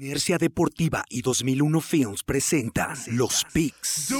Inercia 0.00 0.38
Deportiva 0.38 1.04
y 1.08 1.22
2001 1.22 1.80
Films 1.80 2.22
presentan 2.22 2.96
Los 3.08 3.44
Picks. 3.52 4.14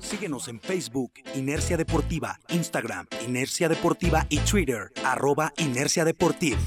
Síguenos 0.00 0.48
en 0.48 0.60
Facebook, 0.60 1.12
Inercia 1.34 1.76
Deportiva, 1.76 2.40
Instagram, 2.48 3.06
Inercia 3.28 3.68
Deportiva 3.68 4.24
y 4.30 4.38
Twitter, 4.38 4.90
arroba 5.04 5.52
Inercia 5.58 6.06
Deportiva. 6.06 6.58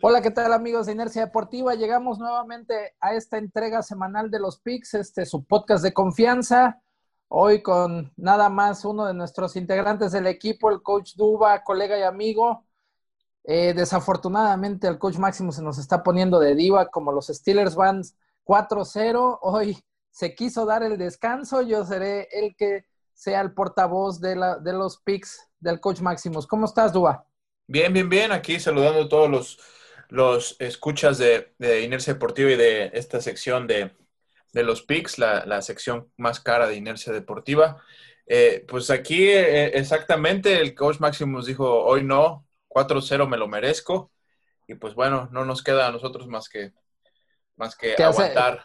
Hola, 0.00 0.22
¿qué 0.22 0.30
tal 0.30 0.54
amigos 0.54 0.86
de 0.86 0.92
Inercia 0.92 1.26
Deportiva? 1.26 1.74
Llegamos 1.74 2.18
nuevamente 2.18 2.94
a 2.98 3.12
esta 3.12 3.36
entrega 3.36 3.82
semanal 3.82 4.30
de 4.30 4.40
los 4.40 4.58
Picks, 4.58 4.94
este 4.94 5.26
su 5.26 5.44
podcast 5.44 5.84
de 5.84 5.92
confianza. 5.92 6.80
Hoy 7.28 7.62
con 7.62 8.12
nada 8.16 8.48
más 8.48 8.84
uno 8.84 9.04
de 9.06 9.12
nuestros 9.12 9.54
integrantes 9.56 10.12
del 10.12 10.26
equipo, 10.26 10.70
el 10.70 10.82
coach 10.82 11.14
Duba, 11.14 11.62
colega 11.62 11.98
y 11.98 12.02
amigo. 12.02 12.64
Eh, 13.44 13.74
desafortunadamente 13.74 14.88
el 14.88 14.98
coach 14.98 15.16
Máximo 15.18 15.52
se 15.52 15.62
nos 15.62 15.78
está 15.78 16.02
poniendo 16.02 16.38
de 16.38 16.54
diva, 16.54 16.90
como 16.90 17.12
los 17.12 17.26
Steelers 17.26 17.74
van 17.74 18.02
4-0. 18.44 19.38
Hoy 19.42 19.78
se 20.10 20.34
quiso 20.34 20.64
dar 20.64 20.82
el 20.82 20.96
descanso, 20.96 21.62
yo 21.62 21.84
seré 21.84 22.28
el 22.32 22.56
que 22.56 22.86
sea 23.12 23.40
el 23.42 23.52
portavoz 23.52 24.20
de, 24.20 24.36
la, 24.36 24.56
de 24.58 24.72
los 24.72 24.98
picks 24.98 25.48
del 25.60 25.80
coach 25.80 26.00
Máximos. 26.00 26.46
¿Cómo 26.46 26.64
estás, 26.64 26.92
Duba? 26.92 27.26
Bien, 27.66 27.92
bien, 27.92 28.08
bien. 28.08 28.32
Aquí 28.32 28.58
saludando 28.58 29.02
a 29.02 29.08
todos 29.08 29.28
los, 29.28 29.58
los 30.08 30.56
escuchas 30.60 31.18
de, 31.18 31.54
de 31.58 31.82
Inercia 31.82 32.14
Deportiva 32.14 32.50
y 32.52 32.56
de 32.56 32.90
esta 32.94 33.20
sección 33.20 33.66
de, 33.66 33.92
de 34.52 34.62
los 34.62 34.82
picks, 34.82 35.18
la, 35.18 35.62
sección 35.62 36.10
más 36.16 36.40
cara 36.40 36.66
de 36.66 36.76
inercia 36.76 37.12
deportiva. 37.12 37.82
Eh, 38.26 38.64
pues 38.68 38.90
aquí 38.90 39.28
eh, 39.28 39.78
exactamente 39.78 40.60
el 40.60 40.74
coach 40.74 41.00
Maximus 41.00 41.46
dijo, 41.46 41.84
hoy 41.84 42.04
no, 42.04 42.46
4-0 42.68 43.28
me 43.28 43.36
lo 43.36 43.48
merezco. 43.48 44.10
Y 44.66 44.74
pues 44.74 44.94
bueno, 44.94 45.28
no 45.32 45.44
nos 45.44 45.62
queda 45.62 45.86
a 45.86 45.92
nosotros 45.92 46.26
más 46.28 46.48
que, 46.48 46.72
más 47.56 47.74
que, 47.74 47.94
aguantar. 48.02 48.64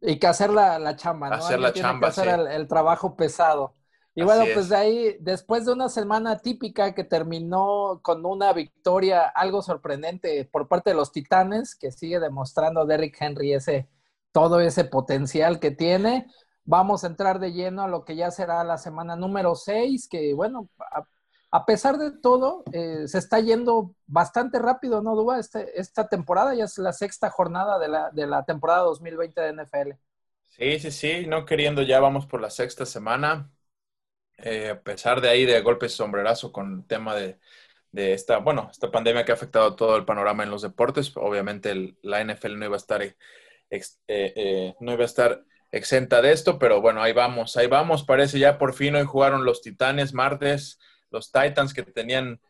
y 0.00 0.18
que 0.18 0.26
hacer 0.26 0.50
la, 0.50 0.96
chamba, 0.96 1.30
¿no? 1.30 1.36
Hacer 1.36 1.60
la 1.60 1.72
chamba, 1.72 2.08
hacer 2.08 2.28
el, 2.50 2.66
trabajo 2.66 3.14
pesado. 3.16 3.74
Y 4.16 4.22
bueno, 4.22 4.44
pues 4.52 4.68
de 4.68 4.76
ahí, 4.76 5.16
después 5.20 5.64
de 5.64 5.72
una 5.72 5.88
semana 5.88 6.38
típica 6.38 6.94
que 6.94 7.02
terminó 7.02 8.00
con 8.02 8.24
una 8.24 8.52
victoria 8.52 9.24
algo 9.26 9.60
sorprendente 9.60 10.44
por 10.44 10.68
parte 10.68 10.90
de 10.90 10.96
los 10.96 11.10
Titanes, 11.10 11.74
que 11.74 11.90
sigue 11.90 12.20
demostrando 12.20 12.86
Derrick 12.86 13.16
Henry 13.20 13.54
ese 13.54 13.88
todo 14.34 14.58
ese 14.58 14.84
potencial 14.84 15.60
que 15.60 15.70
tiene. 15.70 16.26
Vamos 16.64 17.04
a 17.04 17.06
entrar 17.06 17.38
de 17.38 17.52
lleno 17.52 17.84
a 17.84 17.88
lo 17.88 18.04
que 18.04 18.16
ya 18.16 18.32
será 18.32 18.64
la 18.64 18.78
semana 18.78 19.14
número 19.14 19.54
6, 19.54 20.08
que 20.08 20.34
bueno, 20.34 20.68
a, 21.52 21.64
pesar 21.66 21.98
de 21.98 22.10
todo, 22.10 22.64
eh, 22.72 23.06
se 23.06 23.18
está 23.18 23.38
yendo 23.38 23.94
bastante 24.06 24.58
rápido, 24.58 25.02
¿no, 25.02 25.14
Duba? 25.14 25.38
Este, 25.38 25.80
esta 25.80 26.08
temporada 26.08 26.52
ya 26.52 26.64
es 26.64 26.78
la 26.78 26.92
sexta 26.92 27.30
jornada 27.30 27.78
de 27.78 27.86
la, 27.86 28.10
de 28.10 28.26
la 28.26 28.44
temporada 28.44 28.80
2020 28.80 29.40
de 29.40 29.52
NFL. 29.52 29.92
Sí, 30.48 30.80
sí, 30.80 30.90
sí, 30.90 31.26
no 31.28 31.44
queriendo 31.44 31.82
ya 31.82 32.00
vamos 32.00 32.26
por 32.26 32.40
la 32.40 32.50
sexta 32.50 32.84
semana. 32.86 33.52
Eh, 34.38 34.70
a 34.70 34.82
pesar 34.82 35.20
de 35.20 35.28
ahí 35.28 35.44
de 35.44 35.60
golpes 35.60 35.92
sombrerazo 35.92 36.50
con 36.50 36.78
el 36.78 36.86
tema 36.88 37.14
de, 37.14 37.38
de, 37.92 38.14
esta, 38.14 38.38
bueno, 38.38 38.68
esta 38.72 38.90
pandemia 38.90 39.24
que 39.24 39.30
ha 39.30 39.36
afectado 39.36 39.76
todo 39.76 39.96
el 39.96 40.04
panorama 40.04 40.42
en 40.42 40.50
los 40.50 40.62
deportes, 40.62 41.16
obviamente 41.16 41.96
la 42.02 42.20
NFL 42.24 42.58
no 42.58 42.64
iba 42.64 42.74
a 42.74 42.78
estar 42.78 43.00
eh, 43.76 44.32
eh, 44.36 44.74
no 44.80 44.92
iba 44.92 45.02
a 45.02 45.06
estar 45.06 45.44
exenta 45.72 46.22
de 46.22 46.32
esto, 46.32 46.58
pero 46.58 46.80
bueno, 46.80 47.02
ahí 47.02 47.12
vamos, 47.12 47.56
ahí 47.56 47.66
vamos. 47.66 48.04
Parece 48.04 48.38
ya 48.38 48.58
por 48.58 48.74
fin 48.74 48.94
hoy 48.94 49.04
jugaron 49.04 49.44
los 49.44 49.60
Titanes 49.60 50.14
martes, 50.14 50.78
los 51.10 51.32
Titans 51.32 51.74
que 51.74 51.82
tenían 51.82 52.40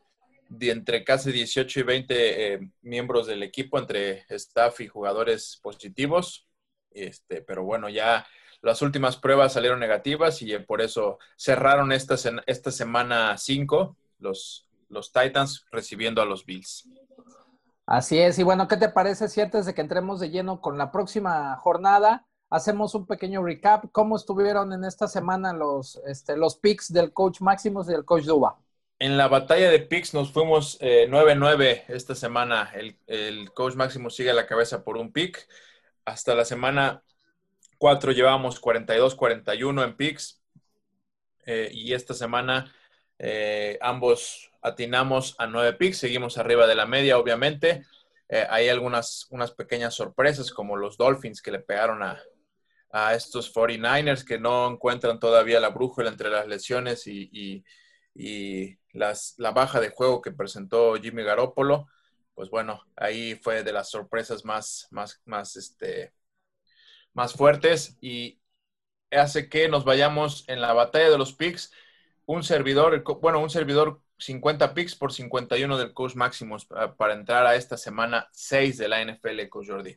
entre 0.61 1.05
casi 1.05 1.33
18 1.33 1.81
y 1.81 1.83
20 1.83 2.55
eh, 2.55 2.61
miembros 2.83 3.27
del 3.27 3.43
equipo, 3.43 3.79
entre 3.79 4.25
staff 4.29 4.81
y 4.81 4.89
jugadores 4.89 5.59
positivos. 5.63 6.47
Este, 6.91 7.43
pero 7.43 7.65
bueno, 7.65 7.89
ya 7.89 8.27
las 8.63 8.83
últimas 8.83 9.17
pruebas 9.17 9.53
salieron 9.53 9.81
negativas 9.81 10.41
y 10.43 10.57
por 10.59 10.81
eso 10.81 11.19
cerraron 11.37 11.93
esta, 11.93 12.17
esta 12.47 12.71
semana 12.71 13.37
5 13.37 13.97
los, 14.19 14.69
los 14.89 15.13
Titans 15.13 15.67
recibiendo 15.71 16.23
a 16.23 16.25
los 16.25 16.47
Bills. 16.47 16.89
Así 17.87 18.19
es, 18.19 18.39
y 18.39 18.43
bueno, 18.43 18.67
¿qué 18.67 18.79
te 18.79 18.89
parece 18.89 19.29
si 19.29 19.43
antes 19.43 19.67
de 19.67 19.75
que 19.75 19.83
entremos 19.83 20.19
de 20.19 20.31
lleno 20.31 20.61
con 20.61 20.79
la 20.79 20.91
próxima 20.91 21.55
jornada, 21.57 22.27
hacemos 22.49 22.95
un 22.95 23.07
pequeño 23.07 23.43
recap? 23.43 23.85
¿Cómo 23.93 24.17
estuvieron 24.17 24.73
en 24.73 24.85
esta 24.85 25.07
semana 25.07 25.53
los, 25.53 26.01
este, 26.07 26.37
los 26.37 26.57
picks 26.57 26.91
del 26.93 27.13
coach 27.13 27.41
Máximos 27.43 27.89
y 27.89 27.93
del 27.93 28.07
coach 28.07 28.25
Duba? 28.25 28.59
En 28.99 29.19
la 29.19 29.29
batalla 29.29 29.71
de 29.71 29.81
picks 29.81 30.15
nos 30.15 30.33
fuimos 30.33 30.79
9-9 30.81 31.63
eh, 31.63 31.85
esta 31.89 32.15
semana. 32.15 32.73
El, 33.07 33.53
coach 33.53 33.75
Máximo 33.75 34.09
sigue 34.09 34.31
a 34.31 34.35
la 34.35 34.47
cabeza 34.47 34.83
por 34.83 34.97
un 34.97 35.13
pick. 35.13 35.47
Hasta 36.07 36.35
la 36.35 36.47
semana 36.47 37.03
4 37.77 38.13
llevamos 38.13 38.63
42-41 38.63 39.85
en 39.85 39.97
picks. 39.97 40.43
Eh, 41.45 41.69
y 41.73 41.93
esta 41.93 42.15
semana 42.15 42.73
eh, 43.19 43.79
ambos 43.83 44.51
atinamos 44.65 45.37
a 45.39 45.47
nueve 45.47 45.75
picks, 45.75 45.99
seguimos 45.99 46.39
arriba 46.39 46.67
de 46.67 46.75
la 46.75 46.87
media, 46.87 47.19
obviamente. 47.19 47.85
Eh, 48.31 48.47
hay 48.49 48.71
algunas 48.71 49.27
unas 49.31 49.53
pequeñas 49.53 49.95
sorpresas, 49.95 50.51
como 50.51 50.77
los 50.77 50.97
Dolphins 50.97 51.43
que 51.43 51.53
le 51.53 51.61
pegaron 51.61 52.03
a, 52.03 52.21
estos 53.13 53.53
49ers 53.53 54.25
que 54.25 54.39
no 54.39 54.71
encuentran 54.71 55.19
todavía 55.19 55.59
la 55.59 55.71
brújula 55.71 56.09
entre 56.09 56.31
las 56.31 56.47
lesiones 56.47 57.09
y, 57.09 57.65
las, 58.93 59.35
la 59.37 59.51
baja 59.51 59.81
de 59.81 59.91
juego 59.91 60.23
que 60.23 60.31
presentó 60.31 60.95
Jimmy 60.95 61.25
Garoppolo. 61.25 61.89
Pues 62.35 62.51
bueno, 62.51 62.85
ahí 62.97 63.35
fue 63.35 63.65
de 63.65 63.73
las 63.73 63.91
sorpresas 63.91 64.45
más, 64.45 64.87
más, 64.93 65.21
más, 65.25 65.57
este, 65.57 66.15
más 67.15 67.33
fuertes 67.33 67.99
y 68.01 68.41
hace 69.11 69.49
que 69.49 69.69
nos 69.69 69.85
vayamos 69.85 70.49
en 70.49 70.61
la 70.61 70.73
batalla 70.73 71.11
de 71.11 71.19
los 71.19 71.35
picks. 71.35 71.73
Un 72.27 72.45
servidor, 72.45 73.03
bueno, 73.21 73.41
un 73.41 73.51
servidor 73.51 74.04
50 74.19 74.75
picks 74.75 74.95
por 74.95 75.13
51 75.13 75.77
del 75.77 75.93
coach 75.93 76.15
Maximus 76.15 76.67
para 76.67 77.15
entrar 77.15 77.47
a 77.47 77.57
esta 77.57 77.77
semana 77.77 78.29
6 78.33 78.79
de 78.79 78.89
la 78.89 79.05
NFL, 79.05 79.49
coach 79.49 79.69
Jordi. 79.69 79.97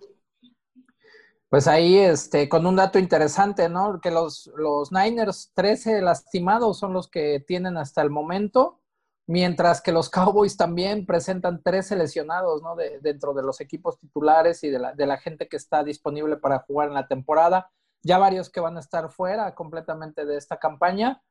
Pues 1.50 1.68
ahí, 1.68 1.98
este, 1.98 2.50
con 2.50 2.66
un 2.66 2.76
dato 2.76 3.00
interesante, 3.00 3.70
¿no? 3.70 4.02
Que 4.02 4.12
los, 4.12 4.52
los 4.58 4.92
Niners 4.92 5.52
13 5.54 6.02
lastimados 6.02 6.78
son 6.78 6.92
los 6.92 7.10
que 7.10 7.40
tienen 7.40 7.78
hasta 7.78 8.02
el 8.02 8.10
momento, 8.10 8.82
mientras 9.28 9.82
que 9.82 9.94
los 9.94 10.10
Cowboys 10.10 10.58
también 10.58 11.06
presentan 11.06 11.64
13 11.64 11.96
lesionados, 11.96 12.62
¿no? 12.62 12.76
De, 12.76 13.00
dentro 13.00 13.34
de 13.34 13.44
los 13.44 13.62
equipos 13.62 13.98
titulares 13.98 14.62
y 14.66 14.70
de 14.70 14.80
la, 14.80 14.94
de 14.94 15.06
la 15.06 15.18
gente 15.18 15.48
que 15.48 15.56
está 15.56 15.86
disponible 15.86 16.36
para 16.36 16.60
jugar 16.60 16.90
en 16.90 16.96
la 16.96 17.08
temporada. 17.08 17.72
Ya 18.04 18.18
varios 18.18 18.50
que 18.50 18.60
van 18.60 18.76
a 18.76 18.82
estar 18.82 19.10
fuera 19.10 19.56
completamente 19.56 20.26
de 20.26 20.36
esta 20.36 20.58
campaña 20.58 21.24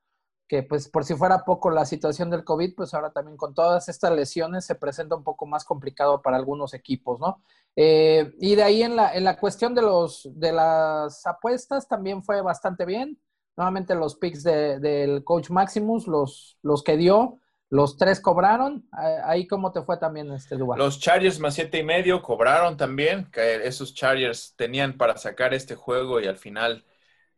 que 0.48 0.62
pues 0.62 0.88
por 0.88 1.04
si 1.04 1.14
fuera 1.14 1.44
poco 1.44 1.70
la 1.70 1.84
situación 1.84 2.30
del 2.30 2.44
COVID, 2.44 2.74
pues 2.76 2.94
ahora 2.94 3.10
también 3.10 3.36
con 3.36 3.54
todas 3.54 3.88
estas 3.88 4.12
lesiones 4.12 4.64
se 4.64 4.76
presenta 4.76 5.16
un 5.16 5.24
poco 5.24 5.46
más 5.46 5.64
complicado 5.64 6.22
para 6.22 6.36
algunos 6.36 6.74
equipos, 6.74 7.18
¿no? 7.20 7.42
Eh, 7.74 8.32
y 8.40 8.54
de 8.54 8.62
ahí 8.62 8.82
en 8.82 8.96
la, 8.96 9.14
en 9.14 9.24
la 9.24 9.38
cuestión 9.38 9.74
de, 9.74 9.82
los, 9.82 10.28
de 10.34 10.52
las 10.52 11.26
apuestas 11.26 11.88
también 11.88 12.22
fue 12.22 12.40
bastante 12.40 12.84
bien. 12.84 13.18
Nuevamente 13.56 13.94
los 13.94 14.16
picks 14.16 14.42
del 14.42 15.24
coach 15.24 15.50
Maximus, 15.50 16.06
los, 16.06 16.58
los 16.62 16.82
que 16.82 16.96
dio, 16.96 17.40
los 17.70 17.96
tres 17.96 18.20
cobraron. 18.20 18.86
Ahí 19.24 19.46
cómo 19.46 19.72
te 19.72 19.82
fue 19.82 19.96
también 19.98 20.30
este 20.30 20.56
lugar. 20.56 20.78
Los 20.78 21.00
Chargers 21.00 21.40
más 21.40 21.54
siete 21.54 21.78
y 21.78 21.82
medio 21.82 22.22
cobraron 22.22 22.76
también, 22.76 23.28
esos 23.34 23.94
Chargers 23.94 24.54
tenían 24.56 24.96
para 24.96 25.16
sacar 25.16 25.54
este 25.54 25.74
juego 25.74 26.20
y 26.20 26.26
al 26.26 26.36
final 26.36 26.84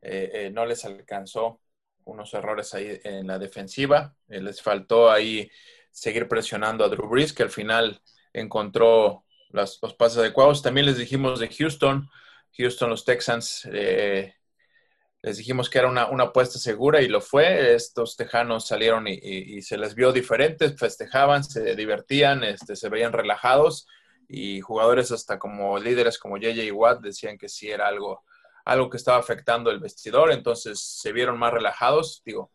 eh, 0.02 0.30
eh, 0.34 0.50
no 0.50 0.66
les 0.66 0.84
alcanzó 0.84 1.60
unos 2.08 2.32
errores 2.34 2.74
ahí 2.74 3.00
en 3.04 3.26
la 3.26 3.38
defensiva. 3.38 4.14
Eh, 4.28 4.40
les 4.40 4.62
faltó 4.62 5.10
ahí 5.10 5.50
seguir 5.90 6.28
presionando 6.28 6.84
a 6.84 6.88
Drew 6.88 7.08
Brees, 7.08 7.32
que 7.32 7.42
al 7.42 7.50
final 7.50 8.00
encontró 8.32 9.24
los 9.50 9.78
pases 9.98 10.18
adecuados. 10.18 10.62
También 10.62 10.86
les 10.86 10.98
dijimos 10.98 11.40
de 11.40 11.48
Houston, 11.48 12.08
Houston, 12.56 12.90
los 12.90 13.04
Texans, 13.04 13.68
eh, 13.72 14.34
les 15.22 15.36
dijimos 15.36 15.68
que 15.68 15.78
era 15.78 15.88
una, 15.88 16.02
apuesta 16.02 16.58
segura 16.58 17.02
y 17.02 17.08
lo 17.08 17.20
fue. 17.20 17.74
Estos 17.74 18.16
tejanos 18.16 18.66
salieron 18.66 19.06
y, 19.08 19.60
se 19.62 19.76
les 19.76 19.94
vio 19.94 20.12
diferentes, 20.12 20.78
festejaban, 20.78 21.44
se 21.44 21.74
divertían, 21.74 22.44
este, 22.44 22.76
se 22.76 22.88
veían 22.88 23.12
relajados 23.12 23.86
y 24.28 24.60
jugadores 24.60 25.10
hasta 25.10 25.38
como 25.38 25.78
líderes 25.78 26.18
como 26.18 26.36
JJ 26.36 26.70
Watt 26.72 27.00
decían 27.00 27.38
que 27.38 27.48
sí 27.48 27.70
era 27.70 27.88
algo 27.88 28.22
algo 28.68 28.90
que 28.90 28.98
estaba 28.98 29.16
afectando 29.16 29.70
el 29.70 29.80
vestidor, 29.80 30.30
entonces 30.30 30.78
se 30.78 31.10
vieron 31.10 31.38
más 31.38 31.54
relajados. 31.54 32.20
Digo, 32.22 32.52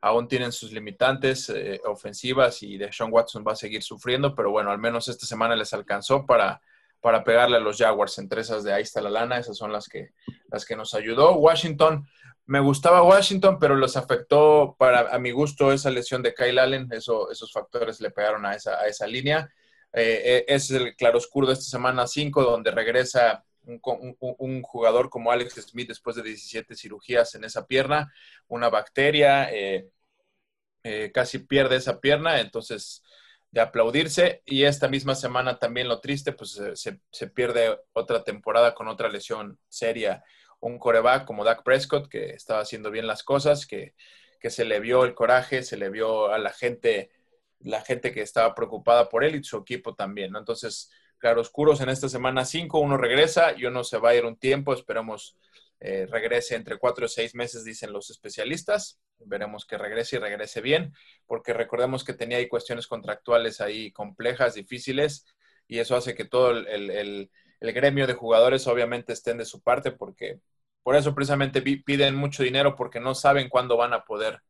aún 0.00 0.26
tienen 0.26 0.52
sus 0.52 0.72
limitantes 0.72 1.50
eh, 1.50 1.82
ofensivas 1.84 2.62
y 2.62 2.78
Deshaun 2.78 3.12
Watson 3.12 3.44
va 3.46 3.52
a 3.52 3.56
seguir 3.56 3.82
sufriendo, 3.82 4.34
pero 4.34 4.50
bueno, 4.50 4.70
al 4.70 4.78
menos 4.78 5.08
esta 5.08 5.26
semana 5.26 5.54
les 5.54 5.74
alcanzó 5.74 6.24
para, 6.24 6.62
para 7.02 7.24
pegarle 7.24 7.58
a 7.58 7.60
los 7.60 7.76
Jaguars. 7.76 8.16
Entre 8.16 8.40
esas 8.40 8.64
de 8.64 8.72
ahí 8.72 8.82
está 8.84 9.02
la 9.02 9.10
lana, 9.10 9.36
esas 9.36 9.58
son 9.58 9.70
las 9.70 9.86
que, 9.86 10.12
las 10.48 10.64
que 10.64 10.76
nos 10.76 10.94
ayudó. 10.94 11.34
Washington 11.34 12.08
Me 12.46 12.60
gustaba 12.60 13.02
Washington, 13.02 13.58
pero 13.60 13.76
los 13.76 13.98
afectó 13.98 14.76
para 14.78 15.14
a 15.14 15.18
mi 15.18 15.30
gusto 15.30 15.72
esa 15.72 15.90
lesión 15.90 16.22
de 16.22 16.32
Kyle 16.32 16.58
Allen. 16.58 16.88
Eso, 16.90 17.30
esos 17.30 17.52
factores 17.52 18.00
le 18.00 18.10
pegaron 18.10 18.46
a 18.46 18.54
esa, 18.54 18.80
a 18.80 18.86
esa 18.86 19.06
línea. 19.06 19.50
Eh, 19.92 20.46
es 20.48 20.70
el 20.70 20.96
claroscuro 20.96 21.48
de 21.48 21.52
esta 21.52 21.66
semana 21.66 22.06
5, 22.06 22.42
donde 22.44 22.70
regresa 22.70 23.44
un, 24.38 24.62
jugador 24.62 25.10
como 25.10 25.30
Alex 25.30 25.54
Smith 25.54 25.88
después 25.88 26.16
de 26.16 26.22
17 26.22 26.74
cirugías 26.74 27.34
en 27.34 27.44
esa 27.44 27.66
pierna, 27.66 28.12
una 28.48 28.68
bacteria, 28.68 29.52
eh, 29.52 29.88
eh, 30.82 31.10
casi 31.12 31.38
pierde 31.40 31.76
esa 31.76 32.00
pierna, 32.00 32.40
entonces 32.40 33.02
de 33.50 33.60
aplaudirse. 33.60 34.42
Y 34.46 34.64
esta 34.64 34.88
misma 34.88 35.14
semana 35.14 35.58
también 35.58 35.88
lo 35.88 36.00
triste, 36.00 36.32
pues 36.32 36.60
se, 36.74 37.26
pierde 37.28 37.78
otra 37.92 38.24
temporada 38.24 38.74
con 38.74 38.88
otra 38.88 39.08
lesión 39.08 39.58
seria. 39.68 40.24
Un 40.60 40.78
coreback 40.78 41.24
como 41.24 41.44
Dak 41.44 41.62
Prescott, 41.62 42.08
que 42.08 42.30
estaba 42.30 42.60
haciendo 42.60 42.90
bien 42.90 43.06
las 43.06 43.22
cosas, 43.22 43.66
que, 43.66 43.94
que 44.40 44.50
se 44.50 44.64
le 44.64 44.80
vio 44.80 45.04
el 45.04 45.14
coraje, 45.14 45.62
se 45.62 45.76
le 45.76 45.90
vio 45.90 46.32
a 46.32 46.38
la 46.38 46.52
gente, 46.52 47.10
la 47.60 47.80
gente 47.82 48.12
que 48.12 48.22
estaba 48.22 48.54
preocupada 48.54 49.08
por 49.08 49.24
él 49.24 49.36
y 49.36 49.44
su 49.44 49.58
equipo 49.58 49.94
también. 49.94 50.36
Entonces, 50.36 50.90
claroscuros 51.20 51.80
en 51.80 51.90
esta 51.90 52.08
semana 52.08 52.44
5, 52.44 52.80
uno 52.80 52.96
regresa 52.96 53.52
y 53.56 53.66
uno 53.66 53.84
se 53.84 53.98
va 53.98 54.10
a 54.10 54.14
ir 54.16 54.24
un 54.24 54.36
tiempo, 54.36 54.74
esperemos 54.74 55.36
eh, 55.82 56.06
regrese 56.10 56.56
entre 56.56 56.76
cuatro 56.76 57.06
o 57.06 57.08
seis 57.08 57.34
meses, 57.34 57.64
dicen 57.64 57.92
los 57.92 58.10
especialistas. 58.10 59.00
Veremos 59.18 59.64
que 59.64 59.78
regrese 59.78 60.16
y 60.16 60.18
regrese 60.18 60.60
bien, 60.60 60.92
porque 61.26 61.54
recordemos 61.54 62.04
que 62.04 62.12
tenía 62.12 62.36
ahí 62.36 62.48
cuestiones 62.48 62.86
contractuales 62.86 63.60
ahí 63.60 63.90
complejas, 63.92 64.54
difíciles, 64.54 65.24
y 65.66 65.78
eso 65.78 65.96
hace 65.96 66.14
que 66.14 66.24
todo 66.26 66.50
el, 66.50 67.30
gremio 67.60 68.06
de 68.06 68.14
jugadores 68.14 68.66
obviamente 68.66 69.12
estén 69.12 69.38
de 69.38 69.44
su 69.44 69.62
parte, 69.62 69.90
porque 69.90 70.40
por 70.82 70.96
eso 70.96 71.14
precisamente 71.14 71.62
piden 71.62 72.14
mucho 72.14 72.42
dinero, 72.42 72.76
porque 72.76 73.00
no 73.00 73.14
saben 73.14 73.48
cuándo 73.48 73.76
van 73.76 73.92
a 73.94 74.04
poder 74.04 74.40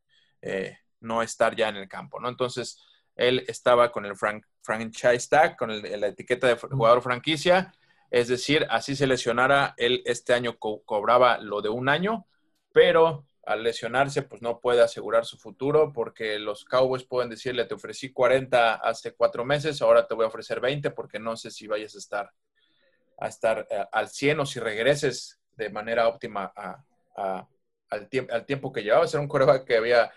eh, 0.41 0.77
no 0.99 1.21
estar 1.21 1.55
ya 1.55 1.69
en 1.69 1.77
el 1.77 1.87
campo, 1.87 2.19
¿no? 2.19 2.29
Entonces, 2.29 2.81
él 3.15 3.43
estaba 3.47 3.91
con 3.91 4.05
el 4.05 4.13
franchise 4.61 5.27
tag, 5.29 5.57
con 5.57 5.69
la 5.81 6.07
etiqueta 6.07 6.47
de 6.47 6.55
jugador 6.55 7.01
franquicia, 7.01 7.73
es 8.09 8.27
decir, 8.27 8.67
así 8.69 8.95
se 8.95 9.07
lesionara, 9.07 9.73
él 9.77 10.01
este 10.05 10.33
año 10.33 10.57
cobraba 10.59 11.37
lo 11.37 11.61
de 11.61 11.69
un 11.69 11.87
año, 11.87 12.25
pero 12.73 13.25
al 13.45 13.63
lesionarse, 13.63 14.21
pues 14.21 14.41
no 14.41 14.59
puede 14.59 14.81
asegurar 14.81 15.25
su 15.25 15.37
futuro 15.37 15.91
porque 15.93 16.37
los 16.37 16.65
Cowboys 16.65 17.03
pueden 17.03 17.29
decirle, 17.29 17.65
te 17.65 17.73
ofrecí 17.73 18.11
40 18.11 18.75
hace 18.75 19.13
cuatro 19.13 19.45
meses, 19.45 19.81
ahora 19.81 20.07
te 20.07 20.13
voy 20.13 20.25
a 20.25 20.27
ofrecer 20.27 20.59
20 20.59 20.91
porque 20.91 21.19
no 21.19 21.35
sé 21.35 21.51
si 21.51 21.67
vayas 21.67 21.95
a 21.95 21.97
estar, 21.97 22.31
a 23.17 23.27
estar 23.27 23.67
eh, 23.69 23.85
al 23.91 24.09
100 24.09 24.41
o 24.41 24.45
si 24.45 24.59
regreses 24.59 25.39
de 25.55 25.69
manera 25.69 26.07
óptima 26.07 26.51
al, 27.15 27.47
al, 27.89 28.45
tiempo 28.45 28.71
que 28.71 28.83
llevaba. 28.83 29.05
Era 29.05 29.19
un 29.19 29.27
coreback 29.27 29.65
que 29.65 29.77
había 29.77 30.11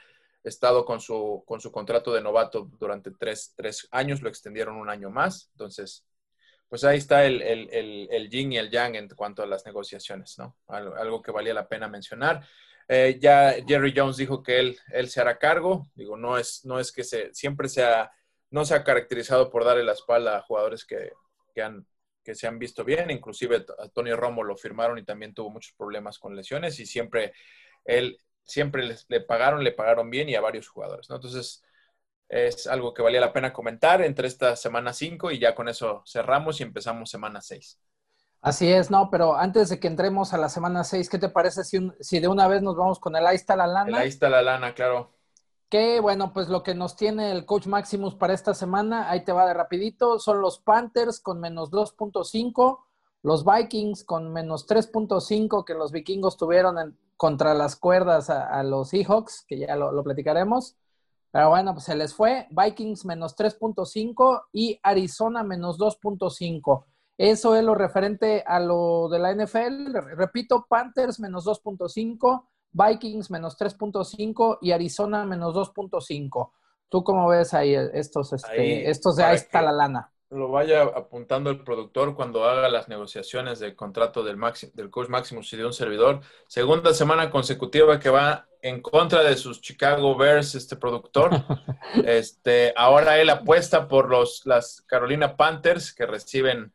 estado 0.44 0.84
con 0.84 1.00
su, 1.00 1.42
con 1.46 1.60
su 1.60 1.72
contrato 1.72 2.12
de 2.12 2.20
novato 2.20 2.68
durante 2.78 3.10
tres, 3.10 3.54
años, 3.90 4.22
lo 4.22 4.28
extendieron 4.28 4.76
un 4.76 4.90
año 4.90 5.10
más. 5.10 5.48
Entonces, 5.52 6.06
pues 6.68 6.84
ahí 6.84 6.98
está 6.98 7.24
el, 7.24 7.40
el, 7.42 8.28
yin 8.30 8.52
y 8.52 8.58
el 8.58 8.70
yang 8.70 8.94
en 8.94 9.08
cuanto 9.08 9.42
a 9.42 9.46
las 9.46 9.64
negociaciones, 9.64 10.38
¿no? 10.38 10.56
Algo, 10.68 11.22
que 11.22 11.30
valía 11.30 11.54
la 11.54 11.68
pena 11.68 11.88
mencionar. 11.88 12.46
Eh, 12.88 13.18
ya 13.18 13.54
Jerry 13.66 13.94
Jones 13.96 14.18
dijo 14.18 14.42
que 14.42 14.58
él, 14.58 14.78
él 14.92 15.08
se 15.08 15.20
hará 15.20 15.38
cargo. 15.38 15.88
Digo, 15.94 16.16
no 16.16 16.36
es, 16.36 16.64
no 16.64 16.78
es 16.78 16.92
que 16.92 17.04
se, 17.04 17.32
siempre 17.32 17.68
sea, 17.68 18.12
no 18.50 18.64
se 18.64 18.74
ha 18.74 18.84
caracterizado 18.84 19.50
por 19.50 19.64
darle 19.64 19.84
la 19.84 19.92
espalda 19.92 20.36
a 20.36 20.42
jugadores 20.42 20.84
que, 20.84 21.12
que, 21.54 21.62
han, 21.62 21.86
que 22.22 22.34
se 22.34 22.46
han 22.46 22.58
visto 22.58 22.84
bien. 22.84 23.10
Inclusive 23.10 23.64
a 23.78 23.88
Tony 23.88 24.12
Romo 24.12 24.44
lo 24.44 24.56
firmaron 24.56 24.98
y 24.98 25.04
también 25.04 25.32
tuvo 25.32 25.48
muchos 25.48 25.72
problemas 25.72 26.18
con 26.18 26.36
lesiones 26.36 26.78
y 26.80 26.84
siempre 26.84 27.32
él 27.86 28.18
siempre 28.44 28.96
le 29.08 29.20
pagaron, 29.20 29.64
le 29.64 29.72
pagaron 29.72 30.10
bien 30.10 30.28
y 30.28 30.34
a 30.34 30.40
varios 30.40 30.68
jugadores, 30.68 31.08
¿no? 31.10 31.16
Entonces, 31.16 31.62
es 32.28 32.66
algo 32.66 32.94
que 32.94 33.02
valía 33.02 33.20
la 33.20 33.32
pena 33.32 33.52
comentar 33.52 34.02
entre 34.02 34.28
esta 34.28 34.56
semana 34.56 34.92
5 34.92 35.30
y 35.30 35.38
ya 35.38 35.54
con 35.54 35.68
eso 35.68 36.02
cerramos 36.06 36.60
y 36.60 36.64
empezamos 36.64 37.10
semana 37.10 37.40
6. 37.40 37.80
Así 38.40 38.70
es, 38.70 38.90
no, 38.90 39.08
pero 39.10 39.36
antes 39.36 39.70
de 39.70 39.80
que 39.80 39.86
entremos 39.86 40.34
a 40.34 40.38
la 40.38 40.48
semana 40.48 40.84
6, 40.84 41.08
¿qué 41.08 41.18
te 41.18 41.30
parece 41.30 41.64
si, 41.64 41.90
si 42.00 42.20
de 42.20 42.28
una 42.28 42.46
vez 42.46 42.60
nos 42.60 42.76
vamos 42.76 42.98
con 42.98 43.16
el 43.16 43.26
ahí 43.26 43.36
está 43.36 43.56
la 43.56 43.66
lana? 43.66 43.88
El 43.88 43.94
ahí 44.02 44.08
está 44.08 44.28
la 44.28 44.42
lana, 44.42 44.74
claro. 44.74 45.12
Que 45.70 45.98
bueno, 46.00 46.32
pues 46.32 46.48
lo 46.48 46.62
que 46.62 46.74
nos 46.74 46.94
tiene 46.94 47.32
el 47.32 47.46
coach 47.46 47.66
Maximus 47.66 48.14
para 48.14 48.34
esta 48.34 48.52
semana, 48.52 49.10
ahí 49.10 49.24
te 49.24 49.32
va 49.32 49.46
de 49.46 49.54
rapidito, 49.54 50.18
son 50.18 50.40
los 50.40 50.58
Panthers 50.58 51.20
con 51.20 51.40
menos 51.40 51.70
2.5, 51.70 52.84
los 53.22 53.44
Vikings 53.46 54.04
con 54.04 54.30
menos 54.32 54.66
3.5 54.66 55.64
que 55.64 55.74
los 55.74 55.90
vikingos 55.90 56.36
tuvieron 56.36 56.78
en, 56.78 56.98
contra 57.16 57.54
las 57.54 57.76
cuerdas 57.76 58.30
a, 58.30 58.62
los 58.62 58.90
Seahawks, 58.90 59.44
que 59.46 59.58
ya 59.58 59.76
lo, 59.76 60.02
platicaremos. 60.02 60.76
Pero 61.30 61.50
bueno, 61.50 61.72
pues 61.72 61.84
se 61.84 61.96
les 61.96 62.14
fue. 62.14 62.46
Vikings 62.50 63.04
menos 63.04 63.36
3.5 63.36 64.44
y 64.52 64.78
Arizona 64.82 65.42
menos 65.42 65.78
2.5. 65.78 66.84
Eso 67.16 67.54
es 67.54 67.64
lo 67.64 67.74
referente 67.74 68.42
a 68.46 68.60
lo 68.60 69.08
de 69.08 69.18
la 69.18 69.32
NFL. 69.34 69.94
Repito, 70.16 70.66
Panthers 70.68 71.20
menos 71.20 71.46
2.5, 71.46 72.46
Vikings 72.72 73.30
menos 73.30 73.58
3.5 73.58 74.58
y 74.60 74.72
Arizona 74.72 75.24
menos 75.24 75.54
2.5. 75.54 76.50
¿Tú 76.88 77.02
cómo 77.02 77.28
ves 77.28 77.54
ahí 77.54 77.74
estos, 77.74 78.32
este, 78.32 78.88
estos 78.88 79.16
de 79.16 79.24
ahí 79.24 79.36
está 79.36 79.62
la 79.62 79.72
lana? 79.72 80.13
Lo 80.30 80.48
vaya 80.48 80.82
apuntando 80.82 81.50
el 81.50 81.62
productor 81.62 82.14
cuando 82.14 82.44
haga 82.44 82.68
las 82.68 82.88
negociaciones 82.88 83.58
del 83.60 83.76
contrato 83.76 84.24
del, 84.24 84.38
del 84.74 84.90
coach 84.90 85.08
máximo 85.08 85.42
y 85.50 85.56
de 85.56 85.66
un 85.66 85.72
servidor. 85.72 86.20
Segunda 86.48 86.92
semana 86.92 87.30
consecutiva 87.30 88.00
que 88.00 88.10
va 88.10 88.46
en 88.62 88.80
contra 88.80 89.22
de 89.22 89.36
sus 89.36 89.60
Chicago 89.60 90.16
Bears, 90.16 90.54
este 90.54 90.76
productor. 90.76 91.30
Este, 92.04 92.72
ahora 92.76 93.20
él 93.20 93.30
apuesta 93.30 93.86
por 93.86 94.08
los, 94.08 94.44
las 94.46 94.82
Carolina 94.82 95.36
Panthers 95.36 95.94
que 95.94 96.06
reciben, 96.06 96.72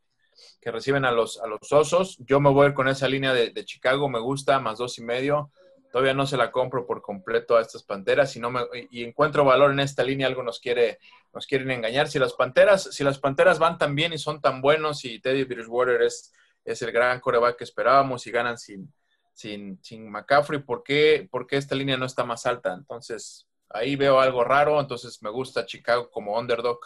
que 0.61 0.71
reciben 0.71 1.03
a, 1.03 1.11
los, 1.11 1.41
a 1.41 1.47
los 1.47 1.71
Osos. 1.73 2.17
Yo 2.19 2.39
me 2.39 2.49
voy 2.49 2.73
con 2.73 2.87
esa 2.87 3.09
línea 3.09 3.33
de, 3.33 3.49
de 3.49 3.65
Chicago, 3.65 4.07
me 4.07 4.19
gusta, 4.19 4.59
más 4.59 4.77
dos 4.77 4.97
y 4.97 5.03
medio. 5.03 5.51
Todavía 5.91 6.13
no 6.13 6.27
se 6.27 6.37
la 6.37 6.51
compro 6.51 6.85
por 6.85 7.01
completo 7.01 7.57
a 7.57 7.61
estas 7.61 7.83
Panteras 7.83 8.35
y, 8.35 8.39
no 8.39 8.51
me, 8.51 8.61
y 8.91 9.03
encuentro 9.03 9.43
valor 9.43 9.71
en 9.71 9.79
esta 9.79 10.03
línea, 10.03 10.27
algo 10.27 10.43
nos 10.43 10.59
quiere 10.59 10.99
nos 11.33 11.45
quieren 11.45 11.71
engañar. 11.71 12.07
Si 12.07 12.19
las 12.19 12.33
Panteras, 12.33 12.83
si 12.91 13.03
las 13.03 13.19
Panteras 13.19 13.59
van 13.59 13.77
tan 13.77 13.95
bien 13.95 14.13
y 14.13 14.17
son 14.17 14.41
tan 14.41 14.61
buenos 14.61 15.05
y 15.05 15.19
Teddy 15.19 15.43
Bridgewater 15.43 16.01
es, 16.01 16.33
es 16.65 16.81
el 16.81 16.91
gran 16.91 17.19
coreback 17.19 17.57
que 17.57 17.63
esperábamos 17.63 18.25
y 18.27 18.31
ganan 18.31 18.57
sin, 18.57 18.91
sin, 19.33 19.79
sin 19.83 20.09
McCaffrey, 20.09 20.61
¿por 20.61 20.83
qué, 20.83 21.27
¿por 21.29 21.45
qué 21.47 21.57
esta 21.57 21.75
línea 21.75 21.97
no 21.97 22.05
está 22.05 22.23
más 22.23 22.45
alta? 22.45 22.73
Entonces, 22.73 23.47
ahí 23.69 23.95
veo 23.95 24.19
algo 24.19 24.43
raro. 24.43 24.79
Entonces, 24.79 25.21
me 25.21 25.29
gusta 25.29 25.65
Chicago 25.65 26.09
como 26.09 26.37
underdog. 26.37 26.79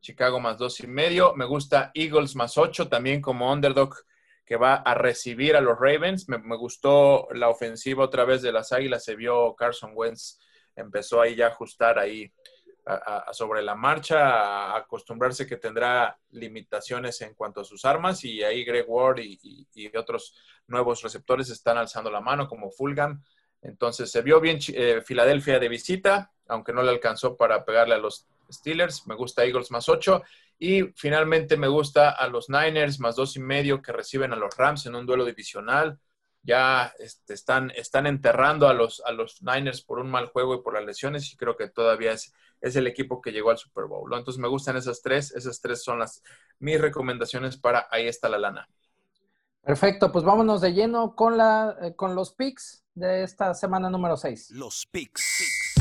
Chicago 0.00 0.38
más 0.40 0.58
dos 0.58 0.80
y 0.80 0.86
medio. 0.86 1.34
Me 1.34 1.44
gusta 1.44 1.90
Eagles 1.94 2.36
más 2.36 2.56
ocho 2.56 2.88
también 2.88 3.20
como 3.20 3.52
underdog 3.52 3.94
que 4.48 4.56
va 4.56 4.76
a 4.76 4.94
recibir 4.94 5.56
a 5.56 5.60
los 5.60 5.78
Ravens. 5.78 6.26
Me, 6.26 6.56
gustó 6.56 7.28
la 7.32 7.50
ofensiva 7.50 8.02
otra 8.02 8.24
vez 8.24 8.40
de 8.40 8.50
las 8.50 8.72
Águilas. 8.72 9.04
Se 9.04 9.14
vio 9.14 9.54
Carson 9.54 9.92
Wentz, 9.94 10.38
empezó 10.74 11.20
ahí 11.20 11.36
ya 11.36 11.44
a 11.44 11.50
ajustar 11.50 11.98
ahí 11.98 12.32
sobre 13.32 13.60
la 13.60 13.74
marcha, 13.74 14.72
a 14.72 14.78
acostumbrarse 14.78 15.46
que 15.46 15.58
tendrá 15.58 16.18
limitaciones 16.30 17.20
en 17.20 17.34
cuanto 17.34 17.60
a 17.60 17.64
sus 17.64 17.84
armas 17.84 18.24
y 18.24 18.42
ahí 18.42 18.64
Greg 18.64 18.86
Ward 18.88 19.18
y, 19.18 19.94
otros 19.94 20.34
nuevos 20.66 21.02
receptores 21.02 21.50
están 21.50 21.76
alzando 21.76 22.10
la 22.10 22.22
mano 22.22 22.48
como 22.48 22.70
Fulgham. 22.70 23.22
Entonces 23.60 24.10
se 24.10 24.22
vio 24.22 24.40
bien 24.40 24.58
eh, 24.68 25.02
Filadelfia 25.04 25.58
de 25.58 25.68
visita, 25.68 26.32
aunque 26.46 26.72
no 26.72 26.82
le 26.82 26.88
alcanzó 26.88 27.36
para 27.36 27.66
pegarle 27.66 27.96
a 27.96 27.98
los 27.98 28.26
Steelers. 28.50 29.06
Me 29.06 29.14
gusta 29.14 29.44
Eagles 29.44 29.70
más 29.70 29.90
8. 29.90 30.22
Y 30.58 30.82
finalmente 30.96 31.56
me 31.56 31.68
gusta 31.68 32.10
a 32.10 32.28
los 32.28 32.48
Niners 32.48 32.98
más 33.00 33.16
dos 33.16 33.36
y 33.36 33.40
medio 33.40 33.80
que 33.80 33.92
reciben 33.92 34.32
a 34.32 34.36
los 34.36 34.56
Rams 34.56 34.86
en 34.86 34.94
un 34.94 35.06
duelo 35.06 35.24
divisional 35.24 35.98
ya 36.42 36.94
este, 36.98 37.34
están, 37.34 37.70
están 37.72 38.06
enterrando 38.06 38.68
a 38.68 38.72
los, 38.72 39.02
a 39.04 39.12
los 39.12 39.42
Niners 39.42 39.82
por 39.82 39.98
un 39.98 40.10
mal 40.10 40.26
juego 40.28 40.54
y 40.54 40.62
por 40.62 40.74
las 40.74 40.84
lesiones 40.84 41.30
y 41.32 41.36
creo 41.36 41.56
que 41.56 41.68
todavía 41.68 42.12
es, 42.12 42.32
es 42.60 42.74
el 42.76 42.86
equipo 42.86 43.20
que 43.20 43.32
llegó 43.32 43.50
al 43.50 43.58
Super 43.58 43.84
Bowl. 43.84 44.10
Entonces 44.14 44.40
me 44.40 44.48
gustan 44.48 44.76
esas 44.76 45.02
tres, 45.02 45.30
esas 45.32 45.60
tres 45.60 45.82
son 45.82 45.98
las 45.98 46.22
mis 46.58 46.80
recomendaciones 46.80 47.58
para 47.58 47.86
ahí 47.90 48.06
está 48.06 48.28
la 48.30 48.38
lana. 48.38 48.68
Perfecto, 49.62 50.10
pues 50.10 50.24
vámonos 50.24 50.62
de 50.62 50.72
lleno 50.72 51.14
con, 51.14 51.36
la, 51.36 51.76
eh, 51.82 51.94
con 51.94 52.14
los 52.14 52.32
picks 52.32 52.82
de 52.94 53.24
esta 53.24 53.52
semana 53.52 53.90
número 53.90 54.16
6. 54.16 54.52
Los 54.52 54.86
picks. 54.86 55.77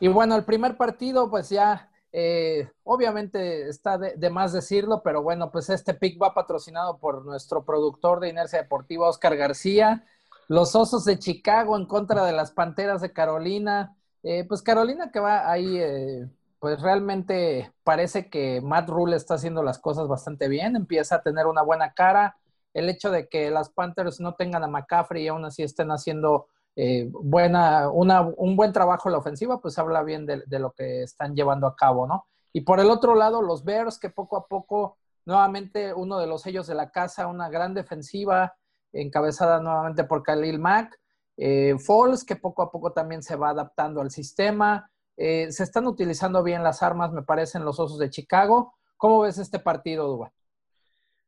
Y 0.00 0.08
bueno, 0.08 0.36
el 0.36 0.44
primer 0.44 0.76
partido, 0.76 1.28
pues 1.30 1.50
ya 1.50 1.90
eh, 2.12 2.68
obviamente 2.82 3.68
está 3.68 3.98
de, 3.98 4.30
más 4.30 4.52
decirlo, 4.52 5.02
pero 5.02 5.22
bueno, 5.22 5.50
pues 5.50 5.70
este 5.70 5.94
pick 5.94 6.20
va 6.20 6.34
patrocinado 6.34 6.98
por 6.98 7.24
nuestro 7.24 7.64
productor 7.64 8.20
de 8.20 8.30
Inercia 8.30 8.62
Deportiva, 8.62 9.08
Oscar 9.08 9.36
García. 9.36 10.04
Los 10.48 10.74
Osos 10.74 11.04
de 11.04 11.18
Chicago 11.18 11.76
en 11.76 11.86
contra 11.86 12.24
de 12.24 12.32
las 12.32 12.50
Panteras 12.50 13.00
de 13.00 13.12
Carolina. 13.12 13.96
Eh, 14.22 14.44
pues 14.48 14.62
Carolina 14.62 15.10
que 15.12 15.20
va 15.20 15.50
ahí, 15.50 15.78
eh, 15.78 16.28
pues 16.58 16.80
realmente 16.80 17.72
parece 17.84 18.28
que 18.28 18.60
Matt 18.60 18.88
Rule 18.88 19.16
está 19.16 19.34
haciendo 19.34 19.62
las 19.62 19.78
cosas 19.78 20.08
bastante 20.08 20.48
bien, 20.48 20.76
empieza 20.76 21.16
a 21.16 21.22
tener 21.22 21.46
una 21.46 21.62
buena 21.62 21.92
cara. 21.94 22.36
El 22.74 22.88
hecho 22.88 23.10
de 23.10 23.28
que 23.28 23.50
las 23.50 23.70
Panthers 23.70 24.20
no 24.20 24.34
tengan 24.34 24.64
a 24.64 24.68
McCaffrey 24.68 25.24
y 25.24 25.28
aún 25.28 25.44
así 25.44 25.62
estén 25.62 25.90
haciendo 25.90 26.48
eh, 26.76 27.08
buena, 27.10 27.90
una, 27.90 28.22
un 28.22 28.56
buen 28.56 28.72
trabajo 28.72 29.08
en 29.08 29.12
la 29.12 29.18
ofensiva, 29.18 29.60
pues 29.60 29.78
habla 29.78 30.02
bien 30.02 30.26
de, 30.26 30.58
lo 30.58 30.72
que 30.72 31.02
están 31.02 31.34
llevando 31.34 31.66
a 31.66 31.76
cabo, 31.76 32.06
¿no? 32.06 32.26
Y 32.52 32.62
por 32.62 32.80
el 32.80 32.90
otro 32.90 33.14
lado, 33.14 33.42
los 33.42 33.64
Bears, 33.64 33.98
que 33.98 34.10
poco 34.10 34.36
a 34.36 34.46
poco, 34.46 34.98
nuevamente 35.24 35.94
uno 35.94 36.18
de 36.18 36.26
los 36.26 36.42
sellos 36.42 36.66
de 36.66 36.74
la 36.74 36.90
casa, 36.90 37.26
una 37.26 37.48
gran 37.48 37.74
defensiva, 37.74 38.54
encabezada 38.92 39.60
nuevamente 39.60 40.04
por 40.04 40.22
Khalil 40.22 40.58
Mack. 40.58 40.98
Eh, 41.36 41.76
Falls, 41.78 42.24
que 42.24 42.36
poco 42.36 42.62
a 42.62 42.70
poco 42.70 42.92
también 42.92 43.22
se 43.22 43.36
va 43.36 43.50
adaptando 43.50 44.00
al 44.00 44.10
sistema. 44.10 44.90
Eh, 45.16 45.50
se 45.52 45.64
están 45.64 45.86
utilizando 45.86 46.42
bien 46.42 46.62
las 46.62 46.82
armas, 46.82 47.12
me 47.12 47.22
parecen, 47.22 47.64
los 47.64 47.78
Osos 47.78 47.98
de 47.98 48.10
Chicago. 48.10 48.74
¿Cómo 48.96 49.20
ves 49.20 49.38
este 49.38 49.58
partido, 49.58 50.06
Duba? 50.08 50.32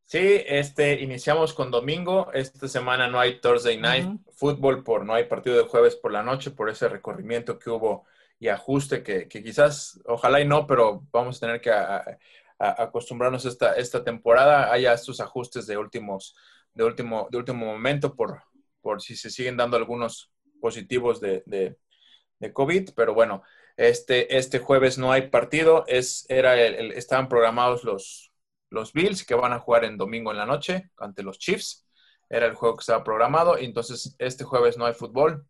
Sí, 0.04 0.42
este, 0.46 1.00
iniciamos 1.00 1.54
con 1.54 1.70
domingo. 1.70 2.30
Esta 2.32 2.68
semana 2.68 3.08
no 3.08 3.18
hay 3.18 3.40
Thursday 3.40 3.78
Night 3.78 4.20
Football, 4.32 4.82
por, 4.82 5.06
no 5.06 5.14
hay 5.14 5.24
partido 5.24 5.56
de 5.56 5.64
jueves 5.64 5.96
por 5.96 6.12
la 6.12 6.22
noche, 6.22 6.50
por 6.50 6.68
ese 6.68 6.88
recorrimiento 6.88 7.58
que 7.58 7.70
hubo 7.70 8.04
y 8.38 8.48
ajuste 8.48 9.02
que, 9.02 9.28
quizás, 9.28 10.00
ojalá 10.04 10.40
y 10.40 10.44
no, 10.44 10.66
pero 10.66 11.06
vamos 11.12 11.36
a 11.36 11.40
tener 11.40 11.60
que 11.60 11.72
acostumbrarnos 12.58 13.44
esta, 13.44 13.74
esta 13.74 14.04
temporada. 14.04 14.72
Haya 14.72 14.92
estos 14.92 15.20
ajustes 15.20 15.66
de 15.66 15.78
últimos 15.78 16.34
de 16.74 16.84
último, 16.84 17.28
de 17.30 17.38
último 17.38 17.66
momento 17.66 18.14
por, 18.14 18.42
por 18.80 19.02
si 19.02 19.16
se 19.16 19.30
siguen 19.30 19.56
dando 19.56 19.76
algunos 19.76 20.30
positivos 20.60 21.20
de, 21.20 21.42
de, 21.46 21.76
COVID, 22.52 22.90
pero 22.96 23.14
bueno, 23.14 23.44
este, 23.76 24.36
este 24.36 24.58
jueves 24.58 24.98
no 24.98 25.12
hay 25.12 25.28
partido, 25.28 25.84
es, 25.86 26.26
era 26.28 26.60
el, 26.60 26.90
estaban 26.90 27.28
programados 27.28 27.84
los, 27.84 28.31
los 28.72 28.92
Bills 28.92 29.24
que 29.24 29.34
van 29.34 29.52
a 29.52 29.60
jugar 29.60 29.84
en 29.84 29.98
domingo 29.98 30.30
en 30.30 30.38
la 30.38 30.46
noche 30.46 30.90
ante 30.96 31.22
los 31.22 31.38
Chiefs, 31.38 31.86
era 32.28 32.46
el 32.46 32.54
juego 32.54 32.76
que 32.76 32.82
estaba 32.82 33.04
programado, 33.04 33.58
y 33.58 33.66
entonces 33.66 34.16
este 34.18 34.44
jueves 34.44 34.78
no 34.78 34.86
hay 34.86 34.94
fútbol, 34.94 35.46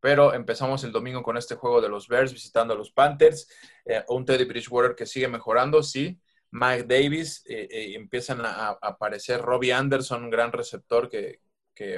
pero 0.00 0.34
empezamos 0.34 0.82
el 0.84 0.92
domingo 0.92 1.22
con 1.22 1.36
este 1.36 1.54
juego 1.54 1.80
de 1.80 1.88
los 1.88 2.08
Bears 2.08 2.32
visitando 2.32 2.74
a 2.74 2.76
los 2.76 2.90
Panthers, 2.90 3.48
eh, 3.84 4.04
un 4.08 4.24
Teddy 4.24 4.44
Bridgewater 4.44 4.96
que 4.96 5.06
sigue 5.06 5.28
mejorando, 5.28 5.82
sí, 5.82 6.20
Mike 6.50 6.84
Davis, 6.84 7.44
eh, 7.46 7.68
eh, 7.70 7.94
empiezan 7.94 8.44
a, 8.44 8.70
aparecer. 8.80 9.40
Robbie 9.40 9.72
Anderson, 9.72 10.24
un 10.24 10.30
gran 10.30 10.52
receptor 10.52 11.08
que, 11.08 11.40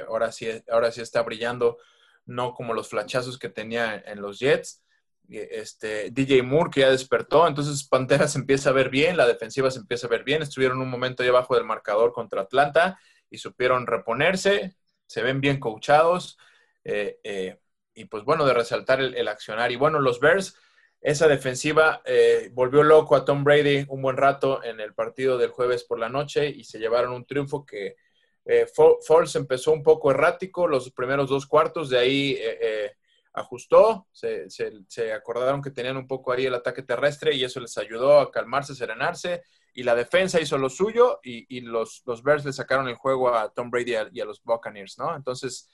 ahora, 0.07 0.31
sí, 0.31 0.47
ahora 0.69 0.91
sí 0.91 1.01
está 1.01 1.21
brillando, 1.23 1.77
no 2.25 2.53
como 2.53 2.73
los 2.73 2.89
flachazos 2.89 3.39
que 3.39 3.49
tenía 3.49 3.95
en 4.05 4.21
los 4.21 4.39
Jets. 4.39 4.83
Este, 5.29 6.09
DJ 6.11 6.43
Moore 6.43 6.71
que 6.71 6.79
ya 6.81 6.89
despertó, 6.89 7.47
entonces 7.47 7.87
Pantera 7.87 8.27
se 8.27 8.39
empieza 8.39 8.71
a 8.71 8.73
ver 8.73 8.89
bien, 8.89 9.15
la 9.15 9.27
defensiva 9.27 9.69
se 9.69 9.79
empieza 9.79 10.07
a 10.07 10.09
ver 10.09 10.23
bien, 10.23 10.41
estuvieron 10.41 10.81
un 10.81 10.89
momento 10.89 11.21
ahí 11.21 11.29
abajo 11.29 11.55
del 11.55 11.65
marcador 11.65 12.13
contra 12.13 12.41
Atlanta 12.41 12.99
y 13.29 13.37
supieron 13.37 13.85
reponerse, 13.85 14.75
se 15.05 15.21
ven 15.21 15.39
bien 15.39 15.59
coachados 15.59 16.37
eh, 16.83 17.59
y 17.99 18.05
pues 18.05 18.23
bueno, 18.23 18.45
de 18.45 18.53
resaltar 18.53 19.01
el, 19.01 19.27
accionar. 19.27 19.71
Y 19.71 19.75
bueno, 19.75 19.99
los 19.99 20.21
Bears, 20.21 20.55
esa 21.01 21.27
defensiva 21.27 22.01
eh, 22.05 22.49
volvió 22.53 22.81
loco 22.81 23.15
a 23.15 23.25
Tom 23.25 23.43
Brady 23.43 23.85
un 23.89 24.01
buen 24.01 24.15
rato 24.15 24.63
en 24.63 24.79
el 24.79 24.93
partido 24.93 25.37
del 25.37 25.49
jueves 25.49 25.83
por 25.83 25.99
la 25.99 26.07
noche 26.07 26.47
y 26.47 26.63
se 26.63 26.79
llevaron 26.79 27.11
un 27.11 27.25
triunfo 27.25 27.65
que 27.65 27.97
eh, 28.45 28.65
Foles 28.65 29.35
empezó 29.35 29.73
un 29.73 29.83
poco 29.83 30.11
errático 30.11 30.65
los 30.65 30.91
primeros 30.91 31.29
dos 31.29 31.45
cuartos, 31.45 31.89
de 31.89 31.99
ahí 31.99 32.37
eh, 32.39 32.93
ajustó, 33.33 34.07
se, 34.11 34.49
se, 34.49 35.13
acordaron 35.13 35.61
que 35.61 35.71
tenían 35.71 35.97
un 35.97 36.07
poco 36.07 36.31
ahí 36.31 36.45
el 36.45 36.55
ataque 36.55 36.83
terrestre 36.83 37.35
y 37.35 37.43
eso 37.43 37.59
les 37.59 37.77
ayudó 37.77 38.19
a 38.19 38.31
calmarse, 38.31 38.75
serenarse 38.75 39.43
y 39.73 39.83
la 39.83 39.95
defensa 39.95 40.41
hizo 40.41 40.57
lo 40.57 40.69
suyo 40.69 41.19
y, 41.23 41.61
los, 41.61 42.01
los, 42.05 42.23
Bears 42.23 42.45
le 42.45 42.53
sacaron 42.53 42.87
el 42.87 42.95
juego 42.95 43.33
a 43.33 43.49
Tom 43.53 43.69
Brady 43.69 43.93
y 44.11 44.19
a, 44.21 44.25
los 44.25 44.43
Buccaneers, 44.43 44.97
¿no? 44.97 45.15
Entonces, 45.15 45.69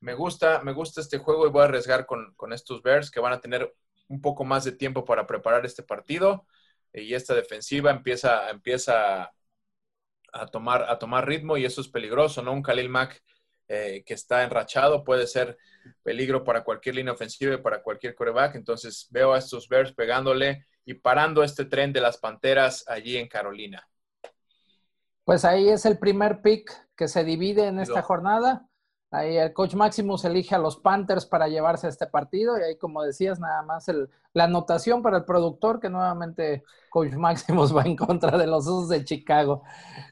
me 0.00 0.14
gusta, 0.14 0.60
me 0.62 0.72
gusta 0.72 1.00
este 1.00 1.18
juego 1.18 1.46
y 1.46 1.50
voy 1.50 1.62
a 1.62 1.64
arriesgar 1.66 2.06
con, 2.06 2.34
con 2.34 2.52
estos 2.52 2.82
Bears 2.82 3.10
que 3.10 3.20
van 3.20 3.32
a 3.32 3.40
tener 3.40 3.72
un 4.08 4.20
poco 4.20 4.44
más 4.44 4.64
de 4.64 4.72
tiempo 4.72 5.04
para 5.04 5.26
preparar 5.26 5.64
este 5.64 5.82
partido 5.82 6.46
y 6.92 7.14
esta 7.14 7.34
defensiva 7.34 7.90
empieza, 7.90 8.50
empieza 8.50 9.32
a, 10.32 10.46
tomar, 10.46 10.84
a 10.88 10.98
tomar 10.98 11.26
ritmo 11.26 11.56
y 11.56 11.64
eso 11.64 11.80
es 11.80 11.88
peligroso, 11.88 12.42
¿no? 12.42 12.52
Un 12.52 12.62
Khalil 12.62 12.88
Mack 12.88 13.22
eh, 13.68 14.02
que 14.04 14.14
está 14.14 14.44
enrachado 14.44 15.04
puede 15.04 15.26
ser 15.26 15.56
peligro 16.02 16.44
para 16.44 16.64
cualquier 16.64 16.96
línea 16.96 17.12
ofensiva 17.12 17.54
y 17.54 17.58
para 17.58 17.82
cualquier 17.82 18.14
coreback. 18.14 18.56
Entonces 18.56 19.08
veo 19.10 19.32
a 19.32 19.38
estos 19.38 19.68
Bears 19.68 19.92
pegándole 19.92 20.66
y 20.84 20.94
parando 20.94 21.42
este 21.42 21.64
tren 21.64 21.92
de 21.92 22.00
las 22.00 22.18
Panteras 22.18 22.84
allí 22.86 23.16
en 23.16 23.28
Carolina. 23.28 23.86
Pues 25.24 25.44
ahí 25.44 25.68
es 25.70 25.86
el 25.86 25.98
primer 25.98 26.42
pick 26.42 26.70
que 26.96 27.08
se 27.08 27.24
divide 27.24 27.66
en 27.66 27.80
esta 27.80 28.02
jornada. 28.02 28.68
Ahí 29.10 29.36
el 29.36 29.52
coach 29.52 29.74
Maximus 29.74 30.24
elige 30.24 30.54
a 30.56 30.58
los 30.58 30.76
Panthers 30.76 31.24
para 31.24 31.46
llevarse 31.48 31.86
a 31.86 31.90
este 31.90 32.06
partido 32.06 32.58
y 32.58 32.62
ahí, 32.62 32.76
como 32.76 33.02
decías, 33.02 33.38
nada 33.38 33.62
más 33.62 33.88
el, 33.88 34.10
la 34.32 34.44
anotación 34.44 35.02
para 35.02 35.18
el 35.18 35.24
productor, 35.24 35.78
que 35.78 35.88
nuevamente 35.88 36.64
coach 36.90 37.12
Maximus 37.12 37.74
va 37.74 37.82
en 37.82 37.96
contra 37.96 38.36
de 38.36 38.46
los 38.46 38.66
Usos 38.66 38.88
de 38.88 39.04
Chicago. 39.04 39.62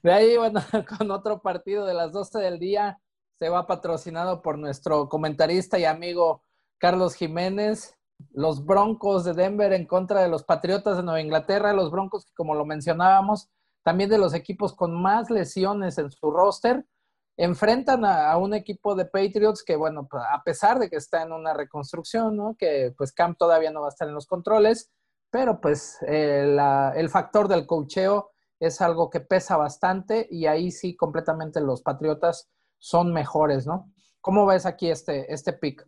De 0.02 0.12
ahí, 0.12 0.36
bueno, 0.36 0.60
con 0.98 1.10
otro 1.10 1.42
partido 1.42 1.84
de 1.84 1.94
las 1.94 2.12
12 2.12 2.38
del 2.38 2.58
día, 2.60 3.00
se 3.42 3.48
va 3.48 3.66
patrocinado 3.66 4.40
por 4.40 4.56
nuestro 4.56 5.08
comentarista 5.08 5.76
y 5.76 5.84
amigo 5.84 6.44
Carlos 6.78 7.16
Jiménez. 7.16 7.98
Los 8.30 8.64
Broncos 8.64 9.24
de 9.24 9.34
Denver 9.34 9.72
en 9.72 9.84
contra 9.84 10.22
de 10.22 10.28
los 10.28 10.44
Patriotas 10.44 10.96
de 10.96 11.02
Nueva 11.02 11.20
Inglaterra, 11.20 11.72
los 11.72 11.90
Broncos 11.90 12.24
que, 12.24 12.32
como 12.36 12.54
lo 12.54 12.64
mencionábamos, 12.64 13.50
también 13.82 14.10
de 14.10 14.18
los 14.18 14.32
equipos 14.32 14.74
con 14.74 14.94
más 14.94 15.28
lesiones 15.28 15.98
en 15.98 16.08
su 16.12 16.30
roster 16.30 16.86
enfrentan 17.36 18.04
a, 18.04 18.36
un 18.36 18.54
equipo 18.54 18.94
de 18.94 19.06
Patriots 19.06 19.64
que, 19.64 19.74
bueno, 19.74 20.06
pues, 20.08 20.22
a 20.22 20.40
pesar 20.44 20.78
de 20.78 20.88
que 20.88 20.94
está 20.94 21.22
en 21.22 21.32
una 21.32 21.52
reconstrucción, 21.52 22.36
¿no? 22.36 22.54
Que 22.56 22.94
pues 22.96 23.12
Camp 23.12 23.36
todavía 23.36 23.72
no 23.72 23.80
va 23.80 23.88
a 23.88 23.88
estar 23.88 24.06
en 24.06 24.14
los 24.14 24.28
controles, 24.28 24.92
pero 25.32 25.60
pues 25.60 25.98
eh, 26.06 26.56
el 26.94 27.08
factor 27.08 27.48
del 27.48 27.66
cocheo 27.66 28.30
es 28.60 28.80
algo 28.80 29.10
que 29.10 29.18
pesa 29.18 29.56
bastante 29.56 30.28
y 30.30 30.46
ahí 30.46 30.70
sí 30.70 30.94
completamente 30.94 31.60
los 31.60 31.82
Patriotas 31.82 32.48
son 32.82 33.12
mejores, 33.12 33.64
¿no? 33.64 33.92
¿Cómo 34.20 34.44
ves 34.44 34.66
aquí 34.66 34.90
este, 34.90 35.32
este 35.32 35.52
pick? 35.52 35.86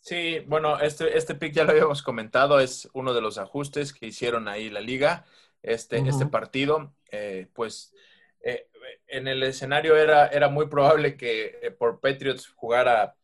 Sí, 0.00 0.40
bueno, 0.46 0.78
este, 0.78 1.16
este 1.16 1.34
pick 1.34 1.54
ya 1.54 1.64
lo 1.64 1.70
habíamos 1.70 2.02
comentado, 2.02 2.60
es 2.60 2.90
uno 2.92 3.14
de 3.14 3.22
los 3.22 3.38
ajustes 3.38 3.94
que 3.94 4.06
hicieron 4.06 4.46
ahí 4.46 4.68
la 4.68 4.80
liga, 4.80 5.24
este, 5.62 6.06
este 6.06 6.26
partido, 6.26 6.94
eh, 7.10 7.48
pues 7.54 7.94
eh, 8.42 8.68
en 9.06 9.28
el 9.28 9.42
escenario 9.42 9.96
era, 9.96 10.26
era 10.26 10.50
muy 10.50 10.66
probable 10.66 11.16
que 11.16 11.58
eh, 11.62 11.70
por 11.70 12.00
Patriots 12.00 12.48
jugara 12.48 13.16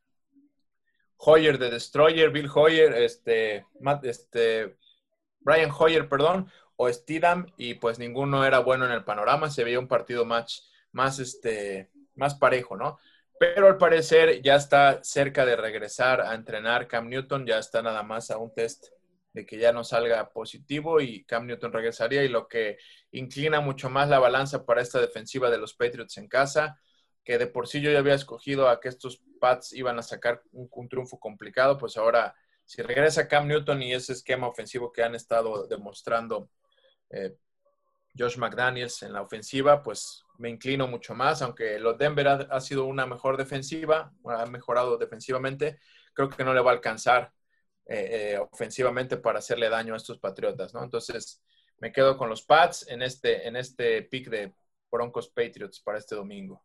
Hoyer 1.19 1.59
de 1.59 1.71
Destroyer, 1.71 2.31
Bill 2.31 2.51
Hoyer, 2.55 2.95
este, 2.95 3.67
este, 4.05 4.79
Brian 5.41 5.71
Hoyer, 5.79 6.09
perdón, 6.09 6.51
o 6.77 6.91
Steedham, 6.91 7.53
y 7.59 7.75
pues 7.75 7.99
ninguno 7.99 8.47
era 8.47 8.61
bueno 8.61 8.87
en 8.87 8.93
el 8.93 9.05
panorama, 9.05 9.51
se 9.51 9.65
veía 9.65 9.79
un 9.79 9.89
partido 9.89 10.25
más, 10.25 10.71
más, 10.93 11.19
este, 11.19 11.91
más 12.17 12.35
parejo, 12.35 12.77
¿no? 12.77 12.99
Pero 13.39 13.67
al 13.67 13.77
parecer 13.77 14.43
ya 14.43 14.57
está 14.57 15.03
cerca 15.05 15.45
de 15.45 15.57
regresar 15.57 16.23
a 16.23 16.35
entrenar 16.35 16.89
Cam 16.89 17.09
Newton, 17.09 17.47
ya 17.47 17.59
está 17.59 17.83
nada 17.83 18.03
más 18.03 18.31
a 18.31 18.39
un 18.39 18.55
test 18.55 18.87
de 19.35 19.45
que 19.45 19.59
ya 19.59 19.71
no 19.71 19.85
salga 19.85 20.31
positivo 20.31 21.01
y 21.01 21.25
Cam 21.25 21.47
Newton 21.47 21.71
regresaría 21.71 22.25
y 22.25 22.29
lo 22.29 22.49
que 22.49 22.79
inclina 23.11 23.61
mucho 23.61 23.91
más 23.91 24.09
la 24.09 24.19
balanza 24.19 24.65
para 24.65 24.81
esta 24.81 24.99
defensiva 24.99 25.51
de 25.51 25.59
los 25.59 25.75
Patriots 25.75 26.17
en 26.17 26.27
casa, 26.27 26.81
que 27.23 27.37
de 27.37 27.47
por 27.47 27.69
sí 27.69 27.83
yo 27.83 27.91
ya 27.91 27.99
había 27.99 28.15
escogido 28.15 28.71
a 28.71 28.81
que 28.81 28.89
estos 28.89 29.23
Pats 29.39 29.75
iban 29.75 29.99
a 29.99 30.03
sacar 30.03 30.43
un, 30.53 30.89
triunfo 30.89 31.21
complicado, 31.21 31.77
pues 31.77 31.99
ahora 31.99 32.35
si 32.65 32.81
regresa 32.81 33.29
Cam 33.29 33.47
Newton 33.47 33.83
y 33.83 33.93
ese 33.93 34.15
esquema 34.15 34.49
ofensivo 34.49 34.91
que 34.91 35.03
han 35.03 35.15
estado 35.15 35.67
demostrando 35.67 36.49
eh, 37.11 37.37
Josh 38.19 38.39
McDaniels 38.39 39.03
en 39.03 39.13
la 39.13 39.23
ofensiva, 39.23 39.83
pues 39.83 40.25
me 40.39 40.51
inclino 40.51 40.87
mucho 40.87 41.15
más, 41.15 41.43
aunque 41.43 41.79
los 41.79 41.99
Denver 41.99 42.29
ha 42.29 42.61
sido 42.61 42.85
una 42.85 43.07
mejor 43.07 43.37
defensiva, 43.37 44.13
ha 44.25 44.47
mejorado 44.47 44.99
defensivamente, 44.99 45.79
creo 46.15 46.29
que 46.29 46.45
no 46.45 46.55
le 46.55 46.61
va 46.61 46.71
a 46.71 46.75
alcanzar 46.75 47.33
eh, 47.87 48.35
eh, 48.35 48.39
ofensivamente 48.39 49.17
para 49.17 49.39
hacerle 49.39 49.69
daño 49.69 49.95
a 49.95 49.97
estos 49.97 50.19
Patriotas, 50.19 50.75
¿no? 50.75 50.83
Entonces, 50.83 51.43
me 51.79 51.93
quedo 51.93 52.17
con 52.17 52.29
los 52.29 52.43
Pats 52.43 52.89
en 52.89 53.03
este, 53.03 53.47
en 53.47 53.57
este 53.57 54.03
pick 54.03 54.29
de 54.29 54.53
Broncos 54.91 55.29
Patriots 55.29 55.81
para 55.81 55.99
este 55.99 56.15
domingo. 56.15 56.65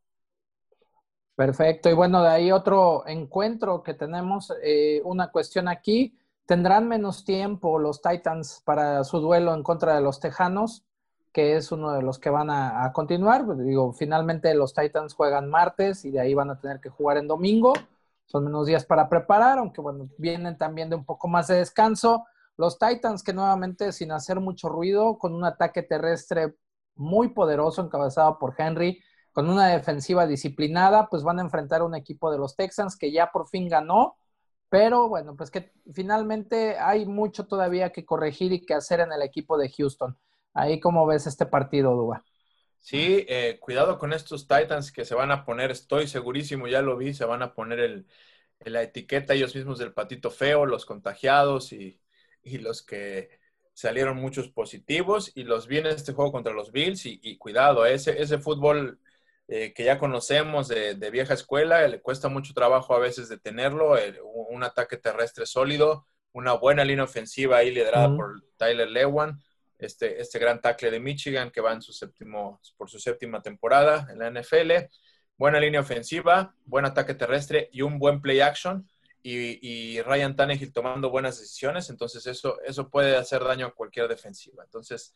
Perfecto. 1.35 1.89
Y 1.89 1.93
bueno, 1.93 2.23
de 2.23 2.29
ahí 2.29 2.51
otro 2.51 3.05
encuentro 3.07 3.83
que 3.83 3.93
tenemos, 3.93 4.53
eh, 4.63 5.01
una 5.03 5.31
cuestión 5.31 5.67
aquí. 5.67 6.17
¿Tendrán 6.45 6.87
menos 6.87 7.23
tiempo 7.23 7.79
los 7.79 8.01
Titans 8.01 8.61
para 8.65 9.03
su 9.03 9.19
duelo 9.19 9.53
en 9.53 9.63
contra 9.63 9.95
de 9.95 10.01
los 10.01 10.19
Tejanos? 10.19 10.85
Que 11.31 11.55
es 11.55 11.71
uno 11.71 11.93
de 11.93 12.01
los 12.01 12.19
que 12.19 12.29
van 12.29 12.49
a, 12.49 12.91
continuar. 12.93 13.45
Digo, 13.57 13.93
finalmente 13.93 14.53
los 14.53 14.73
Titans 14.73 15.13
juegan 15.13 15.49
martes 15.49 16.05
y 16.05 16.11
de 16.11 16.19
ahí 16.19 16.33
van 16.33 16.49
a 16.49 16.59
tener 16.59 16.79
que 16.79 16.89
jugar 16.89 17.17
en 17.17 17.27
domingo 17.27 17.73
son 18.31 18.45
menos 18.45 18.65
días 18.65 18.85
para 18.85 19.09
preparar, 19.09 19.57
aunque 19.59 19.81
bueno, 19.81 20.09
vienen 20.17 20.57
también 20.57 20.89
de 20.89 20.95
un 20.95 21.03
poco 21.03 21.27
más 21.27 21.47
de 21.47 21.55
descanso. 21.55 22.25
Los 22.55 22.79
Titans 22.79 23.23
que 23.23 23.33
nuevamente 23.33 23.91
sin 23.91 24.13
hacer 24.13 24.39
mucho 24.39 24.69
ruido, 24.69 25.17
con 25.17 25.35
un 25.35 25.43
ataque 25.43 25.83
terrestre 25.83 26.55
muy 26.95 27.29
poderoso 27.29 27.81
encabezado 27.81 28.39
por 28.39 28.55
Henry, 28.57 29.01
con 29.33 29.49
una 29.49 29.67
defensiva 29.67 30.27
disciplinada, 30.27 31.09
pues 31.09 31.23
van 31.23 31.39
a 31.39 31.41
enfrentar 31.41 31.81
a 31.81 31.85
un 31.85 31.95
equipo 31.95 32.31
de 32.31 32.37
los 32.37 32.55
Texans 32.55 32.95
que 32.95 33.11
ya 33.11 33.31
por 33.31 33.49
fin 33.49 33.67
ganó, 33.67 34.15
pero 34.69 35.09
bueno, 35.09 35.35
pues 35.35 35.51
que 35.51 35.73
finalmente 35.93 36.77
hay 36.79 37.05
mucho 37.05 37.47
todavía 37.47 37.91
que 37.91 38.05
corregir 38.05 38.53
y 38.53 38.65
que 38.65 38.73
hacer 38.73 39.01
en 39.01 39.11
el 39.11 39.23
equipo 39.23 39.57
de 39.57 39.69
Houston. 39.69 40.17
Ahí 40.53 40.79
como 40.79 41.05
ves 41.05 41.27
este 41.27 41.45
partido, 41.45 41.95
Duba. 41.95 42.23
Sí, 42.79 43.25
eh, 43.29 43.57
cuidado 43.59 43.99
con 43.99 44.11
estos 44.11 44.47
Titans 44.47 44.91
que 44.91 45.05
se 45.05 45.13
van 45.13 45.31
a 45.31 45.45
poner, 45.45 45.69
estoy 45.69 46.07
segurísimo, 46.07 46.67
ya 46.67 46.81
lo 46.81 46.97
vi, 46.97 47.13
se 47.13 47.25
van 47.25 47.43
a 47.43 47.53
poner 47.53 47.79
el, 47.79 48.07
la 48.65 48.81
etiqueta 48.81 49.33
ellos 49.33 49.55
mismos 49.55 49.79
del 49.79 49.93
patito 49.93 50.31
feo, 50.31 50.65
los 50.65 50.85
contagiados 50.85 51.71
y, 51.73 51.99
los 52.43 52.81
que 52.81 53.39
salieron 53.73 54.17
muchos 54.17 54.49
positivos 54.49 55.31
y 55.35 55.43
los 55.43 55.67
vi 55.67 55.77
en 55.77 55.85
este 55.85 56.13
juego 56.13 56.31
contra 56.31 56.53
los 56.53 56.71
Bills 56.71 57.05
y, 57.05 57.37
cuidado, 57.37 57.85
ese, 57.85 58.19
ese 58.19 58.39
fútbol 58.39 58.99
eh, 59.47 59.73
que 59.73 59.83
ya 59.83 59.99
conocemos 59.99 60.67
de, 60.67 60.95
vieja 61.11 61.35
escuela, 61.35 61.87
le 61.87 62.01
cuesta 62.01 62.29
mucho 62.29 62.53
trabajo 62.53 62.95
a 62.95 62.99
veces 62.99 63.29
detenerlo, 63.29 63.95
un 64.23 64.63
ataque 64.63 64.97
terrestre 64.97 65.45
sólido, 65.45 66.07
una 66.33 66.53
buena 66.53 66.83
línea 66.83 67.03
ofensiva 67.03 67.57
ahí 67.57 67.71
liderada 67.71 68.15
por 68.15 68.43
Tyler 68.57 68.89
Lewan, 68.89 69.39
este, 69.81 70.21
este 70.21 70.39
gran 70.39 70.61
tackle 70.61 70.91
de 70.91 70.99
Michigan 70.99 71.51
que 71.51 71.61
va 71.61 71.73
en 71.73 71.81
su 71.81 71.91
séptimo, 71.91 72.61
por 72.77 72.89
su 72.89 72.99
séptima 72.99 73.41
temporada 73.41 74.07
en 74.09 74.19
la 74.19 74.27
NFL 74.27 74.89
buena 75.41 75.59
línea 75.59 75.79
ofensiva, 75.79 76.55
buen 76.65 76.85
ataque 76.85 77.15
terrestre 77.15 77.67
y 77.71 77.81
un 77.81 77.97
buen 77.97 78.21
play 78.21 78.41
action. 78.41 78.87
Y, 79.23 79.99
Ryan 80.01 80.35
Tannehill 80.35 80.71
tomando 80.71 81.09
buenas 81.09 81.39
decisiones, 81.39 81.89
entonces 81.89 82.27
eso, 82.27 82.61
eso 82.61 82.89
puede 82.91 83.15
hacer 83.17 83.43
daño 83.43 83.65
a 83.65 83.73
cualquier 83.73 84.07
defensiva. 84.07 84.63
Entonces, 84.63 85.15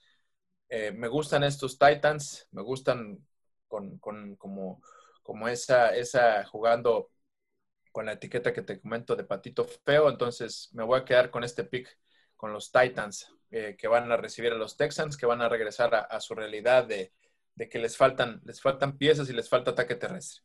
eh, 0.70 0.92
me 0.92 1.08
gustan 1.08 1.44
estos 1.44 1.78
Titans, 1.78 2.48
me 2.52 2.64
gustan 2.64 3.24
con, 3.68 4.00
como, 4.00 4.82
como 5.22 5.48
esa, 5.48 5.96
esa 5.96 6.44
jugando 6.46 7.12
con 7.92 8.08
la 8.08 8.14
etiqueta 8.14 8.52
que 8.52 8.64
te 8.64 8.82
comento 8.82 9.16
de 9.16 9.26
patito 9.26 9.64
feo, 9.64 10.10
entonces 10.10 10.70
me 10.74 10.84
voy 10.84 11.00
a 11.00 11.06
quedar 11.06 11.30
con 11.30 11.44
este 11.44 11.66
pick 11.66 12.00
con 12.36 12.52
los 12.52 12.72
Titans 12.72 13.35
eh, 13.52 13.76
que 13.78 13.88
van 13.88 14.12
a 14.12 14.18
recibir 14.18 14.52
a 14.52 14.58
los 14.58 14.78
Texans, 14.78 15.18
que 15.18 15.26
van 15.26 15.42
a 15.42 15.50
regresar 15.50 15.94
a 15.96 16.20
su 16.20 16.36
realidad 16.36 16.86
de, 16.86 17.14
de 17.56 17.70
que 17.70 17.80
les 17.80 17.98
faltan, 17.98 18.42
les 18.44 18.62
faltan 18.62 18.98
piezas 18.98 19.30
y 19.30 19.34
les 19.34 19.50
falta 19.50 19.72
ataque 19.72 19.96
terrestre. 19.96 20.44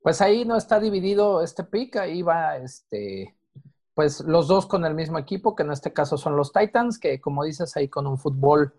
Pues 0.00 0.20
ahí 0.20 0.44
no 0.44 0.56
está 0.56 0.80
dividido 0.80 1.42
este 1.42 1.62
pick, 1.64 1.96
ahí 1.96 2.22
va 2.22 2.56
este, 2.56 3.36
pues 3.94 4.20
los 4.20 4.48
dos 4.48 4.66
con 4.66 4.84
el 4.84 4.94
mismo 4.94 5.18
equipo, 5.18 5.54
que 5.54 5.62
en 5.62 5.70
este 5.70 5.92
caso 5.92 6.16
son 6.16 6.36
los 6.36 6.52
Titans, 6.52 6.98
que 6.98 7.20
como 7.20 7.44
dices 7.44 7.76
ahí 7.76 7.88
con 7.88 8.06
un 8.06 8.18
fútbol 8.18 8.74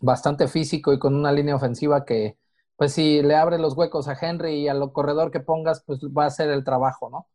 bastante 0.00 0.46
físico 0.46 0.92
y 0.92 0.98
con 1.00 1.16
una 1.16 1.32
línea 1.32 1.56
ofensiva 1.56 2.04
que, 2.04 2.38
pues 2.76 2.92
si 2.92 3.22
le 3.22 3.34
abre 3.34 3.58
los 3.58 3.76
huecos 3.76 4.06
a 4.06 4.16
Henry 4.18 4.54
y 4.54 4.68
a 4.68 4.74
lo 4.74 4.92
corredor 4.92 5.32
que 5.32 5.40
pongas, 5.40 5.82
pues 5.84 5.98
va 6.00 6.24
a 6.24 6.28
hacer 6.28 6.48
el 6.50 6.64
trabajo, 6.64 7.10
¿no? 7.10 7.26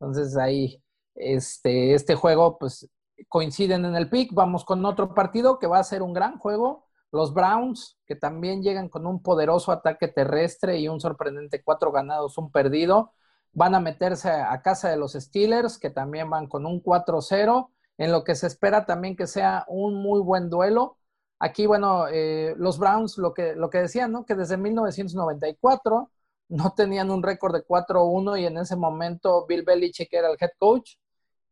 Entonces 0.00 0.36
ahí, 0.36 0.82
este, 1.14 1.94
este 1.94 2.16
juego, 2.16 2.58
pues 2.58 2.88
coinciden 3.28 3.84
en 3.84 3.96
el 3.96 4.08
pick. 4.08 4.32
Vamos 4.32 4.64
con 4.64 4.84
otro 4.84 5.14
partido 5.14 5.58
que 5.58 5.66
va 5.66 5.78
a 5.78 5.84
ser 5.84 6.02
un 6.02 6.12
gran 6.12 6.38
juego. 6.38 6.86
Los 7.12 7.34
Browns, 7.34 7.98
que 8.06 8.16
también 8.16 8.62
llegan 8.62 8.88
con 8.88 9.06
un 9.06 9.22
poderoso 9.22 9.72
ataque 9.72 10.08
terrestre 10.08 10.78
y 10.78 10.88
un 10.88 11.00
sorprendente 11.00 11.62
cuatro 11.62 11.90
ganados, 11.90 12.38
un 12.38 12.52
perdido, 12.52 13.12
van 13.52 13.74
a 13.74 13.80
meterse 13.80 14.30
a 14.30 14.62
casa 14.62 14.90
de 14.90 14.96
los 14.96 15.14
Steelers, 15.14 15.78
que 15.78 15.90
también 15.90 16.30
van 16.30 16.46
con 16.46 16.66
un 16.66 16.82
4-0, 16.82 17.70
en 17.98 18.12
lo 18.12 18.24
que 18.24 18.34
se 18.34 18.46
espera 18.46 18.86
también 18.86 19.16
que 19.16 19.26
sea 19.26 19.64
un 19.68 19.94
muy 20.02 20.20
buen 20.20 20.48
duelo. 20.50 20.96
Aquí, 21.40 21.66
bueno, 21.66 22.06
eh, 22.08 22.54
los 22.56 22.78
Browns, 22.78 23.18
lo 23.18 23.34
que, 23.34 23.54
lo 23.56 23.70
que 23.70 23.78
decían, 23.78 24.12
¿no? 24.12 24.24
Que 24.24 24.34
desde 24.34 24.56
1994 24.56 26.10
no 26.48 26.74
tenían 26.74 27.10
un 27.10 27.22
récord 27.22 27.54
de 27.54 27.64
4-1 27.64 28.40
y 28.40 28.46
en 28.46 28.58
ese 28.58 28.76
momento 28.76 29.46
Bill 29.46 29.62
Belichick 29.62 30.12
era 30.12 30.30
el 30.30 30.36
head 30.40 30.50
coach 30.58 30.92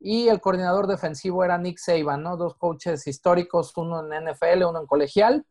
y 0.00 0.28
el 0.28 0.40
coordinador 0.40 0.86
defensivo 0.86 1.44
era 1.44 1.58
Nick 1.58 1.78
Saban, 1.78 2.22
¿no? 2.22 2.36
Dos 2.36 2.56
coaches 2.56 3.06
históricos, 3.06 3.76
uno 3.76 4.00
en 4.00 4.28
NFL, 4.28 4.64
uno 4.64 4.80
en 4.80 4.86
colegial. 4.86 5.44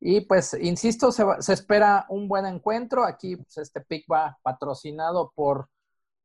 Y 0.00 0.22
pues, 0.22 0.54
insisto, 0.54 1.12
se, 1.12 1.52
espera 1.52 2.06
un 2.08 2.26
buen 2.26 2.46
encuentro. 2.46 3.04
Aquí 3.04 3.36
pues, 3.36 3.58
este 3.58 3.82
pick 3.82 4.10
va 4.10 4.38
patrocinado 4.42 5.32
por 5.34 5.68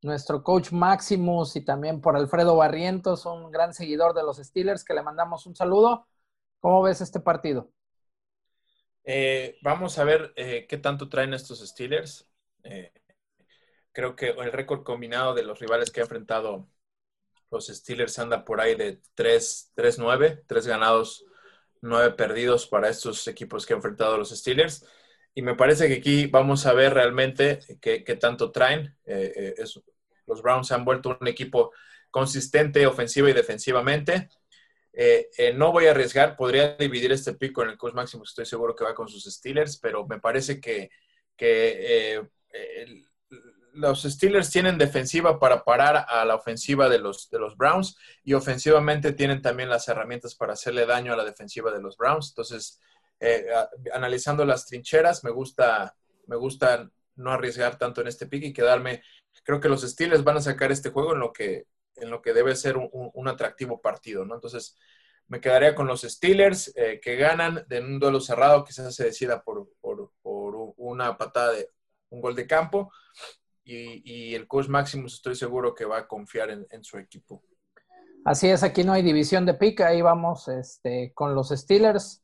nuestro 0.01 0.43
coach 0.43 0.71
Maximus 0.71 1.55
y 1.57 1.65
también 1.65 1.99
por 1.99 2.15
Alfredo 2.15 2.55
Barrientos, 2.55 3.25
un 3.25 3.51
gran 3.51 3.73
seguidor 3.73 4.13
de 4.13 4.23
los 4.23 4.37
Steelers, 4.37 4.85
que 4.85 4.93
le 4.93 5.01
mandamos 5.01 5.45
un 5.45 5.55
saludo. 5.55 6.07
¿Cómo 6.59 6.81
ves 6.83 7.01
este 7.01 7.19
partido? 7.19 7.69
Eh, 9.03 9.57
vamos 9.61 9.99
a 9.99 10.03
ver 10.03 10.33
eh, 10.35 10.65
qué 10.69 10.77
tanto 10.77 11.09
traen 11.09 11.33
estos 11.33 11.59
Steelers. 11.59 12.29
Eh, 12.63 12.93
creo 13.91 14.15
que 14.15 14.29
el 14.29 14.51
récord 14.51 14.83
combinado 14.83 15.33
de 15.33 15.43
los 15.43 15.59
rivales 15.59 15.91
que 15.91 15.99
ha 15.99 16.03
enfrentado 16.03 16.67
los 17.51 17.67
Steelers 17.67 18.19
andan 18.19 18.43
por 18.43 18.59
ahí 18.59 18.75
de 18.75 18.99
3-9, 19.15 20.43
3 20.47 20.67
ganados, 20.67 21.25
9 21.81 22.15
perdidos 22.15 22.67
para 22.67 22.89
estos 22.89 23.27
equipos 23.27 23.65
que 23.65 23.73
han 23.73 23.77
enfrentado 23.77 24.15
a 24.15 24.17
los 24.17 24.29
Steelers. 24.29 24.85
Y 25.33 25.41
me 25.41 25.55
parece 25.55 25.87
que 25.87 25.95
aquí 25.95 26.27
vamos 26.27 26.65
a 26.65 26.73
ver 26.73 26.93
realmente 26.93 27.59
qué, 27.81 28.17
tanto 28.19 28.51
traen. 28.51 28.95
Eh, 29.05 29.53
eh, 29.57 29.63
los 30.27 30.41
Browns 30.41 30.71
han 30.71 30.85
vuelto 30.85 31.17
un 31.19 31.27
equipo 31.27 31.71
consistente 32.09 32.87
ofensiva 32.87 33.29
y 33.29 33.33
defensivamente. 33.33 34.29
Eh, 34.93 35.29
no 35.55 35.73
voy 35.73 35.87
a 35.87 35.91
arriesgar, 35.91 36.37
podría 36.37 36.75
dividir 36.77 37.11
este 37.11 37.33
pico 37.33 37.61
en 37.63 37.69
el 37.69 37.77
coach 37.77 37.93
máximo, 37.93 38.23
estoy 38.23 38.45
seguro 38.45 38.73
que 38.73 38.85
va 38.85 38.95
con 38.95 39.09
sus 39.09 39.25
Steelers, 39.25 39.77
pero 39.77 40.07
me 40.07 40.21
parece 40.21 40.61
que, 40.61 40.89
que 41.35 42.21
los 43.75 44.03
Steelers 44.03 44.49
tienen 44.49 44.77
defensiva 44.77 45.39
para 45.39 45.63
parar 45.63 46.05
a 46.07 46.23
la 46.25 46.35
ofensiva 46.35 46.87
de 46.89 46.99
los, 46.99 47.29
de 47.29 47.39
los 47.39 47.57
Browns 47.57 47.97
y 48.23 48.33
ofensivamente 48.33 49.13
tienen 49.13 49.41
también 49.41 49.69
las 49.69 49.87
herramientas 49.87 50.35
para 50.35 50.53
hacerle 50.53 50.85
daño 50.85 51.13
a 51.13 51.17
la 51.17 51.25
defensiva 51.25 51.71
de 51.71 51.81
los 51.81 51.97
Browns. 51.97 52.29
Entonces, 52.29 52.79
eh, 53.19 53.45
analizando 53.93 54.45
las 54.45 54.65
trincheras, 54.65 55.23
me 55.23 55.31
gusta, 55.31 55.95
me 56.27 56.35
gusta 56.35 56.89
no 57.15 57.31
arriesgar 57.31 57.77
tanto 57.77 58.01
en 58.01 58.07
este 58.07 58.27
pick 58.27 58.43
y 58.43 58.53
quedarme. 58.53 59.03
Creo 59.43 59.59
que 59.59 59.69
los 59.69 59.81
Steelers 59.81 60.23
van 60.23 60.37
a 60.37 60.41
sacar 60.41 60.71
este 60.71 60.89
juego 60.89 61.13
en 61.13 61.19
lo 61.19 61.33
que, 61.33 61.67
en 61.95 62.09
lo 62.09 62.21
que 62.21 62.33
debe 62.33 62.55
ser 62.55 62.77
un, 62.77 63.27
atractivo 63.27 63.81
partido, 63.81 64.25
¿no? 64.25 64.35
Entonces, 64.35 64.77
me 65.27 65.41
quedaría 65.41 65.75
con 65.75 65.87
los 65.87 66.01
Steelers 66.01 66.71
eh, 66.75 66.99
que 67.01 67.15
ganan 67.17 67.65
de 67.67 67.79
un 67.81 67.99
duelo 67.99 68.21
cerrado, 68.21 68.63
quizás 68.63 68.93
se 68.95 69.05
decida 69.05 69.43
por, 69.43 69.69
por, 69.81 70.11
por 70.21 70.73
una 70.77 71.17
patada 71.17 71.51
de 71.53 71.69
un 72.09 72.21
gol 72.21 72.35
de 72.35 72.47
campo 72.47 72.91
y, 73.65 74.35
el 74.35 74.47
coach 74.47 74.67
Maximus 74.67 75.15
estoy 75.15 75.35
seguro 75.35 75.73
que 75.73 75.85
va 75.85 75.97
a 75.99 76.07
confiar 76.07 76.49
en, 76.49 76.83
su 76.83 76.97
equipo. 76.97 77.41
Así 78.23 78.47
es, 78.47 78.63
aquí 78.63 78.83
no 78.83 78.93
hay 78.93 79.01
división 79.01 79.45
de 79.45 79.55
pica, 79.55 79.87
ahí 79.87 80.01
vamos 80.01 80.47
este, 80.47 81.11
con 81.13 81.35
los 81.35 81.49
Steelers. 81.49 82.23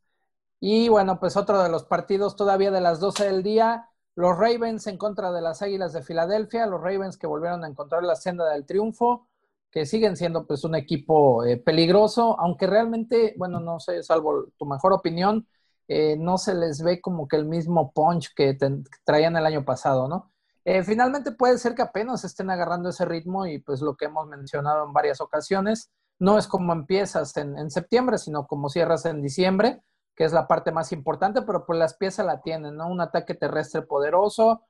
Y 0.60 0.89
bueno, 0.89 1.19
pues 1.19 1.36
otro 1.38 1.62
de 1.62 1.69
los 1.69 1.84
partidos 1.84 2.36
todavía 2.36 2.71
de 2.71 2.82
las 2.82 2.99
12 2.99 3.25
del 3.25 3.43
día, 3.43 3.89
los 4.15 4.38
Ravens 4.38 4.86
en 4.88 4.97
contra 4.97 5.32
de 5.32 5.41
las 5.41 5.62
Águilas 5.62 5.93
de 5.93 6.04
Filadelfia, 6.04 6.67
los 6.67 6.82
Ravens 6.82 7.17
que 7.17 7.27
volvieron 7.27 7.63
a 7.63 7.67
encontrar 7.67 8.04
la 8.04 8.15
senda 8.15 8.47
del 8.49 8.65
triunfo, 8.65 9.27
que 9.71 9.86
siguen 9.86 10.17
siendo 10.17 10.45
pues 10.45 10.63
un 10.63 10.75
equipo 10.75 11.45
eh, 11.45 11.58
peligroso, 11.58 12.39
aunque 12.39 12.67
realmente, 12.67 13.34
bueno, 13.38 13.60
no 13.60 13.80
sé, 13.80 14.04
salvo 14.04 14.47
tu 14.58 14.65
mejor 14.65 14.93
opinión, 14.93 15.47
eh, 15.88 16.15
no 16.17 16.38
se 16.38 16.54
les 16.54 16.84
ve 16.84 17.01
como 17.01 17.27
que 17.27 17.38
el 17.38 17.45
mismo 17.45 17.91
punch 17.91 18.34
que 18.36 18.58
traían 19.04 19.36
el 19.38 19.45
año 19.45 19.65
pasado, 19.65 20.08
¿no? 20.08 20.32
Eh, 20.63 20.84
finalmente 20.84 21.32
puede 21.32 21.58
ser 21.58 21.74
que 21.74 21.82
apenas 21.82 22.24
estén 22.24 22.50
agarrando 22.50 22.89
ese 22.89 23.06
ritmo 23.06 23.47
y 23.47 23.60
pues 23.60 23.82
lo 23.82 23.95
que 23.95 24.06
hemos 24.06 24.28
mencionado 24.28 24.86
en 24.86 24.93
varias 24.93 25.19
ocasiones, 25.19 25.89
no 26.19 26.38
es 26.38 26.45
como 26.47 26.71
empiezas 26.71 27.36
en, 27.38 27.71
septiembre, 27.71 28.19
sino 28.19 28.45
como 28.45 28.69
cierras 28.69 29.06
en 29.06 29.24
diciembre, 29.24 29.82
que 30.15 30.24
es 30.24 30.34
la 30.34 30.47
parte 30.47 30.71
más 30.71 30.91
importante, 30.91 31.41
pero 31.41 31.65
pues 31.65 31.80
las 31.80 31.95
piezas 31.95 32.28
la 32.28 32.41
tienen, 32.41 32.76
¿no? 32.76 32.88
Un 32.88 33.02
ataque 33.02 33.34
terrestre 33.34 33.82
poderoso, 33.82 34.63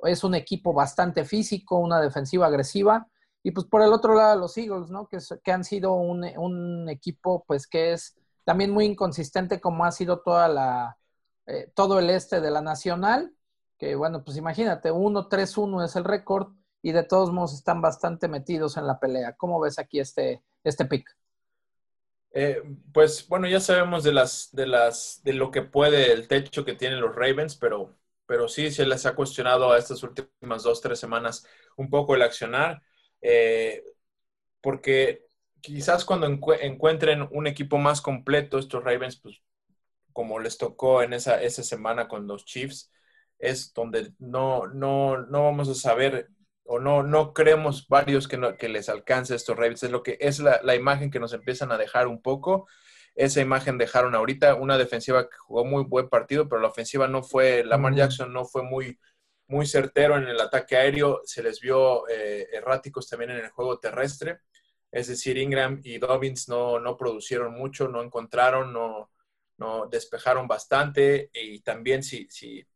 es 0.00 0.24
un 0.24 0.34
equipo 0.34 0.72
bastante 0.72 1.24
físico, 1.24 1.78
una 1.78 2.00
defensiva 2.00 2.46
agresiva, 2.48 3.06
y 3.44 3.52
pues 3.52 3.66
por 3.66 3.82
el 3.82 3.92
otro 3.92 4.14
lado 4.14 4.40
los 4.40 4.58
Eagles, 4.58 4.90
¿no? 4.90 5.06
Que, 5.06 5.18
que 5.44 5.52
han 5.52 5.62
sido 5.62 5.94
un, 5.94 6.24
un, 6.38 6.88
equipo 6.88 7.44
pues 7.46 7.68
que 7.68 7.92
es 7.92 8.16
también 8.44 8.72
muy 8.72 8.86
inconsistente 8.86 9.60
como 9.60 9.84
ha 9.84 9.92
sido 9.92 10.22
toda 10.22 10.48
la, 10.48 10.98
eh, 11.46 11.70
todo 11.76 12.00
el 12.00 12.10
este 12.10 12.40
de 12.40 12.50
la 12.50 12.62
nacional, 12.62 13.35
que 13.78 13.94
bueno, 13.94 14.24
pues 14.24 14.36
imagínate, 14.36 14.90
1-3-1 14.90 15.84
es 15.84 15.96
el 15.96 16.04
récord 16.04 16.48
y 16.82 16.92
de 16.92 17.02
todos 17.02 17.32
modos 17.32 17.54
están 17.54 17.80
bastante 17.82 18.28
metidos 18.28 18.76
en 18.76 18.86
la 18.86 18.98
pelea. 18.98 19.34
¿Cómo 19.36 19.60
ves 19.60 19.78
aquí 19.78 20.00
este, 20.00 20.42
este 20.64 20.84
pick? 20.84 21.16
Eh, 22.32 22.62
pues 22.92 23.26
bueno, 23.28 23.48
ya 23.48 23.60
sabemos 23.60 24.04
de 24.04 24.12
las, 24.12 24.50
de 24.52 24.66
las, 24.66 25.22
de 25.24 25.32
lo 25.32 25.50
que 25.50 25.62
puede 25.62 26.12
el 26.12 26.28
techo 26.28 26.64
que 26.64 26.74
tienen 26.74 27.00
los 27.00 27.16
Ravens, 27.16 27.56
pero, 27.56 27.96
pero 28.26 28.46
sí 28.48 28.70
se 28.70 28.84
les 28.86 29.06
ha 29.06 29.14
cuestionado 29.14 29.72
a 29.72 29.78
estas 29.78 30.02
últimas 30.02 30.62
dos, 30.62 30.80
tres 30.82 30.98
semanas 30.98 31.46
un 31.76 31.88
poco 31.88 32.14
el 32.14 32.22
accionar, 32.22 32.82
eh, 33.22 33.82
porque 34.60 35.24
quizás 35.62 36.04
cuando 36.04 36.26
encuentren 36.26 37.26
un 37.30 37.46
equipo 37.46 37.78
más 37.78 38.02
completo, 38.02 38.58
estos 38.58 38.84
Ravens, 38.84 39.18
pues 39.18 39.40
como 40.12 40.38
les 40.38 40.58
tocó 40.58 41.02
en 41.02 41.14
esa, 41.14 41.42
esa 41.42 41.62
semana 41.62 42.06
con 42.08 42.26
los 42.26 42.44
Chiefs, 42.44 42.92
es 43.38 43.72
donde 43.74 44.12
no, 44.18 44.66
no, 44.66 45.18
no 45.18 45.44
vamos 45.44 45.68
a 45.68 45.74
saber 45.74 46.28
o 46.64 46.78
no, 46.78 47.02
no 47.02 47.32
creemos 47.32 47.86
varios 47.88 48.28
que, 48.28 48.56
que 48.58 48.68
les 48.68 48.88
alcance 48.88 49.34
estos 49.34 49.56
Ravens. 49.56 49.82
Es 49.82 49.90
lo 49.90 50.02
que 50.02 50.18
es 50.20 50.40
la, 50.40 50.60
la, 50.62 50.74
imagen 50.74 51.10
que 51.10 51.20
nos 51.20 51.32
empiezan 51.32 51.72
a 51.72 51.78
dejar 51.78 52.08
un 52.08 52.20
poco. 52.20 52.66
Esa 53.14 53.40
imagen 53.40 53.78
dejaron 53.78 54.14
ahorita 54.14 54.54
una 54.56 54.76
defensiva 54.76 55.28
que 55.28 55.36
jugó 55.38 55.64
muy 55.64 55.84
buen 55.84 56.08
partido, 56.08 56.48
pero 56.48 56.60
la 56.60 56.68
ofensiva 56.68 57.08
no 57.08 57.22
fue, 57.22 57.64
Lamar 57.64 57.94
Jackson 57.94 58.32
no 58.32 58.44
fue 58.44 58.62
muy, 58.62 58.98
muy 59.48 59.66
certero 59.66 60.16
en 60.16 60.28
el 60.28 60.40
ataque 60.40 60.76
aéreo. 60.76 61.22
Se 61.24 61.42
les 61.42 61.60
vio 61.60 62.08
eh, 62.08 62.48
erráticos 62.52 63.08
también 63.08 63.30
en 63.30 63.38
el 63.38 63.50
juego 63.50 63.78
terrestre. 63.78 64.40
Es 64.90 65.08
decir, 65.08 65.38
Ingram 65.38 65.80
y 65.84 65.98
Dobbins 65.98 66.48
no, 66.48 66.78
no 66.80 66.96
producieron 66.96 67.54
mucho, 67.54 67.88
no 67.88 68.02
encontraron, 68.02 68.72
no, 68.72 69.10
no 69.58 69.86
despejaron 69.86 70.46
bastante. 70.48 71.30
Y 71.32 71.60
también 71.60 72.02
si, 72.02 72.26
si, 72.30 72.66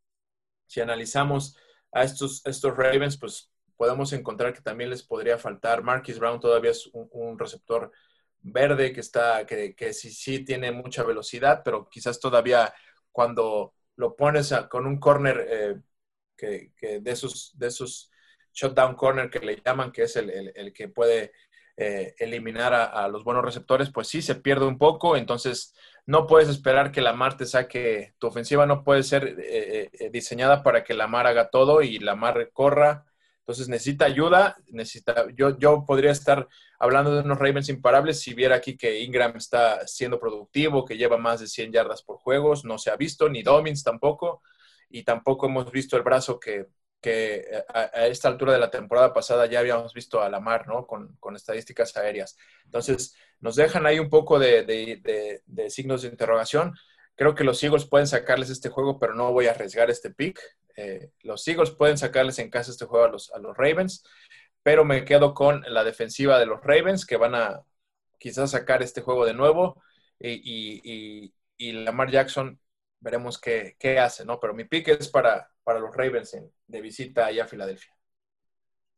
si 0.71 0.81
analizamos 0.81 1.57
a 1.91 2.05
estos, 2.05 2.47
estos 2.47 2.77
Ravens, 2.77 3.19
pues 3.19 3.51
podemos 3.77 4.13
encontrar 4.13 4.53
que 4.53 4.61
también 4.61 4.89
les 4.89 5.03
podría 5.03 5.37
faltar. 5.37 5.83
Marquis 5.83 6.21
Brown 6.21 6.39
todavía 6.39 6.71
es 6.71 6.89
un, 6.93 7.37
receptor 7.37 7.91
verde 8.41 8.93
que 8.93 9.01
está, 9.01 9.45
que, 9.47 9.75
que, 9.75 9.93
sí, 9.93 10.13
sí 10.13 10.45
tiene 10.45 10.71
mucha 10.71 11.03
velocidad, 11.03 11.63
pero 11.65 11.89
quizás 11.89 12.21
todavía 12.21 12.73
cuando 13.11 13.75
lo 13.97 14.15
pones 14.15 14.55
con 14.71 14.87
un 14.87 15.01
corner 15.01 15.47
eh, 15.51 15.81
que, 16.37 16.73
que, 16.77 17.01
de 17.01 17.11
esos, 17.11 17.51
de 17.59 17.67
esos 17.67 18.13
shutdown 18.53 18.95
corner 18.95 19.29
que 19.29 19.41
le 19.41 19.61
llaman, 19.61 19.91
que 19.91 20.05
es 20.05 20.15
el, 20.15 20.53
el, 20.55 20.73
que 20.73 20.89
puede 20.89 21.33
eh, 21.81 22.15
eliminar 22.19 22.75
a, 22.75 23.09
los 23.09 23.25
buenos 23.25 23.45
receptores, 23.45 23.91
pues 23.91 24.09
sí 24.09 24.23
se 24.23 24.37
pierde 24.37 24.67
un 24.67 24.79
poco. 24.79 25.17
Entonces, 25.17 25.75
no 26.07 26.27
puedes 26.27 26.49
esperar 26.49 26.93
que 26.93 27.01
la 27.01 27.13
Mar 27.13 27.37
te 27.37 27.47
saque. 27.47 28.15
Tu 28.19 28.27
ofensiva 28.27 28.67
no 28.67 28.85
puede 28.85 29.03
ser 29.03 29.37
eh, 29.39 30.11
diseñada 30.13 30.63
para 30.63 30.85
que 30.85 30.95
la 30.95 31.07
Mar 31.07 31.27
haga 31.27 31.51
todo 31.51 31.83
y 31.83 31.99
la 31.99 32.15
Mar 32.15 32.51
corra 32.53 33.05
entonces 33.51 33.69
necesita 33.69 34.05
ayuda, 34.05 34.57
necesita, 34.69 35.27
yo, 35.35 35.59
yo 35.59 35.85
podría 35.85 36.13
estar 36.13 36.47
hablando 36.79 37.13
de 37.13 37.23
unos 37.23 37.37
Ravens 37.37 37.69
imparables 37.69 38.21
si 38.21 38.33
viera 38.33 38.55
aquí 38.55 38.77
que 38.77 39.01
Ingram 39.01 39.37
está 39.37 39.85
siendo 39.89 40.21
productivo, 40.21 40.85
que 40.85 40.97
lleva 40.97 41.17
más 41.17 41.41
de 41.41 41.49
100 41.49 41.73
yardas 41.73 42.05
por 42.05 42.19
juegos, 42.19 42.65
no 42.65 42.79
se 42.79 42.91
ha 42.91 42.97
visto, 42.97 43.29
ni 43.29 43.43
Domins 43.43 43.83
tampoco, 43.83 44.41
y 44.89 45.03
tampoco 45.03 45.47
hemos 45.47 45.69
visto 45.73 45.97
el 45.97 46.05
brazo 46.05 46.39
que, 46.39 46.67
que 47.01 47.47
a, 47.69 48.07
esta 48.07 48.29
altura 48.29 48.53
de 48.53 48.59
la 48.59 48.71
temporada 48.71 49.13
pasada 49.13 49.47
ya 49.47 49.61
habíamos 49.61 49.95
visto 49.95 50.21
a 50.21 50.29
Lamar, 50.29 50.69
¿no? 50.69 50.87
Con, 50.87 51.17
con 51.19 51.37
estadísticas 51.37 51.97
aéreas. 51.97 52.37
Entonces, 52.65 53.15
nos 53.41 53.57
dejan 53.57 53.87
ahí 53.87 53.99
un 53.99 54.11
poco 54.11 54.39
de, 54.39 54.65
de, 54.65 55.43
de 55.45 55.71
signos 55.71 56.03
de 56.03 56.09
interrogación. 56.09 56.75
Creo 57.15 57.35
que 57.35 57.45
los 57.45 57.63
Eagles 57.63 57.87
pueden 57.87 58.07
sacarles 58.07 58.51
este 58.51 58.69
juego, 58.69 58.99
pero 58.99 59.15
no 59.15 59.33
voy 59.33 59.47
a 59.47 59.51
arriesgar 59.51 59.91
este 59.91 60.11
pick. 60.11 60.41
Eh, 60.77 61.11
los 61.23 61.47
Eagles 61.47 61.71
pueden 61.71 61.99
sacarles 61.99 62.39
en 62.39 62.51
casa 62.51 62.71
este 62.71 62.87
juego 62.87 63.05
a 63.05 63.11
los, 63.11 63.31
a 63.33 63.39
los 63.39 63.57
Ravens, 63.57 64.05
pero 64.63 64.85
me 64.85 65.05
quedo 65.05 65.35
con 65.35 65.63
la 65.69 65.85
defensiva 65.85 66.39
de 66.39 66.47
los 66.47 66.61
Ravens 66.63 67.05
que 67.05 67.17
van 67.17 67.35
a 67.35 67.63
quizás 68.19 68.53
sacar 68.53 68.83
este 68.83 69.01
juego 69.01 69.27
de 69.27 69.35
nuevo 69.35 69.83
y, 70.19 71.33
y, 71.59 71.73
Lamar 71.73 72.11
Jackson 72.11 72.59
veremos 73.01 73.39
qué, 73.39 73.77
qué, 73.79 73.99
hace, 73.99 74.25
¿no? 74.25 74.41
Pero 74.41 74.55
mi 74.55 74.65
pick 74.65 74.89
es 74.89 75.09
para, 75.09 75.51
para 75.71 75.79
los 75.79 75.95
Ravens 75.95 76.37
de 76.67 76.81
visita 76.81 77.27
allá 77.27 77.45
a 77.45 77.47
Filadelfia. 77.47 77.95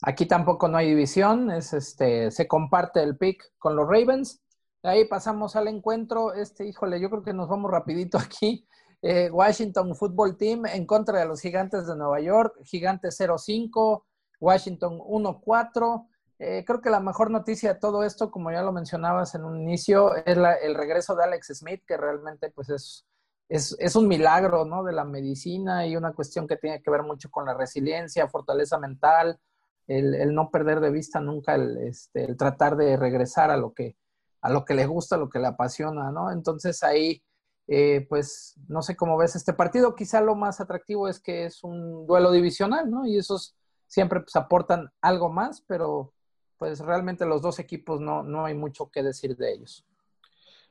Aquí 0.00 0.24
tampoco 0.24 0.68
no 0.68 0.78
hay 0.78 0.88
división, 0.88 1.50
es 1.50 1.74
este, 1.74 2.30
se 2.30 2.48
comparte 2.48 3.02
el 3.02 3.18
pick 3.18 3.52
con 3.58 3.76
los 3.76 3.87
Ravens. 3.87 4.40
Ahí 4.82 5.04
pasamos 5.04 5.54
al 5.54 5.68
encuentro. 5.68 6.32
Este, 6.32 6.66
híjole, 6.66 6.98
yo 6.98 7.11
creo 7.11 7.22
que 7.22 7.35
nos 7.35 7.50
vamos 7.50 7.70
rapidito 7.70 8.16
aquí. 8.16 8.66
Eh, 9.02 9.30
Washington 9.30 9.94
Football 9.94 10.38
Team 10.38 10.64
en 10.64 10.87
contra 10.87 11.18
de 11.18 11.26
los 11.26 11.42
Gigantes 11.42 11.87
de 11.87 11.94
Nueva 11.94 12.20
York, 12.20 12.54
Gigantes 12.64 13.20
0-5, 13.20 14.04
Washington 14.40 14.98
1-4. 14.98 16.06
Eh, 16.38 16.64
creo 16.66 16.80
que 16.80 16.88
la 16.88 17.00
mejor 17.00 17.30
noticia 17.30 17.74
de 17.74 17.80
todo 17.80 18.02
esto, 18.02 18.30
como 18.30 18.50
ya 18.50 18.62
lo 18.62 18.72
mencionabas 18.72 19.35
en 19.35 19.44
un 19.44 19.61
inicio, 19.61 20.16
es 20.16 20.38
el 20.62 20.74
regreso 20.74 21.14
de 21.16 21.24
Alex 21.24 21.48
Smith, 21.52 21.82
que 21.87 21.98
realmente 21.98 22.50
pues 22.50 22.70
es, 22.70 23.06
es, 23.48 23.96
un 23.96 24.09
milagro 24.09 24.64
¿no? 24.64 24.83
de 24.83 24.92
la 24.92 25.05
medicina 25.05 25.87
y 25.87 25.96
una 25.96 26.12
cuestión 26.12 26.46
que 26.46 26.57
tiene 26.57 26.83
que 26.83 26.90
ver 26.90 27.02
mucho 27.02 27.31
con 27.31 27.44
la 27.44 27.55
resiliencia, 27.55 28.28
fortaleza 28.28 28.78
mental, 28.78 29.38
el, 29.87 30.35
no 30.35 30.50
perder 30.50 30.81
de 30.81 30.90
vista 30.90 31.20
nunca 31.20 31.55
el, 31.55 31.76
este, 31.78 32.24
el 32.24 32.37
tratar 32.37 32.76
de 32.76 32.96
regresar 32.96 33.50
a 33.50 33.57
lo 33.57 33.72
que 33.72 33.96
a 34.40 34.50
lo 34.50 34.64
que 34.64 34.74
le 34.74 34.87
gusta, 34.87 35.14
a 35.14 35.18
lo 35.18 35.31
que 35.31 35.38
le 35.38 35.46
apasiona, 35.46 36.11
¿no? 36.11 36.33
Entonces 36.33 36.83
ahí 36.83 37.22
eh, 37.68 38.05
pues 38.09 38.57
no 38.68 38.83
sé 38.83 38.96
cómo 38.96 39.16
ves 39.16 39.37
este 39.37 39.52
partido. 39.52 39.94
Quizá 39.94 40.20
lo 40.20 40.35
más 40.35 40.61
atractivo 40.61 41.09
es 41.09 41.20
que 41.20 41.44
es 41.44 41.62
un 41.62 42.07
duelo 42.07 42.33
divisional, 42.33 42.90
¿no? 42.90 43.07
Y 43.07 43.18
esos 43.18 43.55
siempre 43.87 44.20
pues, 44.20 44.35
aportan 44.37 44.90
algo 45.00 45.31
más, 45.31 45.62
pero 45.62 46.12
pues 46.59 46.81
realmente 46.81 47.24
los 47.24 47.42
dos 47.42 47.59
equipos 47.59 48.00
no, 48.00 48.22
no 48.22 48.44
hay 48.44 48.55
mucho 48.55 48.90
que 48.90 49.02
decir 49.02 49.37
de 49.37 49.52
ellos. 49.52 49.87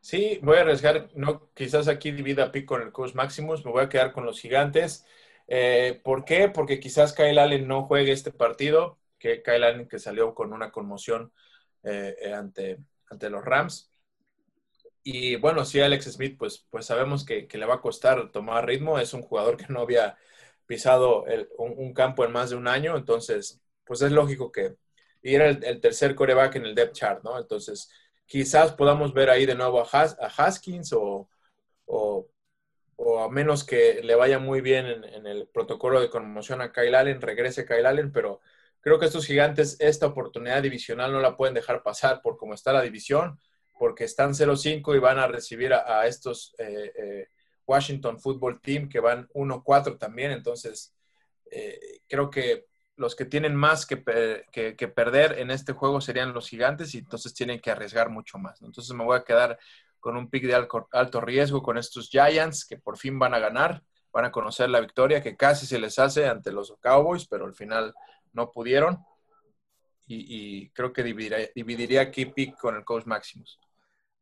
Sí, 0.02 0.40
voy 0.42 0.58
a 0.58 0.62
arriesgar, 0.62 1.10
no, 1.14 1.50
quizás 1.54 1.88
aquí 1.88 2.12
divida 2.12 2.46
a 2.46 2.66
con 2.66 2.82
el 2.82 2.92
coach 2.92 3.14
Maximus, 3.14 3.64
me 3.64 3.72
voy 3.72 3.84
a 3.84 3.90
quedar 3.90 4.12
con 4.12 4.26
los 4.26 4.40
gigantes. 4.40 5.06
Eh, 5.48 6.02
¿Por 6.04 6.26
qué? 6.26 6.50
Porque 6.50 6.80
quizás 6.80 7.14
Kyle 7.14 7.38
Allen 7.38 7.68
no 7.68 7.86
juegue 7.86 8.12
este 8.12 8.32
partido, 8.32 9.00
que 9.20 9.44
Kyle 9.44 9.64
Allen 9.64 9.88
que 9.88 10.00
salió 10.00 10.34
con 10.34 10.54
una 10.54 10.72
conmoción 10.72 11.32
eh, 11.84 12.34
ante, 12.36 12.80
ante 13.10 13.30
los 13.30 13.46
Rams. 13.46 13.92
Y 15.04 15.36
bueno, 15.38 15.66
sí, 15.66 15.80
Alex 15.80 16.06
Smith, 16.12 16.38
pues, 16.38 16.66
pues 16.70 16.86
sabemos 16.86 17.26
que, 17.26 17.48
le 17.52 17.66
va 17.66 17.76
a 17.76 17.82
costar 17.82 18.32
tomar 18.32 18.66
ritmo. 18.68 19.00
Es 19.00 19.14
un 19.14 19.22
jugador 19.24 19.58
que 19.58 19.66
no 19.70 19.82
había 19.82 20.18
pisado 20.68 21.26
un, 21.58 21.94
campo 21.94 22.24
en 22.26 22.32
más 22.32 22.50
de 22.52 22.56
un 22.56 22.68
año, 22.68 22.96
entonces, 22.98 23.62
pues 23.84 24.02
es 24.02 24.12
lógico 24.12 24.52
que 24.52 24.76
y 25.22 25.36
era 25.36 25.50
el, 25.50 25.82
tercer 25.82 26.16
coreback 26.16 26.56
en 26.56 26.66
el 26.66 26.76
depth 26.76 26.94
chart, 26.94 27.24
¿no? 27.24 27.38
Entonces, 27.38 27.92
quizás 28.32 28.72
podamos 28.72 29.14
ver 29.14 29.30
ahí 29.30 29.46
de 29.46 29.56
nuevo 29.56 29.82
a, 29.82 30.06
Haskins 30.38 30.94
o, 30.94 31.30
o, 31.86 32.30
a 33.20 33.30
menos 33.30 33.66
que 33.66 34.00
le 34.02 34.16
vaya 34.16 34.40
muy 34.40 34.62
bien 34.62 34.86
en, 34.86 35.28
el 35.28 35.50
protocolo 35.50 36.00
de 36.00 36.10
conmoción 36.10 36.62
a 36.62 36.72
Kyle 36.72 36.96
Allen, 36.96 37.20
regrese 37.20 37.66
Kyle 37.66 37.86
Allen, 37.86 38.14
pero 38.14 38.40
creo 38.80 39.00
que 39.00 39.08
estos 39.08 39.26
gigantes 39.26 39.76
esta 39.82 40.06
oportunidad 40.06 40.62
divisional 40.64 41.12
no 41.12 41.20
la 41.20 41.36
pueden 41.36 41.54
dejar 41.54 41.84
pasar 41.84 42.22
por 42.22 42.38
cómo 42.38 42.54
está 42.54 42.72
la 42.72 42.82
división 42.82 43.38
porque 43.78 44.06
están 44.06 44.34
0-5 44.34 44.96
y 44.96 45.00
van 45.00 45.20
a 45.20 45.28
recibir 45.28 45.74
a, 45.74 46.08
estos 46.08 46.56
eh, 46.58 46.94
eh, 46.98 47.28
Washington 47.68 48.18
Football 48.18 48.62
Team 48.62 48.88
que 48.88 49.02
van 49.02 49.28
1-4 49.34 49.98
también. 49.98 50.32
Entonces, 50.32 50.96
eh, 51.52 52.00
creo 52.08 52.30
que 52.30 52.68
los 53.02 53.16
que 53.16 53.26
tienen 53.26 53.56
más 53.56 53.88
que, 53.88 53.98
perder 53.98 55.40
en 55.40 55.50
este 55.50 55.74
juego 55.74 56.00
serían 56.02 56.34
los 56.34 56.48
gigantes 56.48 56.94
y 56.94 57.00
entonces 57.00 57.34
tienen 57.34 57.60
que 57.60 57.72
arriesgar 57.72 58.10
mucho 58.10 58.38
más. 58.38 58.62
Entonces 58.62 58.96
me 58.96 59.04
voy 59.04 59.18
a 59.18 59.24
quedar 59.24 59.58
con 60.00 60.16
un 60.16 60.30
pick 60.30 60.44
de 60.44 60.68
alto 60.92 61.20
riesgo 61.20 61.64
con 61.64 61.80
estos 61.80 62.10
Giants 62.10 62.64
que 62.64 62.78
por 62.78 63.00
fin 63.00 63.18
van 63.18 63.34
a 63.34 63.40
ganar, 63.40 63.82
van 64.14 64.26
a 64.26 64.32
conocer 64.32 64.70
la 64.70 64.80
victoria 64.80 65.24
que 65.24 65.36
casi 65.36 65.66
se 65.66 65.80
les 65.80 65.98
hace 65.98 66.28
ante 66.28 66.52
los 66.52 66.76
Cowboys, 66.80 67.26
pero 67.26 67.46
al 67.46 67.56
final 67.56 67.92
no 68.34 68.52
pudieron. 68.52 69.04
Y, 70.06 70.70
creo 70.72 70.94
que 70.94 71.04
dividiría, 71.04 71.50
dividiría 71.56 72.02
aquí 72.02 72.26
pick 72.26 72.56
con 72.58 72.76
el 72.76 72.84
coach 72.84 73.06
Maximus. 73.06 73.60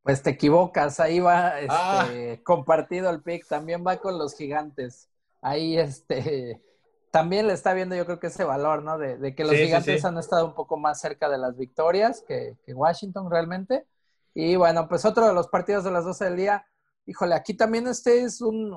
Pues 0.03 0.23
te 0.23 0.29
equivocas, 0.29 1.01
ahí 1.01 1.19
va 1.19 1.55
ah. 1.67 2.05
este, 2.07 2.43
compartido 2.43 3.09
el 3.09 3.23
pick, 3.23 3.45
también 3.45 3.83
va 3.85 3.97
con 3.97 4.17
los 4.17 4.37
gigantes. 4.37 5.09
Ahí 5.41 5.77
este 5.77 6.61
también 7.11 7.47
le 7.47 7.53
está 7.53 7.73
viendo 7.73 7.95
yo 7.95 8.05
creo 8.05 8.19
que 8.19 8.27
ese 8.27 8.43
valor, 8.43 8.83
¿no? 8.83 8.97
De, 8.97 9.35
que 9.35 9.43
los 9.43 9.53
gigantes 9.53 10.03
han 10.05 10.17
estado 10.17 10.45
un 10.45 10.53
poco 10.53 10.77
más 10.77 10.99
cerca 10.99 11.29
de 11.29 11.37
las 11.37 11.57
victorias 11.57 12.23
que, 12.27 12.57
Washington 12.67 13.29
realmente. 13.29 13.85
Y 14.33 14.55
bueno, 14.55 14.87
pues 14.87 15.05
otro 15.05 15.27
de 15.27 15.33
los 15.33 15.47
partidos 15.47 15.83
de 15.83 15.91
las 15.91 16.05
12 16.05 16.25
del 16.25 16.37
día, 16.37 16.65
híjole, 17.05 17.35
aquí 17.35 17.53
también 17.55 17.87
este 17.87 18.21
es 18.21 18.41
un, 18.41 18.73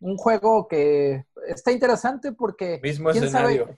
un, 0.00 0.16
juego 0.16 0.66
que 0.66 1.26
está 1.46 1.72
interesante 1.72 2.32
porque... 2.32 2.80
Mismo 2.82 3.10
escenario 3.10 3.76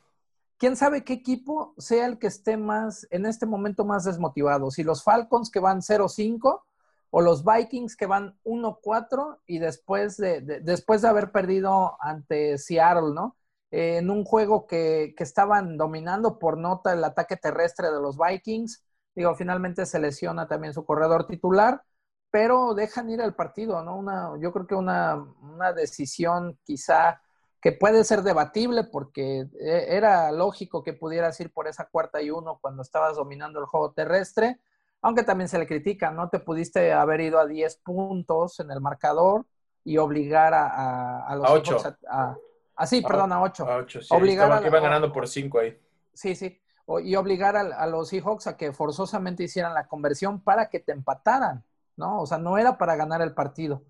quién 0.58 0.76
sabe 0.76 1.04
qué 1.04 1.14
equipo 1.14 1.74
sea 1.78 2.06
el 2.06 2.18
que 2.18 2.26
esté 2.26 2.56
más, 2.56 3.06
en 3.10 3.24
este 3.24 3.46
momento 3.46 3.84
más 3.84 4.04
desmotivado. 4.04 4.70
Si 4.70 4.82
los 4.82 5.02
Falcons 5.02 5.50
que 5.50 5.60
van 5.60 5.80
0-5 5.80 6.62
o 7.10 7.20
los 7.22 7.44
Vikings 7.44 7.96
que 7.96 8.06
van 8.06 8.36
1-4 8.44 9.38
y 9.46 9.60
después 9.60 10.16
de, 10.18 10.40
después 10.40 11.00
de 11.00 11.08
haber 11.08 11.30
perdido 11.30 11.96
ante 12.00 12.58
Seattle, 12.58 13.14
¿no? 13.14 13.36
En 13.70 14.10
un 14.10 14.24
juego 14.24 14.66
que, 14.66 15.14
estaban 15.18 15.76
dominando 15.76 16.38
por 16.38 16.56
nota 16.56 16.92
el 16.92 17.04
ataque 17.04 17.36
terrestre 17.36 17.90
de 17.90 18.00
los 18.00 18.16
Vikings. 18.18 18.84
Digo, 19.14 19.34
finalmente 19.34 19.84
se 19.86 19.98
lesiona 19.98 20.46
también 20.48 20.72
su 20.72 20.84
corredor 20.84 21.26
titular, 21.26 21.82
pero 22.30 22.74
dejan 22.74 23.10
ir 23.10 23.20
al 23.20 23.34
partido, 23.34 23.82
¿no? 23.82 23.96
Una, 23.96 24.32
yo 24.40 24.52
creo 24.52 24.66
que 24.66 24.74
una, 24.74 25.16
una 25.42 25.72
decisión 25.72 26.58
quizá 26.64 27.20
que 27.60 27.72
puede 27.72 28.04
ser 28.04 28.22
debatible 28.22 28.84
porque 28.84 29.48
eh, 29.60 29.86
era 29.88 30.30
lógico 30.30 30.84
que 30.84 30.92
pudieras 30.92 31.38
ir 31.40 31.52
por 31.52 31.66
esa 31.66 31.86
cuarta 31.86 32.22
y 32.22 32.30
uno 32.30 32.58
cuando 32.60 32.82
estabas 32.82 33.16
dominando 33.16 33.58
el 33.58 33.66
juego 33.66 33.92
terrestre, 33.92 34.60
aunque 35.02 35.24
también 35.24 35.48
se 35.48 35.58
le 35.58 35.66
critica, 35.66 36.10
¿no? 36.10 36.28
Te 36.28 36.38
pudiste 36.38 36.92
haber 36.92 37.20
ido 37.20 37.38
a 37.38 37.46
10 37.46 37.76
puntos 37.78 38.60
en 38.60 38.70
el 38.70 38.80
marcador 38.80 39.46
y 39.84 39.98
obligar 39.98 40.54
a, 40.54 41.26
a, 41.26 41.36
los 41.36 41.48
a 41.48 41.52
8. 41.52 41.96
A, 42.08 42.36
a, 42.78 42.86
sí, 42.86 43.02
perdón, 43.02 43.32
a 43.32 43.42
8. 43.42 43.64
A 43.68 43.76
8, 43.76 44.00
sí. 44.02 44.08
Obligar 44.10 44.46
Estaban, 44.46 44.64
a- 44.64 44.66
iban 44.68 44.82
ganando 44.82 45.12
por 45.12 45.28
5 45.28 45.58
ahí. 45.60 45.78
Sí, 46.14 46.34
sí. 46.34 46.60
O- 46.86 47.00
y 47.00 47.14
obligar 47.16 47.56
a, 47.56 47.60
a 47.60 47.86
los 47.86 48.08
Seahawks 48.08 48.46
a 48.46 48.56
que 48.56 48.72
forzosamente 48.72 49.44
hicieran 49.44 49.74
la 49.74 49.86
conversión 49.86 50.40
para 50.40 50.68
que 50.70 50.80
te 50.80 50.92
empataran, 50.92 51.64
¿no? 51.96 52.20
O 52.22 52.26
sea, 52.26 52.38
no 52.38 52.56
era 52.58 52.78
para 52.78 52.96
ganar 52.96 53.20
el 53.22 53.34
partido. 53.34 53.82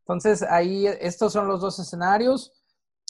Entonces, 0.00 0.42
ahí 0.42 0.86
estos 0.86 1.32
son 1.32 1.48
los 1.48 1.60
dos 1.60 1.78
escenarios. 1.78 2.52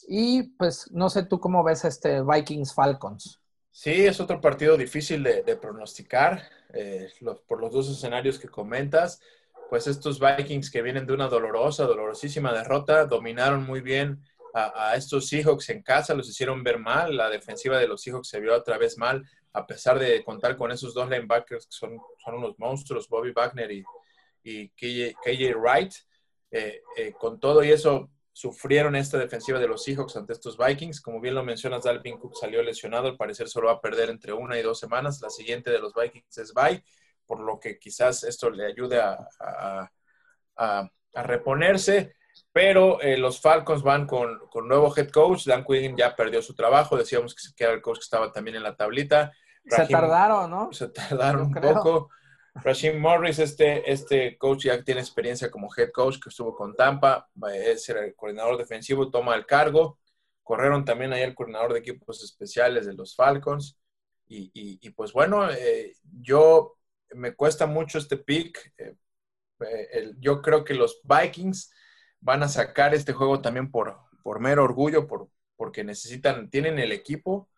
Y 0.08 0.44
pues, 0.58 0.90
no 0.92 1.10
sé 1.10 1.24
tú 1.24 1.40
cómo 1.40 1.62
ves 1.64 1.84
este 1.84 2.22
Vikings 2.22 2.74
Falcons. 2.74 3.40
Sí, 3.70 4.06
es 4.06 4.20
otro 4.20 4.40
partido 4.40 4.76
difícil 4.76 5.22
de, 5.22 5.42
de 5.42 5.56
pronosticar 5.56 6.42
eh, 6.72 7.10
los- 7.20 7.40
por 7.42 7.60
los 7.60 7.72
dos 7.72 7.88
escenarios 7.90 8.38
que 8.38 8.48
comentas. 8.48 9.20
Pues 9.68 9.86
estos 9.86 10.20
Vikings 10.20 10.70
que 10.70 10.80
vienen 10.82 11.06
de 11.06 11.12
una 11.12 11.28
dolorosa, 11.28 11.84
dolorosísima 11.84 12.52
derrota, 12.52 13.04
dominaron 13.06 13.66
muy 13.66 13.80
bien 13.80 14.22
a, 14.58 14.90
a 14.90 14.96
estos 14.96 15.28
Seahawks 15.28 15.68
en 15.70 15.82
casa, 15.82 16.14
los 16.14 16.28
hicieron 16.28 16.62
ver 16.62 16.78
mal. 16.78 17.16
La 17.16 17.28
defensiva 17.30 17.78
de 17.78 17.88
los 17.88 18.02
Seahawks 18.02 18.28
se 18.28 18.40
vio 18.40 18.54
otra 18.54 18.78
vez 18.78 18.96
mal, 18.98 19.22
a 19.52 19.66
pesar 19.66 19.98
de 19.98 20.22
contar 20.24 20.56
con 20.56 20.70
esos 20.72 20.94
dos 20.94 21.08
linebackers 21.10 21.66
que 21.66 21.72
son, 21.72 21.98
son 22.24 22.34
unos 22.36 22.58
monstruos, 22.58 23.08
Bobby 23.08 23.32
Wagner 23.32 23.70
y, 23.72 23.84
y 24.42 24.68
KJ, 24.70 25.54
Wright. 25.56 25.92
Eh, 26.50 26.80
eh, 26.96 27.12
con 27.18 27.38
todo 27.40 27.62
y 27.64 27.70
eso, 27.72 28.10
sufrieron 28.32 28.94
esta 28.96 29.18
defensiva 29.18 29.58
de 29.58 29.66
los 29.68 29.82
Seahawks 29.84 30.16
ante 30.16 30.32
estos 30.32 30.56
Vikings. 30.56 31.00
Como 31.00 31.20
bien 31.20 31.34
lo 31.34 31.42
mencionas, 31.44 31.84
Dalvin 31.84 32.18
Cook 32.18 32.36
salió 32.38 32.62
lesionado. 32.62 33.08
Al 33.08 33.16
parecer 33.16 33.48
solo 33.48 33.66
va 33.68 33.74
a 33.74 33.80
perder 33.80 34.10
entre 34.10 34.32
una 34.32 34.58
y 34.58 34.62
dos 34.62 34.78
semanas. 34.78 35.20
La 35.20 35.30
siguiente 35.30 35.70
de 35.70 35.78
los 35.80 35.92
Vikings 35.94 36.38
es 36.38 36.52
bye, 36.54 36.82
por 37.26 37.40
lo 37.40 37.58
que 37.58 37.78
quizás 37.78 38.24
esto 38.24 38.50
le 38.50 38.66
ayude 38.66 39.00
a- 39.00 39.26
a- 40.56 40.88
a 41.14 41.22
reponerse. 41.22 42.15
Pero 42.52 43.00
eh, 43.00 43.16
los 43.16 43.40
Falcons 43.40 43.82
van 43.82 44.06
con, 44.06 44.38
con 44.50 44.68
nuevo 44.68 44.92
head 44.96 45.10
coach. 45.10 45.44
Dan 45.46 45.64
Quinn 45.64 45.96
ya 45.96 46.14
perdió 46.16 46.42
su 46.42 46.54
trabajo. 46.54 46.96
Decíamos 46.96 47.34
que, 47.34 47.64
era 47.64 47.72
el 47.72 47.82
coach 47.82 47.98
que 47.98 48.04
estaba 48.04 48.32
también 48.32 48.56
en 48.56 48.62
la 48.62 48.76
tablita. 48.76 49.32
Se 49.68 49.86
tardaron, 49.86 50.50
¿no? 50.50 50.72
se 50.72 50.88
tardaron 50.88 51.42
un 51.48 51.54
poco. 51.54 52.10
Rashim 52.62 52.98
Morris, 52.98 53.38
este, 53.38 53.90
este 53.90 54.38
coach 54.38 54.64
ya 54.64 54.82
tiene 54.82 55.00
experiencia 55.00 55.50
como 55.50 55.68
head 55.76 55.90
coach 55.92 56.18
que 56.22 56.30
estuvo 56.30 56.54
con 56.54 56.74
Tampa, 56.74 57.28
es 57.52 57.88
el 57.90 58.14
coordinador 58.14 58.56
defensivo, 58.56 59.10
toma 59.10 59.34
el 59.34 59.44
cargo. 59.44 59.98
Corrieron 60.42 60.84
también 60.84 61.12
ahí 61.12 61.22
el 61.22 61.34
coordinador 61.34 61.72
de 61.74 61.80
equipos 61.80 62.22
especiales 62.22 62.86
de 62.86 62.94
los 62.94 63.14
Falcons. 63.14 63.78
Y, 64.28 64.50
y- 64.54 64.78
y, 64.80 64.90
pues 64.90 65.12
bueno, 65.12 65.50
eh, 65.50 65.92
yo 66.20 66.76
me 67.10 67.34
cuesta 67.34 67.66
mucho 67.66 67.98
este 67.98 68.16
pick. 68.16 68.72
Eh, 68.78 68.94
eh, 69.60 69.88
el- 69.92 70.16
yo 70.20 70.40
creo 70.40 70.64
que 70.64 70.74
los 70.74 71.00
Vikings 71.04 71.72
van 72.20 72.42
a 72.42 72.48
sacar 72.48 72.94
este 72.94 73.12
juego 73.12 73.40
también 73.40 73.70
por, 73.70 73.98
por 74.22 74.40
mero 74.40 74.64
orgullo, 74.64 75.06
por, 75.06 75.28
porque 75.56 75.84
necesitan, 75.84 76.50
tienen 76.50 76.78
el 76.78 76.92
equipo. 76.92 77.48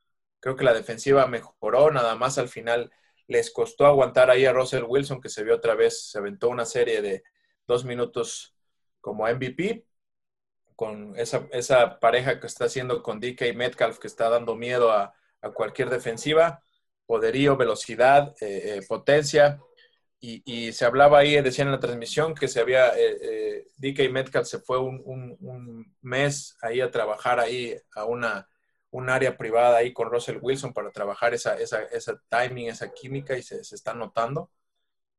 Creo 0.40 0.56
que 0.56 0.64
la 0.64 0.74
defensiva 0.74 1.26
mejoró, 1.26 1.90
nada 1.90 2.14
más 2.14 2.38
al 2.38 2.48
final 2.48 2.92
les 3.26 3.50
costó 3.50 3.86
aguantar 3.86 4.30
ahí 4.30 4.46
a 4.46 4.52
Russell 4.52 4.84
Wilson, 4.84 5.20
que 5.20 5.28
se 5.28 5.44
vio 5.44 5.56
otra 5.56 5.74
vez, 5.74 6.10
se 6.10 6.18
aventó 6.18 6.48
una 6.48 6.64
serie 6.64 7.02
de 7.02 7.22
dos 7.66 7.84
minutos 7.84 8.54
como 9.00 9.26
MVP, 9.28 9.84
con 10.76 11.14
esa, 11.16 11.48
esa 11.52 11.98
pareja 12.00 12.40
que 12.40 12.46
está 12.46 12.66
haciendo 12.66 13.02
con 13.02 13.20
DK 13.20 13.54
Metcalf, 13.54 13.98
que 13.98 14.06
está 14.06 14.28
dando 14.30 14.56
miedo 14.56 14.92
a, 14.92 15.14
a 15.42 15.50
cualquier 15.50 15.90
defensiva, 15.90 16.62
poderío, 17.06 17.56
velocidad, 17.56 18.34
eh, 18.40 18.76
eh, 18.76 18.86
potencia. 18.86 19.60
Y, 20.20 20.42
y, 20.44 20.72
se 20.72 20.85
hablaba 20.85 21.18
ahí, 21.18 21.40
decían 21.40 21.68
en 21.68 21.72
la 21.72 21.81
transmisión, 21.81 22.35
que 22.35 22.48
se 22.48 22.61
había, 22.61 22.88
eh, 22.98 23.18
eh, 23.22 23.66
DK 23.76 24.11
Metcalf 24.11 24.48
se 24.48 24.59
fue 24.59 24.78
un, 24.81 25.00
un, 25.04 25.37
un, 25.40 25.96
mes 26.00 26.57
ahí 26.61 26.81
a 26.81 26.90
trabajar 26.90 27.38
ahí 27.38 27.76
a 27.94 28.04
una, 28.04 28.48
un 28.90 29.11
área 29.11 29.37
privada 29.37 29.76
ahí 29.78 29.92
con 29.92 30.11
Russell 30.11 30.38
Wilson 30.40 30.72
para 30.72 30.90
trabajar 30.90 31.35
esa, 31.35 31.57
esa, 31.57 31.83
esa 31.85 32.20
timing, 32.28 32.68
esa 32.68 32.92
química 32.92 33.38
y 33.38 33.42
se, 33.42 33.62
se, 33.62 33.76
está 33.76 33.94
notando. 33.94 34.50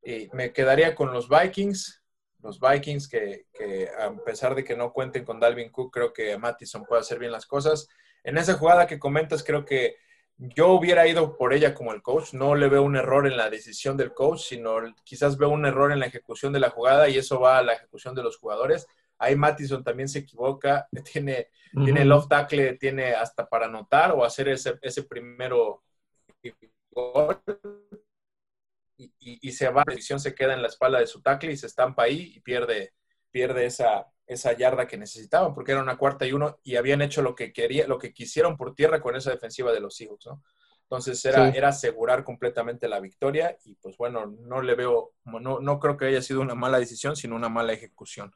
Y 0.02 0.28
me 0.34 0.52
quedaría 0.52 0.94
con 0.94 1.12
los 1.12 1.28
Vikings, 1.30 2.02
los 2.42 2.60
Vikings 2.60 3.08
que, 3.08 3.46
que, 3.54 3.88
a 3.98 4.14
pesar 4.24 4.54
de 4.54 4.64
que 4.64 4.76
no 4.76 4.92
cuenten 4.92 5.24
con 5.24 5.40
Dalvin 5.40 5.70
Cook, 5.70 5.94
creo 5.94 6.12
que 6.12 6.36
Mattison 6.36 6.84
puede 6.84 7.00
hacer 7.00 7.18
bien 7.18 7.32
las 7.32 7.46
cosas. 7.46 7.88
En 8.22 8.36
esa 8.36 8.54
jugada 8.54 8.86
que 8.86 8.98
comentas, 8.98 9.42
creo 9.42 9.64
que 9.64 9.96
yo 10.40 10.68
hubiera 10.68 11.06
ido 11.06 11.36
por 11.36 11.52
ella 11.52 11.74
como 11.74 11.92
el 11.92 12.00
coach. 12.00 12.32
No 12.32 12.54
le 12.54 12.68
veo 12.68 12.82
un 12.82 12.96
error 12.96 13.26
en 13.26 13.36
la 13.36 13.50
decisión 13.50 13.96
del 13.96 14.14
coach, 14.14 14.40
sino 14.40 14.76
quizás 15.04 15.36
veo 15.36 15.50
un 15.50 15.66
error 15.66 15.92
en 15.92 16.00
la 16.00 16.06
ejecución 16.06 16.52
de 16.52 16.60
la 16.60 16.70
jugada 16.70 17.08
y 17.08 17.18
eso 17.18 17.40
va 17.40 17.58
a 17.58 17.62
la 17.62 17.74
ejecución 17.74 18.14
de 18.14 18.22
los 18.22 18.38
jugadores. 18.38 18.86
Ahí 19.18 19.36
Mattison 19.36 19.84
también 19.84 20.08
se 20.08 20.20
equivoca, 20.20 20.88
tiene, 21.12 21.48
uh 21.74 21.80
-huh. 21.80 21.84
tiene 21.84 22.02
el 22.02 22.12
off 22.12 22.26
tackle, 22.26 22.78
tiene 22.78 23.12
hasta 23.12 23.46
para 23.46 23.66
anotar 23.66 24.12
o 24.12 24.24
hacer 24.24 24.48
ese, 24.48 24.78
ese 24.80 25.02
primero 25.02 25.82
gol. 26.90 27.38
Y, 28.96 29.04
y, 29.18 29.48
y, 29.48 29.52
se 29.52 29.68
va, 29.68 29.84
la 29.86 29.94
decisión 29.94 30.20
se 30.20 30.34
queda 30.34 30.54
en 30.54 30.62
la 30.62 30.68
espalda 30.68 31.00
de 31.00 31.06
su 31.06 31.22
tackle 31.22 31.52
y 31.52 31.56
se 31.56 31.66
estampa 31.66 32.04
ahí 32.04 32.32
y 32.36 32.40
pierde, 32.40 32.94
pierde 33.30 33.66
esa, 33.66 34.06
esa 34.30 34.52
yarda 34.52 34.86
que 34.86 34.96
necesitaban, 34.96 35.52
porque 35.52 35.72
era 35.72 35.82
una 35.82 35.98
cuarta 35.98 36.24
y 36.24 36.32
uno 36.32 36.60
y 36.62 36.76
habían 36.76 37.02
hecho 37.02 37.20
lo 37.20 37.34
que 37.34 37.52
quería, 37.52 37.88
lo 37.88 37.98
que 37.98 38.12
quisieron 38.12 38.56
por 38.56 38.76
tierra 38.76 39.00
con 39.00 39.16
esa 39.16 39.30
defensiva 39.30 39.72
de 39.72 39.80
los 39.80 39.96
Seahawks, 39.96 40.26
¿no? 40.26 40.44
Entonces 40.82 41.24
era, 41.24 41.50
sí. 41.50 41.58
era 41.58 41.68
asegurar 41.68 42.22
completamente 42.22 42.88
la 42.88 43.00
victoria 43.00 43.56
y 43.64 43.74
pues 43.74 43.96
bueno, 43.96 44.26
no 44.26 44.62
le 44.62 44.76
veo, 44.76 45.14
no, 45.24 45.58
no 45.58 45.80
creo 45.80 45.96
que 45.96 46.06
haya 46.06 46.22
sido 46.22 46.42
una 46.42 46.54
mala 46.54 46.78
decisión, 46.78 47.16
sino 47.16 47.34
una 47.34 47.48
mala 47.48 47.72
ejecución. 47.72 48.32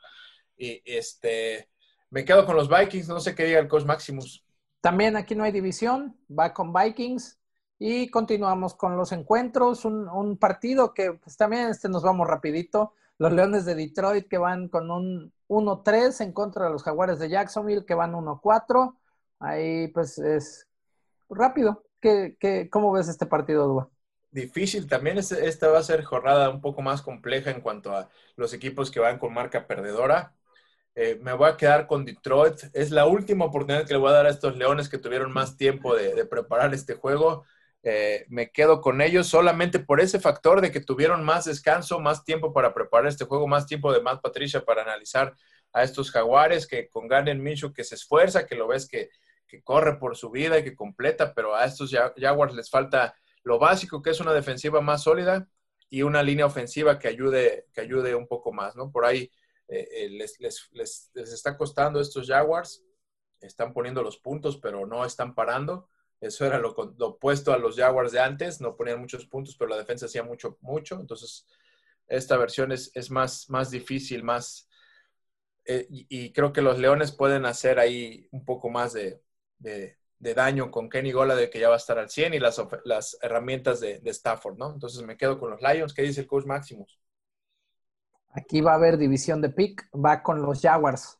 Y 0.56 0.82
este, 0.84 1.70
me 2.10 2.24
quedo 2.24 2.44
con 2.44 2.56
los 2.56 2.68
Vikings, 2.68 3.08
no 3.08 3.20
sé 3.20 3.36
qué 3.36 3.44
diga 3.44 3.60
el 3.60 3.68
coach 3.68 3.84
Maximus. 3.84 4.44
También 4.80 5.16
aquí 5.16 5.36
no 5.36 5.44
hay 5.44 5.52
división, 5.52 6.16
va 6.28 6.52
con 6.52 6.72
Vikings 6.72 7.38
y 7.78 8.08
continuamos 8.10 8.74
con 8.74 8.96
los 8.96 9.12
encuentros, 9.12 9.84
un, 9.84 10.08
un 10.08 10.38
partido 10.38 10.92
que 10.92 11.12
pues 11.12 11.36
también 11.36 11.68
este 11.68 11.88
nos 11.88 12.02
vamos 12.02 12.26
rapidito, 12.26 12.94
los 13.18 13.32
Leones 13.32 13.64
de 13.64 13.76
Detroit 13.76 14.26
que 14.28 14.38
van 14.38 14.68
con 14.68 14.90
un 14.90 15.32
1-3 15.48 16.20
en 16.20 16.32
contra 16.32 16.66
de 16.66 16.70
los 16.70 16.82
Jaguares 16.82 17.18
de 17.18 17.28
Jacksonville 17.28 17.84
que 17.84 17.94
van 17.94 18.14
1-4, 18.14 18.96
ahí 19.40 19.88
pues 19.88 20.18
es 20.18 20.68
rápido. 21.28 21.84
¿Qué, 22.00 22.68
cómo 22.70 22.92
ves 22.92 23.08
este 23.08 23.26
partido, 23.26 23.66
Dua? 23.66 23.90
Difícil, 24.30 24.86
también 24.86 25.16
este, 25.16 25.46
esta 25.48 25.68
va 25.68 25.78
a 25.78 25.82
ser 25.82 26.04
jornada 26.04 26.50
un 26.50 26.60
poco 26.60 26.82
más 26.82 27.00
compleja 27.00 27.50
en 27.50 27.60
cuanto 27.60 27.94
a 27.94 28.10
los 28.36 28.52
equipos 28.52 28.90
que 28.90 29.00
van 29.00 29.18
con 29.18 29.32
marca 29.32 29.66
perdedora. 29.66 30.34
Eh, 30.94 31.18
me 31.22 31.32
voy 31.32 31.48
a 31.48 31.56
quedar 31.56 31.86
con 31.86 32.04
Detroit. 32.04 32.56
Es 32.72 32.90
la 32.90 33.06
última 33.06 33.46
oportunidad 33.46 33.86
que 33.86 33.94
le 33.94 33.98
voy 33.98 34.10
a 34.10 34.14
dar 34.14 34.26
a 34.26 34.30
estos 34.30 34.56
Leones 34.56 34.88
que 34.88 34.98
tuvieron 34.98 35.32
más 35.32 35.56
tiempo 35.56 35.94
de 35.94 36.24
preparar 36.26 36.74
este 36.74 36.94
juego. 36.94 37.44
Eh, 37.86 38.24
me 38.30 38.50
quedo 38.50 38.80
con 38.80 39.02
ellos 39.02 39.26
solamente 39.26 39.78
por 39.78 40.00
ese 40.00 40.18
factor 40.18 40.62
de 40.62 40.72
que 40.72 40.80
tuvieron 40.80 41.22
más 41.22 41.44
descanso, 41.44 42.00
más 42.00 42.24
tiempo 42.24 42.50
para 42.54 42.72
preparar 42.72 43.08
este 43.08 43.26
juego, 43.26 43.46
más 43.46 43.66
tiempo 43.66 43.92
de 43.92 44.00
Matt 44.00 44.22
Patricia 44.22 44.64
para 44.64 44.80
analizar 44.80 45.36
a 45.70 45.82
estos 45.82 46.10
jaguares, 46.10 46.66
que 46.66 46.88
con 46.88 47.08
Garner 47.08 47.36
Minshew 47.36 47.74
que 47.74 47.84
se 47.84 47.96
esfuerza, 47.96 48.46
que 48.46 48.54
lo 48.54 48.66
ves 48.66 48.88
que, 48.88 49.10
que, 49.46 49.62
corre 49.62 49.98
por 49.98 50.16
su 50.16 50.30
vida 50.30 50.58
y 50.58 50.64
que 50.64 50.74
completa, 50.74 51.34
pero 51.34 51.54
a 51.54 51.66
estos 51.66 51.94
Jaguars 52.16 52.54
les 52.54 52.70
falta 52.70 53.14
lo 53.42 53.58
básico, 53.58 54.00
que 54.00 54.10
es 54.10 54.20
una 54.20 54.32
defensiva 54.32 54.80
más 54.80 55.02
sólida 55.02 55.46
y 55.90 56.02
una 56.02 56.22
línea 56.22 56.46
ofensiva 56.46 56.98
que 56.98 57.08
ayude, 57.08 57.66
que 57.74 57.82
ayude 57.82 58.14
un 58.14 58.26
poco 58.26 58.50
más, 58.50 58.74
¿no? 58.76 58.90
Por 58.90 59.04
ahí 59.04 59.30
eh, 59.68 60.08
les, 60.10 60.40
les, 60.40 60.70
les, 60.72 61.10
les 61.12 61.32
está 61.32 61.58
costando 61.58 62.00
estos 62.00 62.26
Jaguars, 62.26 62.82
están 63.42 63.74
poniendo 63.74 64.02
los 64.02 64.16
puntos, 64.16 64.56
pero 64.56 64.86
no 64.86 65.04
están 65.04 65.34
parando. 65.34 65.88
Eso 66.24 66.46
era 66.46 66.58
lo, 66.58 66.74
lo, 66.96 67.08
opuesto 67.08 67.52
a 67.52 67.58
los 67.58 67.76
Jaguars 67.76 68.12
de 68.12 68.20
antes, 68.20 68.60
no 68.60 68.76
ponían 68.76 68.98
muchos 68.98 69.26
puntos, 69.26 69.56
pero 69.58 69.70
la 69.70 69.76
defensa 69.76 70.06
hacía 70.06 70.22
mucho, 70.22 70.56
mucho. 70.62 70.98
Entonces, 70.98 71.46
esta 72.06 72.38
versión 72.38 72.72
es, 72.72 72.90
es 72.94 73.10
más, 73.10 73.50
más 73.50 73.70
difícil, 73.70 74.22
más... 74.22 74.68
Eh, 75.66 75.86
y, 75.90 76.06
y, 76.08 76.32
creo 76.32 76.52
que 76.52 76.62
los 76.62 76.78
Leones 76.78 77.12
pueden 77.12 77.46
hacer 77.46 77.78
ahí 77.78 78.28
un 78.32 78.44
poco 78.44 78.68
más 78.68 78.92
de, 78.92 79.22
de, 79.58 79.98
de 80.18 80.34
daño 80.34 80.70
con 80.70 80.88
Kenny 80.88 81.12
Gola, 81.12 81.34
de 81.34 81.50
que 81.50 81.60
ya 81.60 81.68
va 81.68 81.74
a 81.74 81.78
estar 81.78 81.98
al 81.98 82.10
100 82.10 82.34
y 82.34 82.38
las, 82.38 82.62
las 82.84 83.18
herramientas 83.20 83.80
de, 83.80 83.98
de, 84.00 84.10
Stafford, 84.10 84.56
¿no? 84.56 84.72
Entonces 84.72 85.02
me 85.02 85.16
quedo 85.16 85.38
con 85.38 85.50
los 85.50 85.60
Lions. 85.60 85.94
¿Qué 85.94 86.02
dice 86.02 86.22
el 86.22 86.26
coach 86.26 86.46
Maximus? 86.46 86.98
Aquí 88.30 88.60
va 88.60 88.72
a 88.72 88.76
haber 88.76 88.98
división 88.98 89.40
de 89.40 89.50
pick, 89.50 89.88
va 89.94 90.22
con 90.22 90.42
los 90.42 90.60
Jaguars. 90.60 91.18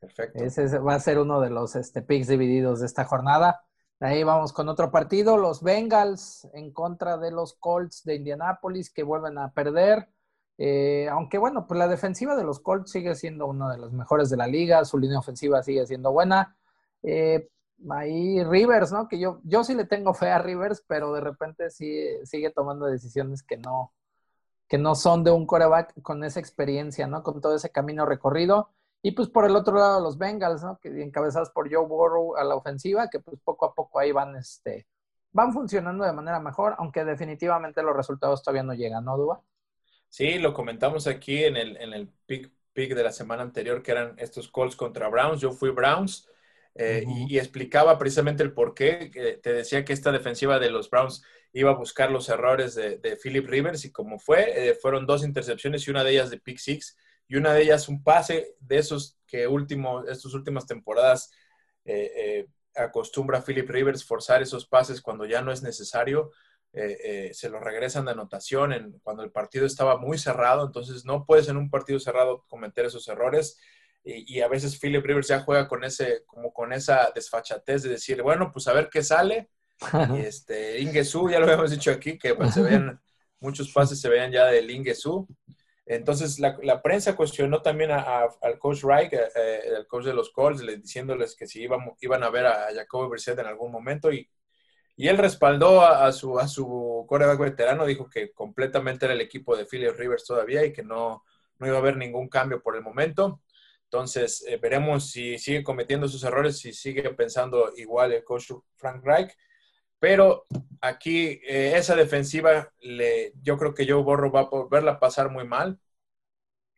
Perfecto. 0.00 0.42
Ese 0.42 0.78
va 0.78 0.94
a 0.94 1.00
ser 1.00 1.18
uno 1.18 1.40
de 1.40 1.50
los 1.50 1.74
este, 1.76 2.02
picks 2.02 2.28
divididos 2.28 2.80
de 2.80 2.86
esta 2.86 3.04
jornada. 3.04 3.64
Ahí 4.00 4.22
vamos 4.22 4.52
con 4.52 4.68
otro 4.68 4.92
partido, 4.92 5.36
los 5.36 5.60
Bengals 5.60 6.48
en 6.52 6.72
contra 6.72 7.16
de 7.16 7.32
los 7.32 7.54
Colts 7.54 8.04
de 8.04 8.14
Indianápolis 8.14 8.90
que 8.90 9.02
vuelven 9.02 9.38
a 9.38 9.52
perder. 9.52 10.08
Eh, 10.56 11.08
aunque 11.10 11.38
bueno, 11.38 11.66
pues 11.66 11.78
la 11.78 11.88
defensiva 11.88 12.36
de 12.36 12.44
los 12.44 12.60
Colts 12.60 12.92
sigue 12.92 13.14
siendo 13.16 13.46
una 13.46 13.72
de 13.72 13.78
las 13.78 13.92
mejores 13.92 14.30
de 14.30 14.36
la 14.36 14.46
liga, 14.46 14.84
su 14.84 14.98
línea 14.98 15.18
ofensiva 15.18 15.62
sigue 15.64 15.84
siendo 15.86 16.12
buena. 16.12 16.56
Eh, 17.02 17.48
ahí 17.90 18.42
Rivers, 18.44 18.92
¿no? 18.92 19.08
Que 19.08 19.18
yo, 19.18 19.40
yo 19.44 19.64
sí 19.64 19.74
le 19.74 19.84
tengo 19.84 20.14
fe 20.14 20.30
a 20.30 20.38
Rivers, 20.38 20.84
pero 20.86 21.12
de 21.12 21.20
repente 21.20 21.70
sí 21.70 22.06
sigue 22.24 22.50
tomando 22.50 22.86
decisiones 22.86 23.42
que 23.42 23.56
no, 23.56 23.92
que 24.68 24.78
no 24.78 24.94
son 24.94 25.24
de 25.24 25.30
un 25.32 25.46
coreback 25.46 26.00
con 26.02 26.22
esa 26.22 26.40
experiencia, 26.40 27.06
¿no? 27.08 27.22
Con 27.24 27.40
todo 27.40 27.56
ese 27.56 27.70
camino 27.70 28.06
recorrido. 28.06 28.70
Y 29.02 29.12
pues 29.12 29.28
por 29.28 29.44
el 29.44 29.54
otro 29.54 29.74
lado 29.74 30.00
los 30.00 30.18
Bengals, 30.18 30.62
¿no? 30.62 30.78
Que 30.80 30.88
encabezados 31.02 31.50
por 31.50 31.72
Joe 31.72 31.86
Burrow 31.86 32.36
a 32.36 32.44
la 32.44 32.56
ofensiva, 32.56 33.08
que 33.08 33.20
pues 33.20 33.38
poco 33.44 33.66
a 33.66 33.74
poco 33.74 34.00
ahí 34.00 34.10
van, 34.10 34.36
este, 34.36 34.86
van 35.32 35.52
funcionando 35.52 36.04
de 36.04 36.12
manera 36.12 36.40
mejor, 36.40 36.74
aunque 36.78 37.04
definitivamente 37.04 37.82
los 37.82 37.96
resultados 37.96 38.42
todavía 38.42 38.64
no 38.64 38.74
llegan, 38.74 39.04
¿no, 39.04 39.16
Duba? 39.16 39.40
Sí, 40.08 40.38
lo 40.38 40.52
comentamos 40.52 41.06
aquí 41.06 41.44
en 41.44 41.56
el, 41.56 41.76
en 41.76 41.92
el 41.92 42.08
pick, 42.26 42.50
pick 42.72 42.94
de 42.94 43.02
la 43.02 43.12
semana 43.12 43.42
anterior, 43.42 43.82
que 43.82 43.92
eran 43.92 44.14
estos 44.18 44.48
Colts 44.48 44.74
contra 44.74 45.08
Browns. 45.08 45.40
Yo 45.40 45.52
fui 45.52 45.70
Browns 45.70 46.28
eh, 46.74 47.04
y, 47.28 47.38
explicaba 47.38 47.98
precisamente 47.98 48.42
el 48.42 48.52
por 48.52 48.74
qué. 48.74 49.10
te 49.42 49.52
decía 49.52 49.84
que 49.84 49.92
esta 49.92 50.12
defensiva 50.12 50.58
de 50.58 50.70
los 50.70 50.88
Browns 50.88 51.22
iba 51.52 51.70
a 51.70 51.76
buscar 51.76 52.10
los 52.10 52.28
errores 52.28 52.74
de, 52.74 53.18
Philip 53.22 53.46
Rivers 53.46 53.84
y 53.84 53.92
como 53.92 54.18
fue, 54.18 54.70
eh, 54.70 54.74
fueron 54.74 55.06
dos 55.06 55.24
intercepciones 55.24 55.86
y 55.86 55.90
una 55.90 56.04
de 56.04 56.12
ellas 56.12 56.30
de 56.30 56.38
pick 56.38 56.58
six 56.58 56.96
y 57.28 57.36
una 57.36 57.52
de 57.52 57.62
ellas 57.62 57.88
un 57.88 58.02
pase 58.02 58.56
de 58.60 58.78
esos 58.78 59.18
que 59.26 59.46
último, 59.46 60.04
estas 60.06 60.34
últimas 60.34 60.66
temporadas 60.66 61.30
eh, 61.84 62.46
acostumbra 62.74 63.42
Philip 63.42 63.68
Rivers 63.68 64.04
forzar 64.04 64.42
esos 64.42 64.66
pases 64.66 65.00
cuando 65.00 65.26
ya 65.26 65.42
no 65.42 65.52
es 65.52 65.62
necesario. 65.62 66.32
se 66.72 67.48
lo 67.48 67.60
regresan 67.60 68.04
de 68.04 68.12
anotación 68.12 68.72
en, 68.72 68.98
cuando 69.02 69.22
el 69.22 69.30
partido 69.30 69.66
estaba 69.66 69.98
muy 69.98 70.18
cerrado, 70.18 70.66
entonces 70.66 71.04
no 71.04 71.24
puedes 71.24 71.48
en 71.48 71.56
un 71.56 71.70
partido 71.70 71.98
cerrado 71.98 72.44
cometer 72.48 72.84
esos 72.84 73.08
errores 73.08 73.58
y, 74.04 74.40
a 74.40 74.48
veces 74.48 74.78
Philip 74.78 75.04
Rivers 75.04 75.28
ya 75.28 75.40
juega 75.40 75.68
con 75.68 75.84
ese, 75.84 76.22
como 76.26 76.52
con 76.52 76.72
esa 76.72 77.12
desfachatez 77.14 77.82
de 77.82 77.90
decir, 77.90 78.22
bueno, 78.22 78.50
pues 78.52 78.66
a 78.68 78.72
ver 78.72 78.88
qué 78.90 79.02
sale. 79.02 79.50
Y 80.16 80.20
este, 80.20 80.80
Ingesu, 80.80 81.30
ya 81.30 81.38
lo 81.38 81.44
habíamos 81.44 81.70
dicho 81.70 81.90
aquí, 81.90 82.18
que 82.18 82.34
pues, 82.34 82.54
se 82.54 82.62
muchos 83.40 83.70
pases 83.70 84.00
se 84.00 84.08
veían 84.08 84.32
ya 84.32 84.46
del 84.46 84.70
Ingesu. 84.70 85.28
Entonces 85.90 86.38
la, 86.38 86.54
la, 86.62 86.82
prensa 86.82 87.16
cuestionó 87.16 87.62
también 87.62 87.90
al 87.90 88.58
coach 88.58 88.82
Reich, 88.82 89.10
el 89.14 89.20
eh, 89.20 89.30
eh, 89.36 89.86
coach 89.88 90.04
de 90.04 90.12
los 90.12 90.30
Colts, 90.30 90.60
diciéndoles 90.60 91.34
que 91.34 91.46
si 91.46 91.62
iban, 91.62 91.80
iban 92.02 92.22
a 92.22 92.28
ver 92.28 92.44
a 92.44 92.68
Jacoby 92.74 93.08
Brissett 93.08 93.38
en 93.38 93.46
algún 93.46 93.72
momento 93.72 94.12
y, 94.12 94.28
y 94.96 95.08
él 95.08 95.16
respaldó 95.16 95.80
a, 95.80 96.12
su, 96.12 96.38
a 96.38 96.46
su 96.46 97.06
coreback 97.08 97.38
veterano, 97.38 97.86
dijo 97.86 98.10
que 98.10 98.32
completamente 98.32 99.06
era 99.06 99.14
el 99.14 99.22
equipo 99.22 99.56
de 99.56 99.64
Philip 99.64 99.96
Rivers 99.96 100.24
todavía 100.26 100.62
y 100.62 100.74
que 100.74 100.82
no, 100.82 101.24
no 101.58 101.66
iba 101.66 101.76
a 101.76 101.80
haber 101.80 101.96
ningún 101.96 102.28
cambio 102.28 102.62
por 102.62 102.76
el 102.76 102.82
momento. 102.82 103.40
Entonces, 103.84 104.44
eh, 104.46 104.58
veremos 104.58 105.10
si 105.10 105.38
sigue 105.38 105.64
cometiendo 105.64 106.06
sus 106.06 106.22
errores, 106.22 106.58
si 106.58 106.74
sigue 106.74 107.08
pensando 107.14 107.72
igual 107.78 108.12
el 108.12 108.24
coach 108.24 108.50
Frank 108.74 109.02
Reich. 109.02 109.34
Pero 109.98 110.46
aquí, 110.80 111.40
eh, 111.46 111.72
esa 111.76 111.96
defensiva, 111.96 112.72
le, 112.80 113.32
yo 113.42 113.58
creo 113.58 113.74
que 113.74 113.86
Joe 113.88 114.02
Borro 114.02 114.30
va 114.30 114.42
a 114.42 114.68
verla 114.70 115.00
pasar 115.00 115.30
muy 115.30 115.44
mal. 115.46 115.78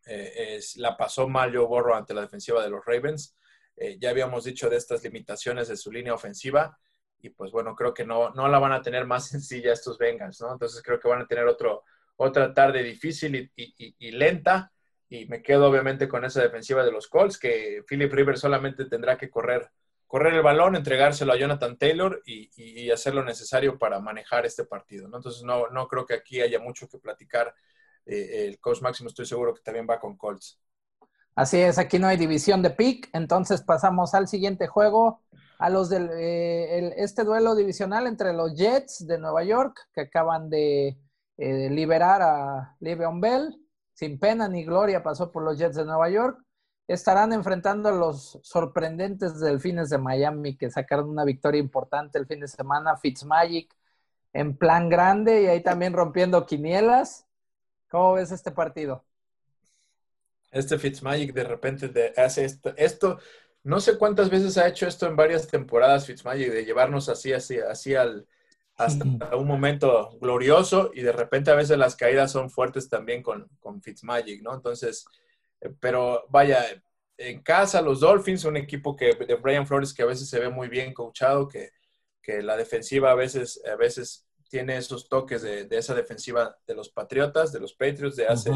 Eh, 0.07 0.57
es, 0.57 0.77
la 0.77 0.97
pasó 0.97 1.29
mal 1.29 1.55
Joe 1.55 1.67
Borro 1.67 1.95
ante 1.95 2.15
la 2.15 2.23
defensiva 2.23 2.63
de 2.63 2.71
los 2.71 2.85
Ravens. 2.85 3.37
ya 3.99 4.11
habíamos 4.11 4.45
dicho 4.45 4.69
de 4.69 4.77
estas 4.77 5.03
limitaciones 5.05 5.69
de 5.69 5.77
su 5.77 5.91
línea 5.93 6.15
ofensiva. 6.15 6.79
Y 7.23 7.31
pues 7.31 7.51
bueno, 7.53 7.75
creo 7.75 7.93
que 7.95 8.05
no, 8.05 8.31
no 8.31 8.49
la 8.49 8.59
van 8.59 8.73
a 8.73 8.83
tener 8.83 9.07
más 9.07 9.29
sencilla 9.29 9.73
estos 9.73 9.99
Bengals, 9.99 10.41
¿no? 10.41 10.53
Entonces 10.53 10.83
creo 10.83 10.99
que 11.01 11.09
van 11.09 11.23
a 11.23 11.27
tener 11.27 11.47
otro, 11.47 11.85
otra 12.17 12.53
tarde 12.55 12.83
difícil 12.83 13.51
y 13.57 14.11
lenta 14.13 14.73
y 15.11 15.27
me 15.27 15.43
quedo 15.43 15.69
obviamente 15.69 16.09
con 16.09 16.25
esa 16.25 16.41
defensiva 16.41 16.85
de 16.85 16.93
los 16.93 17.09
Colts, 17.09 17.37
que 17.37 17.83
Philip 17.87 18.13
Rivers 18.13 18.41
solamente 18.41 18.85
tendrá 18.85 19.19
que 19.19 19.29
correr, 19.29 19.69
correr 20.11 20.35
el 20.35 20.43
balón, 20.43 20.75
entregárselo 20.75 21.33
a 21.33 21.37
Jonathan 21.37 21.79
Taylor 21.79 22.21
y, 22.27 22.91
hacer 22.91 23.15
lo 23.15 23.25
necesario 23.25 23.79
para 23.79 24.01
manejar 24.01 24.45
este 24.45 24.65
partido. 24.65 25.07
Entonces 25.07 25.45
no, 25.45 25.69
no 25.69 25.87
creo 25.87 26.05
que 26.05 26.15
aquí 26.15 26.41
haya 26.41 26.59
mucho 26.59 26.89
que 26.89 26.99
platicar. 26.99 27.55
Eh, 28.05 28.49
el 28.49 28.59
coach 28.59 28.83
máximo 28.83 29.09
estoy 29.09 29.25
seguro 29.25 29.55
que 29.55 29.63
también 29.63 29.87
va 29.89 30.01
con 30.01 30.17
Colts. 30.17 30.61
Así 31.37 31.61
es, 31.61 31.79
aquí 31.79 32.01
no 32.01 32.09
hay 32.09 32.17
división 32.17 32.61
de 32.61 32.71
pick, 32.71 33.09
entonces 33.13 33.63
pasamos 33.63 34.13
al 34.15 34.27
siguiente 34.27 34.67
juego, 34.67 35.23
a 35.61 35.71
los 35.71 35.89
del 35.89 36.11
eh, 36.13 36.93
este 36.97 37.23
duelo 37.23 37.55
divisional 37.55 38.09
entre 38.09 38.33
los 38.33 38.57
Jets 38.57 39.07
de 39.07 39.17
Nueva 39.17 39.45
York, 39.45 39.79
que 39.95 40.01
acaban 40.01 40.51
de 40.51 40.99
eh, 41.37 41.71
liberar 41.71 42.21
a 42.21 42.77
Le'Veon 42.81 43.21
Bell, 43.21 43.57
sin 43.95 44.19
pena 44.19 44.49
ni 44.49 44.65
gloria 44.65 45.05
pasó 45.05 45.31
por 45.31 45.45
los 45.45 45.57
Jets 45.57 45.77
de 45.77 45.85
Nueva 45.85 46.11
York. 46.11 46.43
Estarán 46.93 47.33
enfrentando 47.33 47.89
a 47.89 47.93
los 47.93 48.41
sorprendentes 48.43 49.39
delfines 49.39 49.91
de 49.91 49.99
Miami 49.99 50.57
que 50.57 50.71
sacaron 50.71 51.09
una 51.09 51.25
victoria 51.25 51.61
importante 51.61 52.19
el 52.19 52.27
fin 52.27 52.41
de 52.41 52.49
semana. 52.49 52.97
Fitzmagic 52.97 53.73
en 54.33 54.57
plan 54.57 54.89
grande 54.89 55.43
y 55.43 55.47
ahí 55.47 55.63
también 55.63 55.93
rompiendo 55.93 56.45
quinielas. 56.47 57.29
¿Cómo 57.89 58.15
ves 58.15 58.33
este 58.33 58.51
partido? 58.51 59.05
Este 60.51 60.81
Fitzmagic 60.81 61.33
de 61.33 61.45
repente 61.45 62.13
hace 62.17 62.45
esto, 62.45 62.75
esto, 62.77 63.21
no 63.63 63.79
sé 63.79 63.97
cuántas 63.97 64.29
veces 64.29 64.59
ha 64.59 64.67
hecho 64.67 64.89
esto 64.89 65.07
en 65.07 65.15
varias 65.15 65.47
temporadas 65.47 66.07
Fitzmagic, 66.07 66.51
de 66.51 66.65
llevarnos 66.65 67.09
así, 67.09 67.33
así, 67.33 67.61
así 67.61 67.95
al, 67.95 68.27
hasta 68.75 69.05
un 69.37 69.47
momento 69.47 70.19
glorioso 70.21 70.91
y 70.93 71.03
de 71.03 71.13
repente 71.13 71.53
a 71.53 71.55
veces 71.55 71.79
las 71.79 71.95
caídas 71.95 72.33
son 72.33 72.51
fuertes 72.51 72.89
también 72.89 73.23
con, 73.23 73.49
con 73.61 73.81
Fitzmagic, 73.81 74.43
¿no? 74.43 74.55
Entonces, 74.55 75.05
pero 75.81 76.27
vaya, 76.29 76.65
en 77.17 77.43
casa 77.43 77.83
los 77.83 78.01
Dolphins, 78.01 78.45
un 78.45 78.57
equipo 78.57 78.97
que 78.97 79.15
de 79.15 79.35
Brian 79.37 79.67
Flores 79.67 79.93
que 79.93 80.03
a 80.03 80.07
veces 80.07 80.29
se 80.29 80.41
ve 80.41 80.49
muy 80.49 80.69
bien 80.69 80.95
coachado, 80.95 81.49
que, 81.49 81.71
que 82.23 82.43
la 82.43 82.57
defensiva 82.57 83.11
a 83.11 83.15
veces, 83.15 83.61
a 83.71 83.77
veces 83.77 84.27
tiene 84.49 84.77
esos 84.77 85.09
toques 85.09 85.43
de, 85.43 85.65
de, 85.65 85.79
esa 85.79 85.95
defensiva 85.95 86.57
de 86.67 86.75
los 86.75 86.91
Patriotas, 86.91 87.53
de 87.53 87.61
los 87.61 87.75
Patriots 87.75 88.17
de 88.17 88.27
hace 88.27 88.51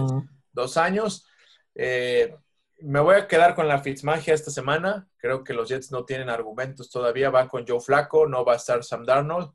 dos 0.52 0.76
años. 0.76 1.26
Eh, 1.74 2.34
me 2.80 3.00
voy 3.00 3.14
a 3.14 3.28
quedar 3.28 3.54
con 3.54 3.68
la 3.68 3.80
Fitzmagia 3.80 4.34
esta 4.34 4.50
semana. 4.50 5.08
Creo 5.18 5.44
que 5.44 5.54
los 5.54 5.68
Jets 5.68 5.92
no 5.92 6.04
tienen 6.04 6.28
argumentos 6.28 6.90
todavía. 6.90 7.30
Van 7.30 7.48
con 7.48 7.64
Joe 7.66 7.80
Flaco, 7.80 8.26
no 8.26 8.44
va 8.44 8.54
a 8.54 8.56
estar 8.56 8.82
Sam 8.82 9.04
Darnold 9.04 9.52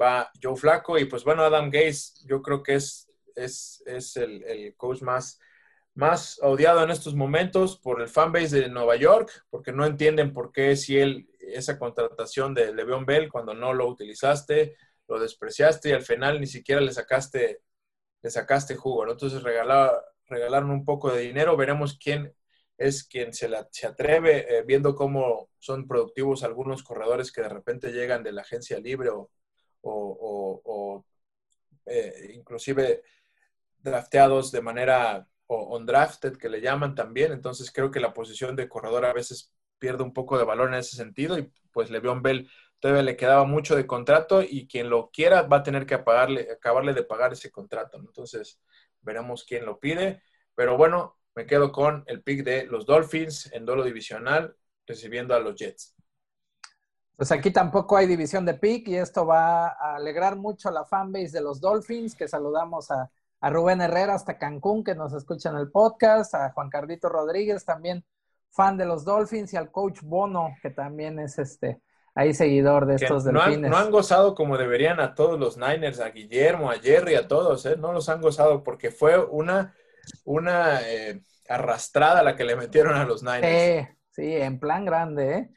va 0.00 0.30
Joe 0.42 0.56
Flaco 0.56 0.98
y 0.98 1.04
pues 1.04 1.24
bueno, 1.24 1.42
Adam 1.42 1.70
Gaze 1.70 2.26
yo 2.26 2.42
creo 2.42 2.62
que 2.62 2.74
es, 2.74 3.10
es, 3.34 3.82
es 3.86 4.16
el, 4.16 4.42
el, 4.44 4.76
coach 4.76 5.02
más, 5.02 5.38
más 5.94 6.38
odiado 6.42 6.82
en 6.82 6.90
estos 6.90 7.14
momentos 7.14 7.78
por 7.78 8.00
el 8.00 8.08
fanbase 8.08 8.60
de 8.60 8.68
Nueva 8.68 8.96
York, 8.96 9.30
porque 9.50 9.72
no 9.72 9.84
entienden 9.84 10.32
por 10.32 10.52
qué 10.52 10.76
si 10.76 10.98
él, 10.98 11.28
esa 11.40 11.78
contratación 11.78 12.54
de 12.54 12.72
Le'Veon 12.74 13.04
Bell, 13.04 13.30
cuando 13.30 13.54
no 13.54 13.74
lo 13.74 13.88
utilizaste, 13.88 14.76
lo 15.08 15.18
despreciaste 15.18 15.90
y 15.90 15.92
al 15.92 16.02
final 16.02 16.40
ni 16.40 16.46
siquiera 16.46 16.80
le 16.80 16.92
sacaste, 16.92 17.62
le 18.22 18.30
sacaste 18.30 18.76
jugo, 18.76 19.10
Entonces 19.10 19.42
regalar, 19.42 19.92
regalaron 20.26 20.70
un 20.70 20.84
poco 20.84 21.12
de 21.12 21.20
dinero, 21.22 21.56
veremos 21.56 21.98
quién 22.02 22.34
es 22.78 23.04
quien 23.04 23.32
se, 23.32 23.48
la, 23.48 23.68
se 23.70 23.86
atreve, 23.86 24.58
eh, 24.58 24.62
viendo 24.66 24.94
cómo 24.94 25.50
son 25.58 25.86
productivos 25.86 26.42
algunos 26.42 26.82
corredores 26.82 27.30
que 27.32 27.42
de 27.42 27.48
repente 27.48 27.92
llegan 27.92 28.22
de 28.22 28.32
la 28.32 28.42
agencia 28.42 28.78
libre 28.80 29.10
o, 29.10 29.30
o, 29.82 31.04
eh, 31.86 32.32
inclusive 32.34 33.02
drafteados 33.78 34.52
de 34.52 34.62
manera 34.62 35.26
o 35.52 35.76
undrafted 35.76 36.36
que 36.36 36.48
le 36.48 36.60
llaman 36.60 36.94
también. 36.94 37.32
Entonces 37.32 37.70
creo 37.70 37.90
que 37.90 38.00
la 38.00 38.14
posición 38.14 38.56
de 38.56 38.68
corredor 38.68 39.04
a 39.04 39.12
veces 39.12 39.52
pierde 39.78 40.02
un 40.02 40.12
poco 40.12 40.38
de 40.38 40.44
valor 40.44 40.68
en 40.68 40.74
ese 40.74 40.96
sentido 40.96 41.38
y 41.38 41.52
pues 41.72 41.90
Le'Veon 41.90 42.22
Bell 42.22 42.48
todavía 42.80 43.02
le 43.02 43.16
quedaba 43.16 43.44
mucho 43.44 43.76
de 43.76 43.86
contrato 43.86 44.42
y 44.42 44.66
quien 44.66 44.90
lo 44.90 45.10
quiera 45.10 45.42
va 45.42 45.58
a 45.58 45.62
tener 45.62 45.86
que 45.86 45.94
acabarle 45.94 46.94
de 46.94 47.04
pagar 47.04 47.32
ese 47.32 47.50
contrato. 47.50 47.98
Entonces 47.98 48.60
veremos 49.00 49.44
quién 49.44 49.66
lo 49.66 49.78
pide. 49.78 50.22
Pero 50.54 50.76
bueno, 50.76 51.18
me 51.34 51.46
quedo 51.46 51.72
con 51.72 52.04
el 52.06 52.22
pick 52.22 52.44
de 52.44 52.66
los 52.66 52.86
Dolphins 52.86 53.52
en 53.52 53.64
duelo 53.64 53.84
divisional 53.84 54.56
recibiendo 54.86 55.34
a 55.34 55.40
los 55.40 55.54
Jets. 55.56 55.94
Pues 57.16 57.30
aquí 57.30 57.50
tampoco 57.50 57.96
hay 57.96 58.06
división 58.06 58.44
de 58.44 58.54
pick 58.54 58.88
y 58.88 58.96
esto 58.96 59.26
va 59.26 59.68
a 59.68 59.96
alegrar 59.96 60.36
mucho 60.36 60.68
a 60.68 60.72
la 60.72 60.84
fanbase 60.84 61.30
de 61.30 61.40
los 61.40 61.60
Dolphins, 61.60 62.14
que 62.14 62.26
saludamos 62.26 62.90
a, 62.90 63.10
Rubén 63.50 63.80
Herrera 63.80 64.14
hasta 64.14 64.38
Cancún, 64.38 64.84
que 64.84 64.94
nos 64.94 65.12
escucha 65.12 65.50
en 65.50 65.56
el 65.56 65.70
podcast, 65.70 66.34
a 66.34 66.52
Juan 66.52 66.70
Cardito 66.70 67.08
Rodríguez, 67.08 67.64
también 67.64 68.04
fan 68.50 68.76
de 68.76 68.84
los 68.84 69.04
Dolphins, 69.04 69.52
y 69.52 69.56
al 69.56 69.70
coach 69.70 70.00
Bono, 70.02 70.54
que 70.62 70.70
también 70.70 71.18
es 71.18 71.38
este 71.38 71.80
ahí 72.14 72.34
seguidor 72.34 72.86
de 72.86 72.96
estos 72.96 73.24
no 73.24 73.40
delfines. 73.40 73.64
Han, 73.64 73.70
no 73.70 73.76
han 73.78 73.90
gozado 73.90 74.34
como 74.34 74.58
deberían 74.58 75.00
a 75.00 75.14
todos 75.14 75.40
los 75.40 75.56
Niners, 75.56 76.00
a 76.00 76.10
Guillermo, 76.10 76.70
a 76.70 76.78
Jerry, 76.78 77.14
a 77.14 77.26
todos, 77.26 77.64
¿eh? 77.66 77.76
no 77.76 77.92
los 77.92 78.08
han 78.08 78.20
gozado 78.20 78.62
porque 78.62 78.90
fue 78.90 79.18
una, 79.18 79.74
una 80.24 80.80
eh, 80.82 81.22
arrastrada 81.48 82.22
la 82.22 82.36
que 82.36 82.44
le 82.44 82.56
metieron 82.56 82.94
a 82.94 83.04
los 83.04 83.22
Niners. 83.22 83.86
Sí, 83.86 83.94
sí, 84.10 84.36
en 84.36 84.60
plan 84.60 84.84
grande, 84.84 85.34
¿eh? 85.34 85.50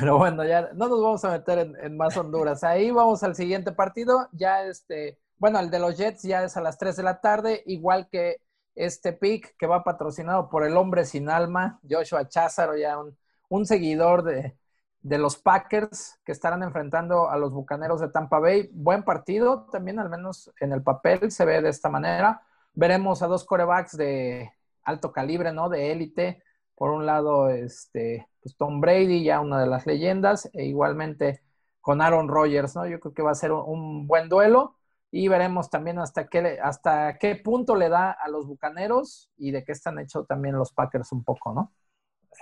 Pero 0.00 0.16
bueno, 0.16 0.44
ya 0.44 0.70
no 0.74 0.88
nos 0.88 1.02
vamos 1.02 1.24
a 1.24 1.30
meter 1.30 1.74
en, 1.80 1.96
más 1.96 2.16
Honduras. 2.16 2.64
Ahí 2.64 2.90
vamos 2.90 3.22
al 3.22 3.34
siguiente 3.34 3.72
partido. 3.72 4.28
Ya 4.32 4.64
este, 4.64 5.18
bueno, 5.38 5.58
el 5.60 5.70
de 5.70 5.78
los 5.78 5.96
Jets 5.96 6.22
ya 6.22 6.44
es 6.44 6.56
a 6.56 6.60
las 6.60 6.78
3 6.78 6.96
de 6.96 7.02
la 7.02 7.20
tarde, 7.20 7.62
igual 7.66 8.08
que 8.10 8.38
este 8.74 9.12
pick 9.12 9.56
que 9.56 9.66
va 9.66 9.84
patrocinado 9.84 10.48
por 10.48 10.64
el 10.64 10.76
hombre 10.76 11.04
sin 11.04 11.28
alma, 11.28 11.80
Joshua 11.88 12.28
Cházaro, 12.28 12.76
ya 12.76 12.98
un, 12.98 13.16
un 13.48 13.66
seguidor 13.66 14.22
de, 14.24 14.56
de, 15.00 15.18
los 15.18 15.36
Packers 15.36 16.18
que 16.24 16.32
estarán 16.32 16.62
enfrentando 16.62 17.30
a 17.30 17.36
los 17.36 17.52
Bucaneros 17.52 18.00
de 18.00 18.08
Tampa 18.08 18.38
Bay. 18.38 18.70
Buen 18.72 19.04
partido, 19.04 19.66
también 19.70 19.98
al 19.98 20.10
menos 20.10 20.50
en 20.60 20.72
el 20.72 20.82
papel 20.82 21.30
se 21.30 21.44
ve 21.44 21.62
de 21.62 21.68
esta 21.68 21.88
manera. 21.88 22.42
veremos 22.72 23.22
a 23.22 23.26
dos 23.28 23.44
corebacks 23.44 23.96
de 23.96 24.50
alto 24.84 25.12
calibre, 25.12 25.52
¿no? 25.52 25.68
De 25.68 25.92
élite. 25.92 26.42
Por 26.74 26.90
un 26.90 27.06
lado, 27.06 27.50
este, 27.50 28.28
pues 28.42 28.56
Tom 28.56 28.80
Brady, 28.80 29.24
ya 29.24 29.40
una 29.40 29.60
de 29.60 29.66
las 29.66 29.86
leyendas, 29.86 30.50
e 30.52 30.64
igualmente 30.64 31.42
con 31.80 32.00
Aaron 32.00 32.28
Rodgers, 32.28 32.74
¿no? 32.76 32.86
Yo 32.86 32.98
creo 33.00 33.14
que 33.14 33.22
va 33.22 33.30
a 33.32 33.34
ser 33.34 33.52
un, 33.52 34.06
buen 34.06 34.28
duelo 34.28 34.76
y 35.16 35.28
veremos 35.28 35.70
también 35.70 36.00
hasta 36.00 36.26
qué, 36.26 36.58
hasta 36.60 37.18
qué 37.18 37.36
punto 37.36 37.76
le 37.76 37.88
da 37.88 38.10
a 38.10 38.28
los 38.28 38.48
Bucaneros 38.48 39.30
y 39.36 39.52
de 39.52 39.62
qué 39.62 39.70
están 39.70 40.00
hechos 40.00 40.26
también 40.26 40.56
los 40.56 40.72
Packers 40.72 41.12
un 41.12 41.22
poco, 41.22 41.54
¿no? 41.54 41.72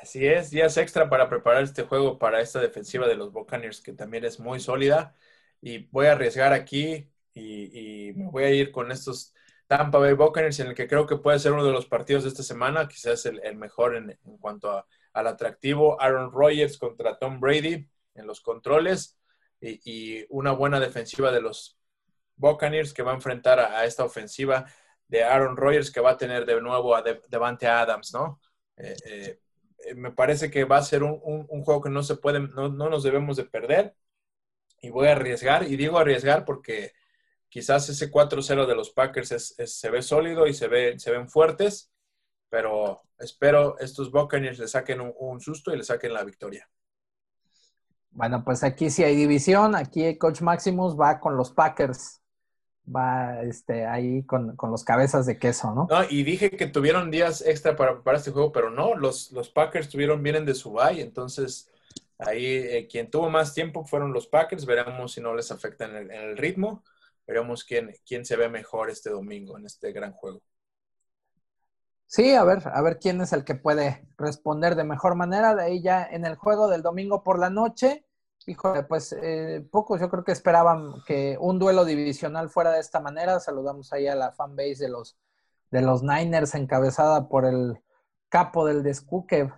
Así 0.00 0.26
es, 0.26 0.48
días 0.48 0.78
extra 0.78 1.10
para 1.10 1.28
preparar 1.28 1.64
este 1.64 1.82
juego 1.82 2.18
para 2.18 2.40
esta 2.40 2.60
defensiva 2.60 3.06
de 3.06 3.14
los 3.14 3.30
Buccaneers, 3.30 3.82
que 3.82 3.92
también 3.92 4.24
es 4.24 4.40
muy 4.40 4.58
sólida. 4.58 5.14
Y 5.60 5.86
voy 5.90 6.06
a 6.06 6.12
arriesgar 6.12 6.54
aquí 6.54 7.12
y, 7.34 8.14
me 8.16 8.30
voy 8.30 8.44
a 8.44 8.50
ir 8.50 8.72
con 8.72 8.90
estos 8.90 9.34
Tampa 9.66 9.98
Bay 9.98 10.14
Buccaneers, 10.14 10.60
en 10.60 10.68
el 10.68 10.74
que 10.74 10.88
creo 10.88 11.06
que 11.06 11.16
puede 11.16 11.40
ser 11.40 11.52
uno 11.52 11.66
de 11.66 11.72
los 11.72 11.84
partidos 11.84 12.22
de 12.22 12.30
esta 12.30 12.42
semana, 12.42 12.88
quizás 12.88 13.26
el, 13.26 13.54
mejor 13.54 13.96
en, 13.96 14.18
cuanto 14.40 14.86
al 15.12 15.26
atractivo. 15.26 16.00
Aaron 16.00 16.32
Rodgers 16.32 16.78
contra 16.78 17.18
Tom 17.18 17.38
Brady 17.38 17.86
en 18.14 18.26
los 18.26 18.40
controles 18.40 19.18
y, 19.60 20.24
una 20.30 20.52
buena 20.52 20.80
defensiva 20.80 21.30
de 21.30 21.42
los 21.42 21.78
Buccaneers 22.42 22.92
que 22.92 23.02
va 23.02 23.12
a 23.12 23.14
enfrentar 23.14 23.60
a, 23.60 23.84
esta 23.86 24.04
ofensiva 24.04 24.66
de 25.08 25.22
Aaron 25.22 25.56
Rodgers 25.56 25.90
que 25.90 26.00
va 26.00 26.10
a 26.10 26.16
tener 26.16 26.44
de 26.44 26.60
nuevo 26.60 26.94
a 26.94 27.02
Devante 27.02 27.66
Adams, 27.66 28.12
¿no? 28.12 28.40
Eh, 28.76 28.96
eh, 29.06 29.40
eh, 29.84 29.94
me 29.94 30.10
parece 30.10 30.50
que 30.50 30.64
va 30.64 30.78
a 30.78 30.82
ser 30.82 31.02
un, 31.02 31.46
juego 31.64 31.80
que 31.80 31.90
no 31.90 32.02
se 32.02 32.16
puede, 32.16 32.40
no, 32.40 32.68
nos 32.70 33.02
debemos 33.02 33.36
de 33.36 33.44
perder. 33.44 33.94
Y 34.80 34.90
voy 34.90 35.08
a 35.08 35.12
arriesgar, 35.12 35.62
y 35.64 35.76
digo 35.76 35.98
arriesgar 35.98 36.44
porque 36.44 36.92
quizás 37.48 37.88
ese 37.88 38.10
4-0 38.10 38.66
de 38.66 38.74
los 38.74 38.90
Packers 38.90 39.54
se 39.56 39.90
ve 39.90 40.02
sólido 40.02 40.46
y 40.46 40.54
se, 40.54 40.66
ve, 40.66 40.98
se 40.98 41.12
ven 41.12 41.28
fuertes, 41.28 41.92
pero 42.48 43.02
espero 43.18 43.78
estos 43.78 44.10
Buccaneers 44.10 44.58
le 44.58 44.66
saquen 44.66 45.00
un, 45.00 45.40
susto 45.40 45.72
y 45.72 45.76
le 45.76 45.84
saquen 45.84 46.14
la 46.14 46.24
victoria. 46.24 46.68
Bueno, 48.10 48.42
pues 48.44 48.64
aquí 48.64 48.90
sí 48.90 49.04
hay 49.04 49.14
división. 49.14 49.74
Aquí 49.76 50.18
Coach 50.18 50.40
Maximus 50.40 50.98
va 50.98 51.20
con 51.20 51.36
los 51.36 51.52
Packers 51.52 52.21
va 52.84 53.42
este, 53.42 53.86
ahí 53.86 54.24
con, 54.24 54.56
los 54.62 54.84
cabezas 54.84 55.26
de 55.26 55.38
queso, 55.38 55.74
¿no? 55.74 55.86
No, 55.88 56.04
y 56.08 56.24
dije 56.24 56.50
que 56.50 56.66
tuvieron 56.66 57.10
días 57.10 57.42
extra 57.46 57.76
para 57.76 57.94
preparar 57.94 58.18
este 58.18 58.32
juego, 58.32 58.52
pero 58.52 58.70
no, 58.70 58.94
los, 58.96 59.30
los 59.32 59.48
Packers 59.48 59.88
tuvieron, 59.88 60.22
vienen 60.22 60.44
de 60.44 60.54
su 60.54 60.72
bye, 60.72 61.00
entonces 61.00 61.70
ahí 62.18 62.44
eh, 62.44 62.88
quien 62.90 63.10
tuvo 63.10 63.30
más 63.30 63.54
tiempo 63.54 63.84
fueron 63.84 64.12
los 64.12 64.26
Packers, 64.26 64.66
veremos 64.66 65.12
si 65.12 65.20
no 65.20 65.34
les 65.34 65.50
afecta 65.50 65.84
en 65.84 66.10
el, 66.10 66.36
ritmo, 66.36 66.84
veremos 67.26 67.64
quién, 67.64 67.94
quién 68.06 68.24
se 68.24 68.36
ve 68.36 68.48
mejor 68.48 68.90
este 68.90 69.10
domingo 69.10 69.56
en 69.56 69.66
este 69.66 69.92
gran 69.92 70.12
juego. 70.12 70.42
Sí, 72.06 72.34
a 72.34 72.44
ver, 72.44 72.62
a 72.70 72.82
ver 72.82 72.98
quién 72.98 73.22
es 73.22 73.32
el 73.32 73.42
que 73.42 73.54
puede 73.54 74.06
responder 74.18 74.74
de 74.74 74.84
mejor 74.84 75.14
manera. 75.14 75.54
De 75.54 75.62
ahí 75.62 75.82
ya 75.82 76.04
en 76.04 76.26
el 76.26 76.34
juego 76.34 76.68
del 76.68 76.82
domingo 76.82 77.22
por 77.22 77.38
la 77.38 77.48
noche, 77.48 78.04
Híjole, 78.46 78.82
pues 78.82 79.12
eh, 79.22 79.64
pocos 79.70 80.00
yo 80.00 80.10
creo 80.10 80.24
que 80.24 80.32
esperaban 80.32 80.94
que 81.06 81.36
un 81.40 81.58
duelo 81.58 81.84
divisional 81.84 82.50
fuera 82.50 82.72
de 82.72 82.80
esta 82.80 82.98
manera. 83.00 83.38
Saludamos 83.38 83.92
ahí 83.92 84.08
a 84.08 84.16
la 84.16 84.32
fanbase 84.32 84.84
de 84.84 84.88
los, 84.88 85.16
de 85.70 85.80
los 85.82 86.02
Niners 86.02 86.54
encabezada 86.54 87.28
por 87.28 87.44
el 87.44 87.80
capo 88.28 88.66
del 88.66 88.82
descuque, 88.82 89.52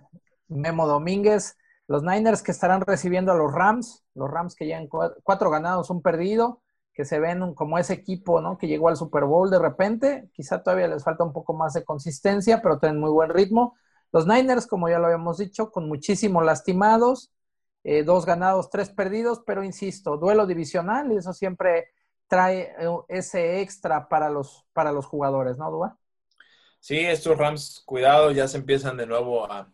Memo 0.47 0.87
Domínguez. 0.87 1.57
Los 1.87 2.03
Niners 2.03 2.43
que 2.43 2.51
estarán 2.51 2.81
recibiendo 2.81 3.31
a 3.31 3.35
los 3.35 3.51
Rams, 3.51 4.03
los 4.13 4.29
Rams 4.29 4.55
que 4.55 4.65
llevan 4.65 4.87
cuatro 4.87 5.49
ganados, 5.49 5.89
un 5.89 6.01
perdido, 6.01 6.61
que 6.93 7.05
se 7.05 7.19
ven 7.19 7.53
como 7.55 7.77
ese 7.77 7.93
equipo 7.93 8.39
¿no? 8.39 8.57
que 8.57 8.67
llegó 8.67 8.89
al 8.89 8.97
Super 8.97 9.25
Bowl 9.25 9.49
de 9.49 9.59
repente. 9.59 10.29
Quizá 10.33 10.61
todavía 10.61 10.87
les 10.87 11.03
falta 11.03 11.23
un 11.23 11.33
poco 11.33 11.53
más 11.53 11.73
de 11.73 11.83
consistencia, 11.83 12.61
pero 12.61 12.79
tienen 12.79 12.99
muy 12.99 13.11
buen 13.11 13.29
ritmo. 13.29 13.75
Los 14.11 14.27
Niners, 14.27 14.67
como 14.67 14.89
ya 14.89 14.99
lo 14.99 15.05
habíamos 15.05 15.37
dicho, 15.39 15.71
con 15.71 15.87
muchísimos 15.87 16.45
lastimados 16.45 17.31
eh, 17.87 18.03
dos 18.03 18.25
ganados, 18.25 18.71
tres 18.71 18.89
perdidos, 18.89 19.43
pero 19.45 19.63
insisto, 19.63 20.17
duelo 20.17 20.47
divisional 20.47 21.11
y 21.11 21.17
eso 21.17 21.33
siempre 21.33 21.93
trae 22.27 22.73
eh, 22.79 22.89
ese 23.09 23.61
extra 23.61 24.09
para 24.09 24.31
los, 24.31 24.65
para 24.73 24.91
los 24.91 25.05
jugadores, 25.05 25.59
¿no, 25.59 25.69
Dua? 25.69 25.95
Sí, 26.79 26.97
estos 26.97 27.37
Rams, 27.37 27.83
cuidado, 27.85 28.31
ya 28.31 28.47
se 28.47 28.57
empiezan 28.57 28.97
de 28.97 29.05
nuevo 29.05 29.49
a, 29.51 29.71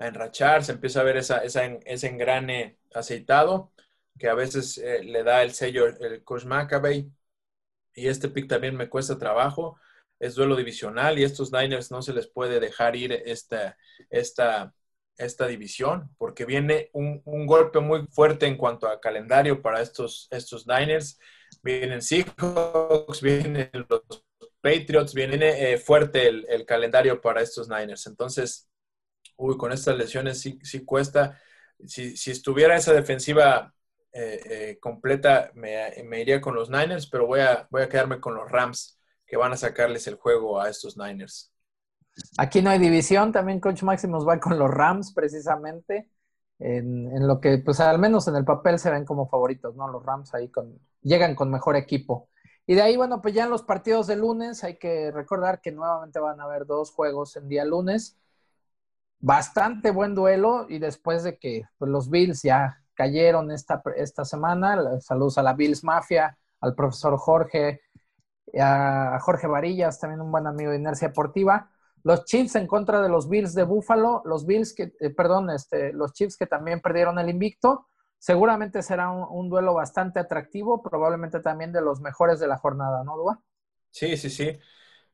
enrachar, 0.00 0.64
se 0.64 0.72
empieza 0.72 1.00
a 1.00 1.04
ver 1.04 1.16
esa, 1.16 1.38
ese 1.38 2.08
engrane 2.08 2.78
aceitado 2.92 3.70
que 4.18 4.28
a 4.28 4.34
veces 4.34 4.78
eh, 4.78 5.04
le 5.04 5.22
da 5.22 5.44
el 5.44 5.52
sello 5.52 5.86
el 5.86 6.24
coach 6.24 6.44
McAvey 6.44 7.08
y 7.94 8.08
este 8.08 8.28
pick 8.28 8.48
también 8.48 8.76
me 8.76 8.88
cuesta 8.88 9.16
trabajo, 9.16 9.78
es 10.18 10.34
duelo 10.34 10.56
divisional 10.56 11.16
y 11.16 11.22
estos 11.22 11.52
Niners 11.52 11.92
no 11.92 12.02
se 12.02 12.12
les 12.12 12.26
puede 12.26 12.58
dejar 12.58 12.96
ir 12.96 13.12
esta, 13.12 13.76
esta 14.10 14.74
esta 15.16 15.46
división, 15.46 16.10
porque 16.18 16.44
viene 16.44 16.90
un, 16.92 17.22
golpe 17.46 17.80
muy 17.80 18.06
fuerte 18.10 18.46
en 18.46 18.56
cuanto 18.56 18.88
a 18.88 19.00
calendario 19.00 19.62
para 19.62 19.80
estos, 19.80 20.28
estos 20.30 20.66
Niners. 20.66 21.18
Vienen 21.62 22.02
Seahawks, 22.02 23.20
vienen 23.20 23.70
los 23.88 24.24
Patriots, 24.60 25.14
viene 25.14 25.72
eh, 25.72 25.78
fuerte 25.78 26.28
el, 26.28 26.64
calendario 26.66 27.20
para 27.20 27.42
estos 27.42 27.68
Niners. 27.68 28.06
Entonces, 28.06 28.68
uy, 29.36 29.56
con 29.56 29.72
estas 29.72 29.96
lesiones 29.96 30.40
sí, 30.40 30.58
sí 30.62 30.84
cuesta. 30.84 31.40
Si, 31.86 32.14
estuviera 32.30 32.76
esa 32.76 32.92
defensiva 32.92 33.74
eh, 34.12 34.40
eh, 34.44 34.78
completa, 34.80 35.50
me, 35.54 36.02
me, 36.04 36.20
iría 36.20 36.40
con 36.40 36.54
los 36.54 36.70
Niners, 36.70 37.06
pero 37.08 37.26
voy 37.26 37.40
a, 37.40 37.66
voy 37.70 37.82
a 37.82 37.88
quedarme 37.88 38.20
con 38.20 38.34
los 38.34 38.50
Rams, 38.50 38.98
que 39.26 39.36
van 39.36 39.52
a 39.52 39.56
sacarles 39.56 40.06
el 40.06 40.14
juego 40.16 40.60
a 40.60 40.68
estos 40.70 40.96
Niners. 40.96 41.51
Aquí 42.38 42.62
no 42.62 42.70
hay 42.70 42.78
división, 42.78 43.32
también 43.32 43.60
Coach 43.60 43.82
Maximus 43.82 44.26
va 44.26 44.38
con 44.38 44.58
los 44.58 44.70
Rams 44.70 45.12
precisamente, 45.12 46.10
en, 46.58 47.26
lo 47.26 47.40
que 47.40 47.58
pues 47.58 47.80
al 47.80 47.98
menos 47.98 48.28
en 48.28 48.36
el 48.36 48.44
papel 48.44 48.78
se 48.78 48.90
ven 48.90 49.04
como 49.04 49.28
favoritos, 49.28 49.74
¿no? 49.74 49.88
Los 49.88 50.04
Rams 50.04 50.34
ahí 50.34 50.48
con, 50.48 50.78
llegan 51.02 51.34
con 51.34 51.50
mejor 51.50 51.76
equipo. 51.76 52.28
Y 52.66 52.74
de 52.74 52.82
ahí, 52.82 52.96
bueno, 52.96 53.20
pues 53.20 53.34
ya 53.34 53.44
en 53.44 53.50
los 53.50 53.62
partidos 53.62 54.06
de 54.06 54.16
lunes 54.16 54.62
hay 54.62 54.78
que 54.78 55.10
recordar 55.10 55.60
que 55.60 55.72
nuevamente 55.72 56.20
van 56.20 56.40
a 56.40 56.44
haber 56.44 56.66
dos 56.66 56.92
juegos 56.92 57.36
en 57.36 57.48
día 57.48 57.64
lunes. 57.64 58.18
Bastante 59.18 59.90
buen 59.90 60.14
duelo 60.14 60.66
y 60.68 60.78
después 60.78 61.22
de 61.24 61.38
que 61.38 61.62
pues, 61.78 61.90
los 61.90 62.10
Bills 62.10 62.42
ya 62.42 62.82
cayeron 62.94 63.50
esta, 63.50 63.82
esta 63.96 64.24
semana, 64.24 65.00
saludos 65.00 65.38
a 65.38 65.42
la 65.42 65.54
Bills 65.54 65.82
Mafia, 65.82 66.38
al 66.60 66.74
profesor 66.74 67.16
Jorge, 67.18 67.80
a 68.60 69.18
Jorge 69.20 69.46
Varillas, 69.46 69.98
también 69.98 70.20
un 70.20 70.30
buen 70.30 70.46
amigo 70.46 70.70
de 70.70 70.76
Inercia 70.78 71.08
Deportiva 71.08 71.71
los 72.04 72.24
Chiefs 72.24 72.56
en 72.56 72.66
contra 72.66 73.00
de 73.00 73.08
los 73.08 73.28
Bills 73.28 73.54
de 73.54 73.64
Buffalo, 73.64 74.22
los 74.24 74.44
Bills 74.46 74.74
que, 74.74 74.92
eh, 75.00 75.10
perdón, 75.10 75.50
este, 75.50 75.92
los 75.92 76.12
Chiefs 76.12 76.36
que 76.36 76.46
también 76.46 76.80
perdieron 76.80 77.18
el 77.18 77.28
invicto. 77.28 77.88
Seguramente 78.18 78.82
será 78.82 79.10
un, 79.10 79.48
duelo 79.48 79.74
bastante 79.74 80.20
atractivo, 80.20 80.82
probablemente 80.82 81.40
también 81.40 81.72
de 81.72 81.80
los 81.80 82.00
mejores 82.00 82.38
de 82.38 82.46
la 82.46 82.56
jornada, 82.56 83.02
¿no, 83.04 83.16
Dua? 83.16 83.40
Sí, 83.90 84.16
sí, 84.16 84.30
sí. 84.30 84.58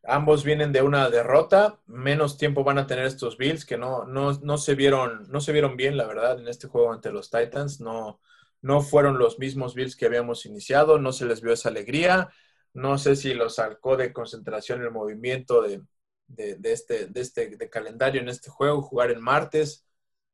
Ambos 0.04 0.44
vienen 0.44 0.72
de 0.72 0.82
una 0.82 1.08
derrota, 1.10 1.80
menos 1.86 2.38
tiempo 2.38 2.64
van 2.64 2.78
a 2.78 2.86
tener 2.86 3.06
estos 3.06 3.36
Bills 3.36 3.64
que 3.64 3.76
no, 3.76 4.04
no, 4.04 4.32
no, 4.42 4.58
se, 4.58 4.74
vieron, 4.74 5.26
no 5.28 5.40
se 5.40 5.52
vieron 5.52 5.76
bien, 5.76 5.96
la 5.96 6.06
verdad, 6.06 6.38
en 6.38 6.48
este 6.48 6.68
juego 6.68 6.92
ante 6.92 7.10
los 7.10 7.30
Titans. 7.30 7.80
No, 7.80 8.20
no 8.60 8.80
fueron 8.82 9.18
los 9.18 9.38
mismos 9.38 9.74
Bills 9.74 9.96
que 9.96 10.06
habíamos 10.06 10.46
iniciado, 10.46 10.98
no 10.98 11.12
se 11.12 11.24
les 11.24 11.40
vio 11.40 11.52
esa 11.52 11.70
alegría. 11.70 12.28
No 12.74 12.98
sé 12.98 13.16
si 13.16 13.34
los 13.34 13.56
sacó 13.56 13.96
de 13.96 14.12
concentración 14.12 14.82
el 14.82 14.90
movimiento 14.90 15.62
de, 15.62 15.82
de, 16.28 16.58
este, 16.72 17.06
de 17.06 17.20
este 17.20 17.56
de 17.56 17.70
calendario 17.70 18.20
en 18.20 18.28
este 18.28 18.50
juego, 18.50 18.82
jugar 18.82 19.10
en 19.10 19.20
martes. 19.20 19.86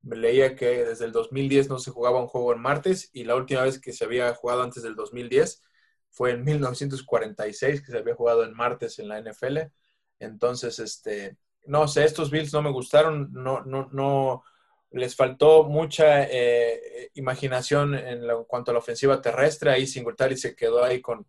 Me 0.03 0.17
leía 0.17 0.55
que 0.55 0.85
desde 0.85 1.07
el 1.07 1.13
2010 1.13 1.69
no 1.69 1.79
se 1.79 1.91
jugaba 1.91 2.21
un 2.21 2.27
juego 2.27 2.53
en 2.53 2.61
martes 2.61 3.11
y 3.13 3.25
la 3.25 3.37
última 3.37 3.63
vez 3.63 3.81
que 3.81 3.93
se 3.93 4.05
había 4.05 4.35
jugado 4.35 4.63
antes 4.63 4.83
del 4.83 4.97
2010 4.97 5.63
fue 6.11 6.33
en 6.33 6.45
1946 6.45 7.83
que 7.83 7.93
se 7.93 7.99
había 7.99 8.15
jugado 8.15 8.45
en 8.45 8.55
martes 8.55 8.99
en 8.99 9.09
la 9.09 9.19
NFL. 9.19 9.59
Entonces, 10.19 10.79
este, 10.79 11.39
no 11.67 11.89
sé, 11.89 12.05
estos 12.05 12.31
Bills 12.31 12.53
no 12.53 12.63
me 12.63 12.71
gustaron, 12.71 13.33
no, 13.33 13.63
no, 13.63 13.89
no, 13.93 14.45
les 14.91 15.17
faltó 15.17 15.65
mucha 15.65 16.25
eh, 16.25 17.11
imaginación 17.15 17.95
en, 17.95 18.23
cuanto 18.47 18.71
a 18.71 18.75
la 18.75 18.81
ofensiva 18.81 19.21
terrestre. 19.23 19.71
Ahí 19.71 19.87
Singletary 19.87 20.37
se 20.37 20.55
quedó 20.55 20.85
ahí 20.85 21.01
con 21.01 21.27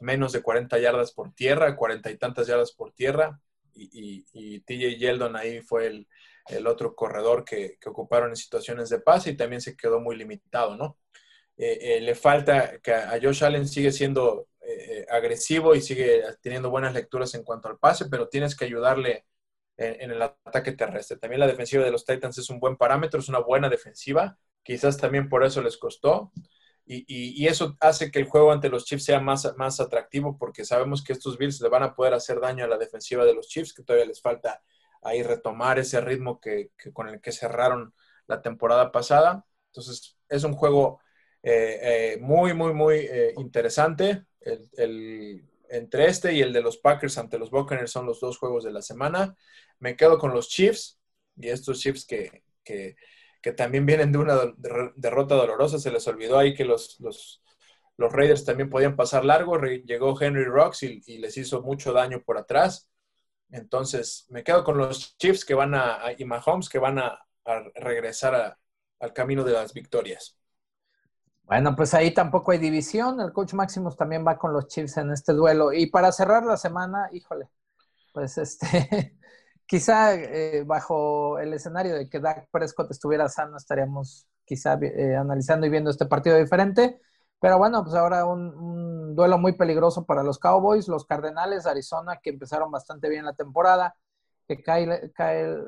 menos 0.00 0.32
de 0.32 0.42
40 0.42 0.78
yardas 0.78 1.12
por 1.12 1.32
tierra, 1.32 1.76
40 1.76 2.10
y 2.10 2.18
tantas 2.18 2.46
yardas 2.46 2.72
por 2.72 2.92
tierra 2.92 3.40
y, 3.74 4.60
TJ 4.60 4.98
Yeldon 4.98 5.36
ahí 5.36 5.60
fue 5.60 5.86
el, 5.86 6.66
otro 6.66 6.94
corredor 6.94 7.44
que, 7.44 7.78
ocuparon 7.86 8.30
en 8.30 8.36
situaciones 8.36 8.88
de 8.88 9.00
pase 9.00 9.30
y 9.30 9.36
también 9.36 9.60
se 9.60 9.76
quedó 9.76 10.00
muy 10.00 10.16
limitado, 10.16 10.76
¿no? 10.76 10.98
Eh, 11.56 11.96
eh, 11.96 12.00
le 12.00 12.14
falta 12.14 12.78
que 12.80 12.92
a 12.92 13.18
Josh 13.22 13.44
Allen 13.44 13.68
sigue 13.68 13.92
siendo 13.92 14.48
eh, 14.62 15.06
agresivo 15.10 15.74
y 15.74 15.82
sigue 15.82 16.22
teniendo 16.40 16.70
buenas 16.70 16.94
lecturas 16.94 17.34
en 17.34 17.44
cuanto 17.44 17.68
al 17.68 17.78
pase, 17.78 18.06
pero 18.10 18.28
tienes 18.28 18.56
que 18.56 18.64
ayudarle 18.64 19.26
en, 19.76 20.10
el 20.10 20.22
ataque 20.22 20.72
terrestre. 20.72 21.18
También 21.18 21.40
la 21.40 21.46
defensiva 21.46 21.84
de 21.84 21.90
los 21.90 22.04
Titans 22.04 22.38
es 22.38 22.50
un 22.50 22.60
buen 22.60 22.76
parámetro, 22.76 23.20
es 23.20 23.28
una 23.28 23.40
buena 23.40 23.68
defensiva, 23.68 24.38
quizás 24.62 24.96
también 24.96 25.28
por 25.28 25.44
eso 25.44 25.62
les 25.62 25.76
costó. 25.76 26.32
Y, 26.92 27.46
eso 27.46 27.76
hace 27.78 28.10
que 28.10 28.18
el 28.18 28.24
juego 28.26 28.50
ante 28.50 28.68
los 28.68 28.84
Chiefs 28.84 29.04
sea 29.04 29.20
más, 29.20 29.54
más 29.56 29.78
atractivo 29.78 30.36
porque 30.36 30.64
sabemos 30.64 31.04
que 31.04 31.12
estos 31.12 31.38
Bills 31.38 31.60
le 31.60 31.68
van 31.68 31.84
a 31.84 31.94
poder 31.94 32.14
hacer 32.14 32.40
daño 32.40 32.64
a 32.64 32.68
la 32.68 32.78
defensiva 32.78 33.24
de 33.24 33.32
los 33.32 33.46
Chiefs, 33.46 33.72
que 33.72 33.84
todavía 33.84 34.06
les 34.06 34.20
falta 34.20 34.60
ahí 35.02 35.22
retomar 35.22 35.78
ese 35.78 36.00
ritmo 36.00 36.40
que, 36.40 36.72
con 36.92 37.08
el 37.08 37.20
que 37.20 37.30
cerraron 37.30 37.94
la 38.26 38.42
temporada 38.42 38.90
pasada. 38.90 39.46
Entonces, 39.66 40.18
es 40.28 40.42
un 40.42 40.54
juego 40.54 41.00
eh, 41.44 41.78
eh, 41.80 42.18
muy, 42.20 42.54
muy, 42.54 42.74
muy 42.74 42.96
eh, 42.96 43.34
interesante. 43.36 44.24
El, 44.40 45.48
entre 45.68 46.06
este 46.06 46.32
y 46.32 46.42
el 46.42 46.52
de 46.52 46.62
los 46.62 46.78
Packers 46.78 47.18
ante 47.18 47.38
los 47.38 47.52
Buccaneers 47.52 47.92
son 47.92 48.06
los 48.06 48.18
dos 48.18 48.36
juegos 48.36 48.64
de 48.64 48.72
la 48.72 48.82
semana. 48.82 49.36
Me 49.78 49.94
quedo 49.94 50.18
con 50.18 50.32
los 50.32 50.48
Chiefs 50.48 50.98
y 51.36 51.50
estos 51.50 51.78
Chiefs 51.78 52.04
que, 52.04 52.42
que 52.64 52.96
que 53.40 53.52
también 53.52 53.86
vienen 53.86 54.12
de 54.12 54.18
una 54.18 54.38
derrota 54.96 55.34
dolorosa. 55.34 55.78
Se 55.78 55.90
les 55.90 56.06
olvidó 56.06 56.38
ahí 56.38 56.54
que 56.54 56.64
los, 56.64 56.98
los, 57.00 57.42
los 57.96 58.12
Raiders 58.12 58.44
también 58.44 58.70
podían 58.70 58.96
pasar 58.96 59.24
largo. 59.24 59.58
Llegó 59.58 60.20
Henry 60.20 60.44
Rocks 60.44 60.82
y, 60.82 61.18
les 61.18 61.36
hizo 61.36 61.62
mucho 61.62 61.92
daño 61.92 62.22
por 62.22 62.38
atrás. 62.38 62.88
Entonces, 63.50 64.26
me 64.28 64.44
quedo 64.44 64.62
con 64.62 64.78
los 64.78 65.16
Chiefs 65.18 65.44
que 65.44 65.54
van 65.54 65.74
a, 65.74 65.98
y 66.16 66.24
Mahomes 66.24 66.68
que 66.68 66.78
van 66.78 66.98
a, 66.98 67.18
regresar 67.74 68.56
al 69.00 69.12
camino 69.12 69.42
de 69.42 69.52
las 69.52 69.72
victorias. 69.72 70.36
Bueno, 71.50 71.74
pues 71.74 71.94
ahí 71.94 72.14
tampoco 72.14 72.52
hay 72.52 72.58
división. 72.58 73.20
El 73.20 73.32
coach 73.32 73.54
Maximus 73.54 73.96
también 73.96 74.24
va 74.24 74.38
con 74.38 74.52
los 74.52 74.68
Chiefs 74.68 74.98
en 74.98 75.10
este 75.10 75.32
duelo. 75.32 75.72
Y 75.72 75.86
para 75.86 76.12
cerrar 76.12 76.44
la 76.44 76.56
semana, 76.56 77.08
híjole, 77.12 77.48
pues 78.12 78.38
este, 78.38 79.16
quizá 79.70 80.14
eh, 80.16 80.64
bajo 80.66 81.38
el 81.38 81.54
escenario 81.54 81.94
de 81.94 82.08
que 82.08 82.18
Dak 82.18 82.48
Prescott 82.50 82.90
estuviera 82.90 83.28
sano, 83.28 83.56
estaríamos 83.56 84.26
quizá 84.44 84.76
eh, 84.82 85.14
analizando 85.14 85.64
y 85.64 85.70
viendo 85.70 85.90
este 85.90 86.06
partido 86.06 86.36
diferente. 86.36 87.00
Pero 87.40 87.56
bueno, 87.56 87.84
pues 87.84 87.94
ahora 87.94 88.26
un, 88.26 89.14
duelo 89.14 89.38
muy 89.38 89.52
peligroso 89.52 90.04
para 90.06 90.24
los 90.24 90.40
Cowboys, 90.40 90.88
los 90.88 91.04
Cardenales, 91.04 91.66
Arizona, 91.66 92.18
que 92.20 92.30
empezaron 92.30 92.72
bastante 92.72 93.08
bien 93.08 93.24
la 93.24 93.34
temporada. 93.34 93.94
Que 94.48 94.60
Kyler, 94.60 95.12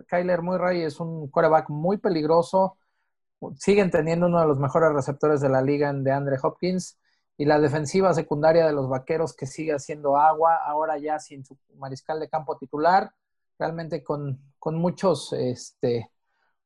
Kyler, 0.08 0.42
Murray 0.42 0.82
es 0.82 0.98
un 0.98 1.30
coreback 1.30 1.70
muy 1.70 1.98
peligroso. 1.98 2.78
Siguen 3.56 3.92
teniendo 3.92 4.26
uno 4.26 4.40
de 4.40 4.48
los 4.48 4.58
mejores 4.58 4.92
receptores 4.92 5.40
de 5.40 5.48
la 5.48 5.62
liga 5.62 5.90
en 5.90 6.02
de 6.02 6.10
Andre 6.10 6.38
Hopkins. 6.42 6.98
Y 7.36 7.44
la 7.44 7.60
defensiva 7.60 8.12
secundaria 8.14 8.66
de 8.66 8.72
los 8.72 8.88
vaqueros 8.88 9.32
que 9.32 9.46
sigue 9.46 9.72
haciendo 9.72 10.16
agua, 10.16 10.56
ahora 10.56 10.98
ya 10.98 11.20
sin 11.20 11.44
su 11.44 11.56
mariscal 11.76 12.18
de 12.18 12.28
campo 12.28 12.58
titular 12.58 13.12
realmente 13.58 14.02
con, 14.02 14.40
muchos, 14.64 15.32
este, 15.32 16.10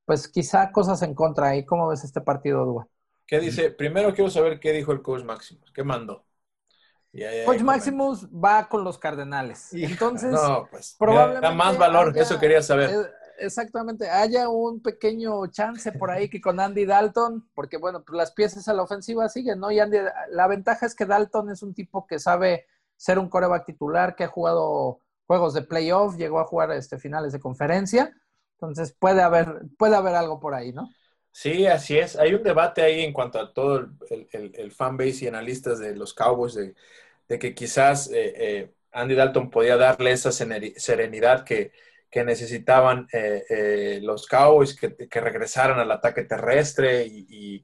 pues 0.04 0.28
quizá 0.28 0.70
cosas 0.72 1.02
en 1.02 1.14
contra. 1.14 1.56
¿Y 1.56 1.64
cómo 1.64 1.88
ves 1.88 2.04
este 2.04 2.20
partido, 2.20 2.64
Dua? 2.64 2.88
¿Qué 3.26 3.40
dice? 3.40 3.70
Primero 3.70 4.14
quiero 4.14 4.30
saber 4.30 4.60
qué 4.60 4.72
dijo 4.72 4.92
el 4.92 5.02
coach 5.02 5.24
Maximus, 5.24 5.72
qué 5.72 5.82
mandó. 5.82 6.24
coach 7.44 7.62
Maximus 7.62 8.28
va 8.28 8.68
con 8.68 8.84
los 8.84 8.98
Cardenales. 8.98 9.72
Entonces, 9.72 10.30
no, 10.30 10.68
pues, 10.70 10.94
probablemente 10.98 11.46
da 11.46 11.52
más 11.52 11.76
valor, 11.76 12.16
eso 12.16 12.38
quería 12.38 12.62
saber. 12.62 12.90
Eh, 12.90 13.10
exactamente, 13.38 14.08
haya 14.08 14.48
un 14.48 14.80
pequeño 14.80 15.46
chance 15.48 15.90
por 15.92 16.10
ahí 16.10 16.28
que 16.28 16.40
con 16.40 16.60
Andy 16.60 16.86
Dalton, 16.86 17.48
porque 17.52 17.78
bueno, 17.78 18.04
pues 18.04 18.16
las 18.16 18.32
piezas 18.32 18.68
a 18.68 18.74
la 18.74 18.82
ofensiva 18.82 19.28
siguen, 19.28 19.58
¿no? 19.58 19.72
Y 19.72 19.80
Andy, 19.80 19.98
la 20.30 20.46
ventaja 20.46 20.86
es 20.86 20.94
que 20.94 21.04
Dalton 21.04 21.50
es 21.50 21.62
un 21.62 21.74
tipo 21.74 22.06
que 22.06 22.20
sabe 22.20 22.66
ser 22.96 23.18
un 23.18 23.28
coreback 23.28 23.66
titular, 23.66 24.14
que 24.14 24.24
ha 24.24 24.28
jugado 24.28 25.00
juegos 25.26 25.54
de 25.54 25.62
playoff, 25.62 26.16
llegó 26.16 26.40
a 26.40 26.46
jugar 26.46 26.70
este, 26.72 26.98
finales 26.98 27.32
de 27.32 27.40
conferencia. 27.40 28.12
Entonces 28.54 28.96
puede 28.98 29.22
haber, 29.22 29.62
puede 29.76 29.96
haber 29.96 30.14
algo 30.14 30.40
por 30.40 30.54
ahí, 30.54 30.72
¿no? 30.72 30.88
Sí, 31.30 31.66
así 31.66 31.98
es. 31.98 32.16
Hay 32.16 32.32
un 32.32 32.42
debate 32.42 32.80
ahí 32.80 33.02
en 33.02 33.12
cuanto 33.12 33.38
a 33.38 33.52
todo 33.52 33.90
el, 34.08 34.28
el, 34.32 34.52
el 34.54 34.72
fanbase 34.72 35.26
y 35.26 35.28
analistas 35.28 35.78
de 35.78 35.94
los 35.94 36.14
Cowboys 36.14 36.54
de, 36.54 36.74
que 37.38 37.54
quizás 37.54 38.10
eh, 38.10 38.32
eh, 38.36 38.72
Andy 38.92 39.14
Dalton 39.14 39.50
podía 39.50 39.76
darle 39.76 40.12
esa 40.12 40.32
serenidad 40.32 41.44
que, 41.44 41.72
necesitaban 42.24 43.06
eh, 43.12 44.00
los 44.02 44.26
Cowboys, 44.26 44.74
que, 44.74 45.20
regresaran 45.20 45.78
al 45.78 45.92
ataque 45.92 46.24
terrestre 46.24 47.04
y, 47.06 47.62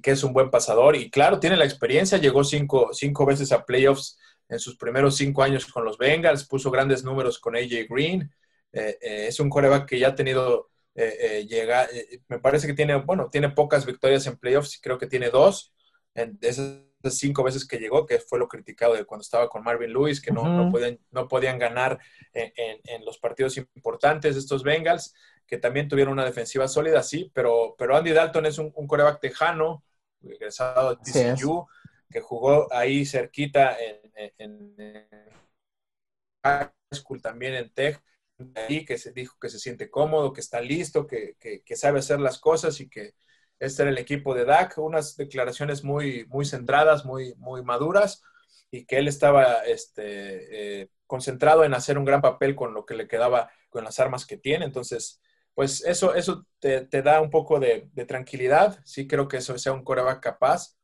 que 0.00 0.12
es 0.12 0.22
un 0.22 0.32
buen 0.32 0.48
pasador. 0.48 0.94
Y 0.94 1.10
claro, 1.10 1.40
tiene 1.40 1.56
la 1.56 1.64
experiencia, 1.64 2.18
llegó 2.18 2.44
cinco, 2.44 2.90
cinco 2.92 3.26
veces 3.26 3.50
a 3.50 3.64
playoffs 3.64 4.16
en 4.50 4.58
sus 4.58 4.76
primeros 4.76 5.16
cinco 5.16 5.42
años 5.42 5.64
con 5.66 5.84
los 5.84 5.96
Bengals, 5.96 6.44
puso 6.44 6.70
grandes 6.70 7.04
números 7.04 7.38
con 7.38 7.56
AJ 7.56 7.86
Green. 7.88 8.30
Eh, 8.72 8.98
eh, 9.00 9.26
es 9.28 9.38
un 9.40 9.48
coreback 9.48 9.88
que 9.88 9.98
ya 9.98 10.08
ha 10.08 10.14
tenido, 10.14 10.70
eh, 10.94 11.46
llega, 11.48 11.88
me 12.28 12.40
parece 12.40 12.66
que 12.66 12.74
tiene, 12.74 12.96
bueno, 12.96 13.28
tiene 13.30 13.50
pocas 13.50 13.86
victorias 13.86 14.26
en 14.26 14.36
playoffs, 14.36 14.80
creo 14.82 14.98
que 14.98 15.06
tiene 15.06 15.30
dos, 15.30 15.72
en 16.14 16.36
esas 16.42 16.82
cinco 17.10 17.44
veces 17.44 17.66
que 17.66 17.78
llegó, 17.78 18.04
que 18.04 18.18
fue 18.18 18.40
lo 18.40 18.48
criticado 18.48 18.94
de 18.94 19.04
cuando 19.04 19.22
estaba 19.22 19.48
con 19.48 19.62
Marvin 19.62 19.92
Lewis, 19.92 20.20
que 20.20 20.32
no, 20.32 20.42
no, 20.44 20.70
podían, 20.70 20.98
no 21.12 21.28
podían 21.28 21.58
ganar 21.58 21.98
en, 22.34 23.04
los 23.04 23.18
partidos 23.18 23.56
importantes 23.56 24.36
estos 24.36 24.64
Bengals, 24.64 25.14
que 25.46 25.58
también 25.58 25.88
tuvieron 25.88 26.12
una 26.12 26.24
defensiva 26.24 26.68
sólida, 26.68 27.02
sí, 27.02 27.30
pero, 27.32 27.74
pero 27.78 27.96
Andy 27.96 28.10
Dalton 28.10 28.46
es 28.46 28.58
un, 28.58 28.72
un 28.74 28.86
coreback 28.86 29.20
tejano, 29.20 29.84
regresado 30.22 30.96
de 30.96 31.34
TCU, 31.34 31.66
que 32.10 32.20
jugó 32.20 32.72
ahí 32.72 33.06
cerquita 33.06 33.76
en, 33.78 34.32
en, 34.38 35.08
school, 36.92 37.22
también 37.22 37.54
en 37.54 37.72
Tech, 37.72 38.02
ahí 38.54 38.84
que 38.84 38.98
se 38.98 39.12
dijo 39.12 39.36
que 39.40 39.48
se 39.48 39.58
siente 39.58 39.90
cómodo, 39.90 40.32
que 40.32 40.40
está 40.40 40.60
listo, 40.60 41.06
que, 41.06 41.36
que, 41.38 41.76
sabe 41.76 42.00
hacer 42.00 42.20
las 42.20 42.38
cosas 42.38 42.80
y 42.80 42.88
que 42.88 43.14
este 43.58 43.82
era 43.82 43.90
el 43.90 43.98
equipo 43.98 44.34
de 44.34 44.44
DAC, 44.44 44.78
unas 44.78 45.16
declaraciones 45.16 45.84
muy, 45.84 46.26
muy 46.26 46.46
centradas, 46.46 47.04
muy, 47.04 47.34
muy 47.36 47.62
maduras 47.62 48.22
y 48.70 48.86
que 48.86 48.98
él 48.98 49.08
estaba 49.08 49.64
este, 49.64 50.82
eh, 50.82 50.90
concentrado 51.06 51.64
en 51.64 51.74
hacer 51.74 51.98
un 51.98 52.04
gran 52.04 52.22
papel 52.22 52.54
con 52.56 52.72
lo 52.74 52.86
que 52.86 52.94
le 52.94 53.08
quedaba, 53.08 53.50
con 53.68 53.84
las 53.84 53.98
armas 54.00 54.26
que 54.26 54.36
tiene. 54.36 54.64
Entonces, 54.64 55.20
pues 55.54 55.84
eso, 55.84 56.14
eso 56.14 56.46
te, 56.58 56.86
te 56.86 57.02
da 57.02 57.20
un 57.20 57.30
poco 57.30 57.60
de, 57.60 57.88
de, 57.92 58.04
tranquilidad. 58.06 58.80
Sí 58.84 59.06
creo 59.06 59.28
que 59.28 59.38
eso 59.38 59.58
sea 59.58 59.72
un 59.72 59.84
coreback 59.84 60.20
capaz. 60.22 60.76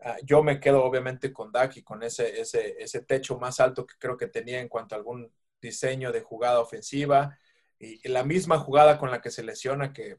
Ah, 0.00 0.16
yo 0.22 0.42
me 0.42 0.60
quedo 0.60 0.84
obviamente 0.84 1.32
con 1.32 1.50
Dak 1.50 1.78
y 1.78 1.82
con 1.82 2.02
ese, 2.02 2.40
ese, 2.40 2.76
ese 2.78 3.00
techo 3.02 3.38
más 3.38 3.60
alto 3.60 3.86
que 3.86 3.94
creo 3.98 4.16
que 4.16 4.26
tenía 4.26 4.60
en 4.60 4.68
cuanto 4.68 4.94
a 4.94 4.98
algún 4.98 5.32
diseño 5.60 6.12
de 6.12 6.20
jugada 6.20 6.60
ofensiva. 6.60 7.38
Y, 7.78 8.06
la 8.08 8.24
misma 8.24 8.58
jugada 8.58 8.98
con 8.98 9.10
la 9.10 9.20
que 9.20 9.30
se 9.30 9.42
lesiona 9.42 9.92
que, 9.92 10.18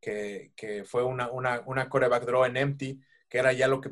que, 0.00 0.84
fue 0.86 1.04
una, 1.04 1.30
una, 1.30 1.60
una, 1.66 1.88
coreback 1.88 2.24
draw 2.24 2.44
en 2.44 2.56
empty, 2.56 3.00
que 3.28 3.38
era 3.38 3.52
ya 3.52 3.68
lo 3.68 3.80
que 3.80 3.90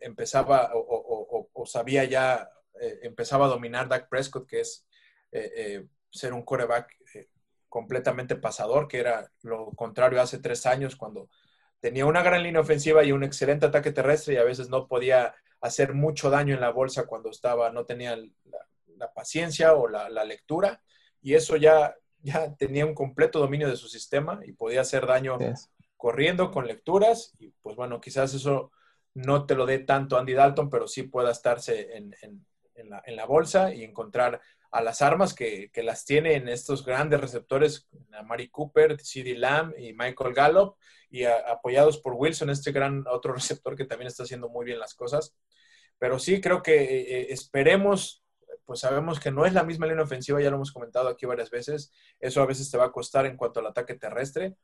empezaba 0.00 0.70
o, 0.74 1.48
o, 1.52 1.66
sabía 1.66 2.04
ya, 2.04 2.50
eh, 2.80 3.00
empezaba 3.02 3.46
a 3.46 3.48
dominar 3.48 3.88
Dak 3.88 4.08
Prescott, 4.08 4.48
que 4.48 4.60
es 4.60 4.86
eh, 5.32 5.52
eh, 5.56 5.86
ser 6.10 6.32
un 6.32 6.44
coreback 6.44 6.96
completamente 7.68 8.36
pasador, 8.36 8.88
que 8.88 8.98
era 8.98 9.30
lo 9.42 9.70
contrario 9.72 10.20
hace 10.20 10.38
tres 10.38 10.66
años 10.66 10.96
cuando 10.96 11.28
tenía 11.80 12.06
una 12.06 12.22
gran 12.22 12.42
línea 12.42 12.60
ofensiva 12.60 13.02
y 13.04 13.12
un 13.12 13.24
excelente 13.24 13.66
ataque 13.66 13.92
terrestre 13.92 14.34
y 14.34 14.36
a 14.36 14.44
veces 14.44 14.68
no 14.68 14.86
podía 14.86 15.34
hacer 15.60 15.94
mucho 15.94 16.30
daño 16.30 16.54
en 16.54 16.60
la 16.60 16.70
bolsa 16.70 17.06
cuando 17.06 17.30
estaba, 17.30 17.70
no 17.70 17.84
tenía 17.84 18.16
la, 18.16 19.12
paciencia 19.14 19.74
o 19.74 19.88
la, 19.88 20.24
lectura. 20.24 20.82
Y 21.22 21.34
eso 21.34 21.56
ya, 21.56 21.96
ya 22.22 22.54
tenía 22.54 22.84
un 22.84 22.94
completo 22.94 23.38
dominio 23.38 23.68
de 23.68 23.76
su 23.76 23.88
sistema 23.88 24.40
y 24.44 24.52
podía 24.52 24.82
hacer 24.82 25.06
daño 25.06 25.38
corriendo 25.96 26.50
con 26.50 26.66
lecturas. 26.66 27.34
Y 27.38 27.48
pues 27.62 27.76
bueno, 27.76 28.00
quizás 28.00 28.34
eso 28.34 28.72
no 29.14 29.46
te 29.46 29.54
lo 29.54 29.66
dé 29.66 29.80
tanto 29.80 30.18
Andy 30.18 30.34
Dalton, 30.34 30.68
pero 30.68 30.86
sí 30.86 31.04
pueda 31.04 31.30
estarse 31.30 31.96
en, 31.96 32.14
la, 32.88 33.02
en 33.04 33.16
la, 33.16 33.24
bolsa 33.26 33.74
y 33.74 33.84
encontrar 33.84 34.40
a 34.70 34.82
las 34.82 35.02
armas 35.02 35.34
que, 35.34 35.70
que, 35.72 35.82
las 35.82 36.04
tiene 36.04 36.34
en 36.34 36.48
estos 36.48 36.84
grandes 36.84 37.20
receptores, 37.20 37.88
a 38.12 38.22
Mari 38.22 38.48
Cooper, 38.48 39.00
CD 39.00 39.34
Lamb 39.34 39.74
y 39.76 39.92
Michael 39.92 40.34
Gallup, 40.34 40.76
y 41.10 41.24
apoyados 41.24 41.98
por 41.98 42.14
Wilson, 42.14 42.50
este 42.50 42.72
gran 42.72 43.04
otro 43.08 43.32
receptor 43.34 43.76
que 43.76 43.84
también 43.84 44.08
está 44.08 44.22
haciendo 44.22 44.48
muy 44.48 44.64
bien 44.64 44.78
las 44.78 44.94
cosas. 44.94 45.34
Pero 45.98 46.18
sí, 46.18 46.40
creo 46.40 46.62
que 46.62 46.82
eh, 46.82 47.00
eh, 47.00 47.26
esperemos, 47.30 48.24
pues 48.64 48.80
sabemos 48.80 49.20
que 49.20 49.30
no 49.30 49.44
es 49.44 49.52
la 49.52 49.64
misma 49.64 49.86
línea 49.86 50.04
ofensiva, 50.04 50.40
ya 50.40 50.50
lo 50.50 50.56
hemos 50.56 50.72
comentado 50.72 51.08
aquí 51.08 51.26
varias 51.26 51.50
veces, 51.50 51.92
eso 52.20 52.40
a 52.40 52.46
veces 52.46 52.70
te 52.70 52.78
va 52.78 52.86
a 52.86 52.92
costar 52.92 53.26
en 53.26 53.36
cuanto 53.36 53.60
al 53.60 53.66
ataque 53.66 53.94
terrestre, 53.96 54.54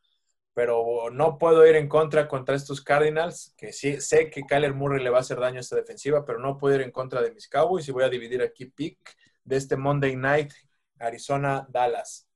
pero 0.54 1.10
no 1.10 1.36
puedo 1.36 1.66
ir 1.66 1.76
en 1.76 1.88
contra 1.88 2.28
contra 2.28 2.56
estos 2.56 2.80
Cardinals, 2.80 3.52
que 3.58 3.74
sí 3.74 4.00
sé 4.00 4.30
que 4.30 4.44
Kyler 4.44 4.72
Murray 4.72 5.04
le 5.04 5.10
va 5.10 5.18
a 5.18 5.20
hacer 5.20 5.38
daño 5.38 5.58
a 5.58 5.60
esta 5.60 5.76
defensiva, 5.76 6.24
pero 6.24 6.38
no 6.38 6.56
puedo 6.56 6.76
ir 6.76 6.80
en 6.80 6.92
contra 6.92 7.20
de 7.20 7.32
mis 7.32 7.48
Cowboys 7.48 7.86
y 7.88 7.92
voy 7.92 8.04
a 8.04 8.08
dividir 8.08 8.40
aquí 8.40 8.64
pick 8.64 8.98
de 9.46 9.56
este 9.56 9.76
Monday 9.76 10.14
Night 10.16 10.52
Arizona-Dallas. 10.98 12.28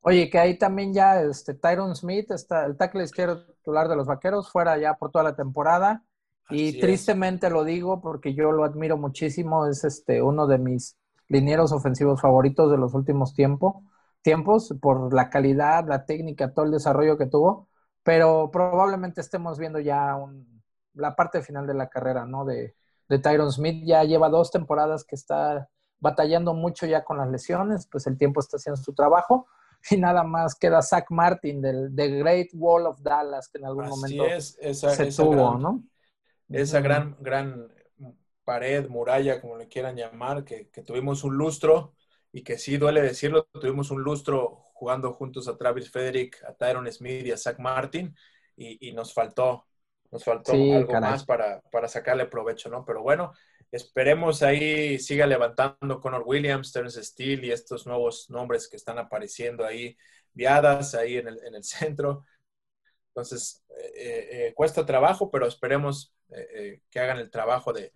Oye, 0.00 0.30
que 0.30 0.38
ahí 0.38 0.56
también 0.56 0.94
ya 0.94 1.20
este, 1.20 1.54
Tyron 1.54 1.96
Smith, 1.96 2.30
está, 2.30 2.64
el 2.64 2.76
tackle 2.76 3.02
izquierdo 3.02 3.44
titular 3.46 3.88
de 3.88 3.96
los 3.96 4.06
Vaqueros, 4.06 4.50
fuera 4.50 4.78
ya 4.78 4.94
por 4.94 5.10
toda 5.10 5.24
la 5.24 5.34
temporada. 5.34 6.04
y 6.50 6.80
tristemente 6.80 7.50
lo 7.50 7.64
digo 7.64 8.00
porque 8.00 8.32
yo 8.34 8.52
lo 8.52 8.64
admiro 8.64 8.96
muchísimo, 8.96 9.66
es 9.66 9.84
este 9.84 10.22
uno 10.22 10.46
de 10.46 10.58
mis 10.58 10.96
linieros 11.28 11.72
ofensivos 11.72 12.20
favoritos 12.20 12.70
de 12.70 12.78
los 12.78 12.94
últimos 12.94 13.34
tiempo, 13.34 13.82
tiempos 14.22 14.72
por 14.80 15.12
la 15.12 15.28
calidad, 15.28 15.86
la 15.86 16.06
técnica, 16.06 16.54
todo 16.54 16.64
el 16.64 16.70
desarrollo 16.70 17.18
que 17.18 17.26
tuvo, 17.26 17.68
pero 18.02 18.50
probablemente 18.50 19.20
estemos 19.20 19.58
viendo 19.58 19.80
ya 19.80 20.14
un 20.16 20.58
la 20.98 21.16
parte 21.16 21.42
final 21.42 21.66
de 21.66 21.74
la 21.74 21.88
carrera, 21.88 22.26
¿no? 22.26 22.44
De, 22.44 22.74
de 23.08 23.18
Tyron 23.18 23.52
Smith. 23.52 23.84
Ya 23.86 24.04
lleva 24.04 24.28
dos 24.28 24.50
temporadas 24.50 25.04
que 25.04 25.14
está 25.14 25.68
batallando 26.00 26.54
mucho 26.54 26.86
ya 26.86 27.04
con 27.04 27.18
las 27.18 27.28
lesiones, 27.30 27.86
pues 27.90 28.06
el 28.06 28.16
tiempo 28.16 28.40
está 28.40 28.56
haciendo 28.56 28.80
su 28.80 28.92
trabajo. 28.92 29.46
Y 29.92 29.96
nada 29.96 30.24
más 30.24 30.56
queda 30.56 30.82
Zach 30.82 31.06
Martin 31.08 31.62
del 31.62 31.94
The 31.94 32.08
Great 32.18 32.48
Wall 32.52 32.86
of 32.86 33.00
Dallas, 33.00 33.48
que 33.48 33.58
en 33.58 33.64
algún 33.64 33.88
momento 33.88 34.24
se 34.40 35.12
tuvo, 35.12 35.56
¿no? 35.56 35.84
Esa 36.48 36.80
gran, 36.80 37.16
gran 37.20 37.72
pared, 38.42 38.88
muralla, 38.88 39.40
como 39.40 39.56
le 39.56 39.68
quieran 39.68 39.94
llamar, 39.94 40.42
que, 40.42 40.68
que, 40.70 40.82
tuvimos 40.82 41.22
un 41.22 41.36
lustro 41.36 41.94
y 42.32 42.42
que 42.42 42.58
sí 42.58 42.76
duele 42.76 43.02
decirlo, 43.02 43.44
tuvimos 43.52 43.92
un 43.92 44.02
lustro 44.02 44.68
jugando 44.72 45.12
juntos 45.12 45.48
a 45.48 45.56
Travis 45.56 45.90
Frederick, 45.90 46.42
a 46.44 46.54
Tyron 46.54 46.90
Smith 46.90 47.26
y 47.26 47.32
a 47.32 47.36
Zach 47.36 47.58
Martin 47.58 48.14
y, 48.56 48.88
y 48.88 48.92
nos 48.92 49.12
faltó, 49.12 49.66
nos 50.10 50.24
faltó 50.24 50.52
algo 50.52 51.00
más 51.00 51.24
para, 51.24 51.60
para, 51.70 51.88
sacarle 51.88 52.26
provecho, 52.26 52.70
¿no? 52.70 52.84
Pero 52.84 53.02
bueno, 53.02 53.32
Esperemos 53.70 54.42
ahí 54.42 54.98
siga 54.98 55.26
levantando 55.26 56.00
Connor 56.00 56.22
Williams, 56.24 56.72
Terence 56.72 57.02
Steele 57.02 57.46
y 57.48 57.50
estos 57.50 57.86
nuevos 57.86 58.30
nombres 58.30 58.68
que 58.68 58.76
están 58.76 58.98
apareciendo 58.98 59.64
ahí, 59.64 59.96
viadas 60.32 60.94
ahí 60.94 61.18
en 61.18 61.28
el, 61.28 61.38
en 61.44 61.54
el 61.54 61.64
centro. 61.64 62.24
Entonces, 63.08 63.64
eh, 63.94 64.28
eh, 64.30 64.52
cuesta 64.54 64.86
trabajo, 64.86 65.30
pero 65.30 65.46
esperemos 65.46 66.14
eh, 66.30 66.80
que 66.90 67.00
hagan 67.00 67.18
el 67.18 67.30
trabajo 67.30 67.72
de, 67.72 67.92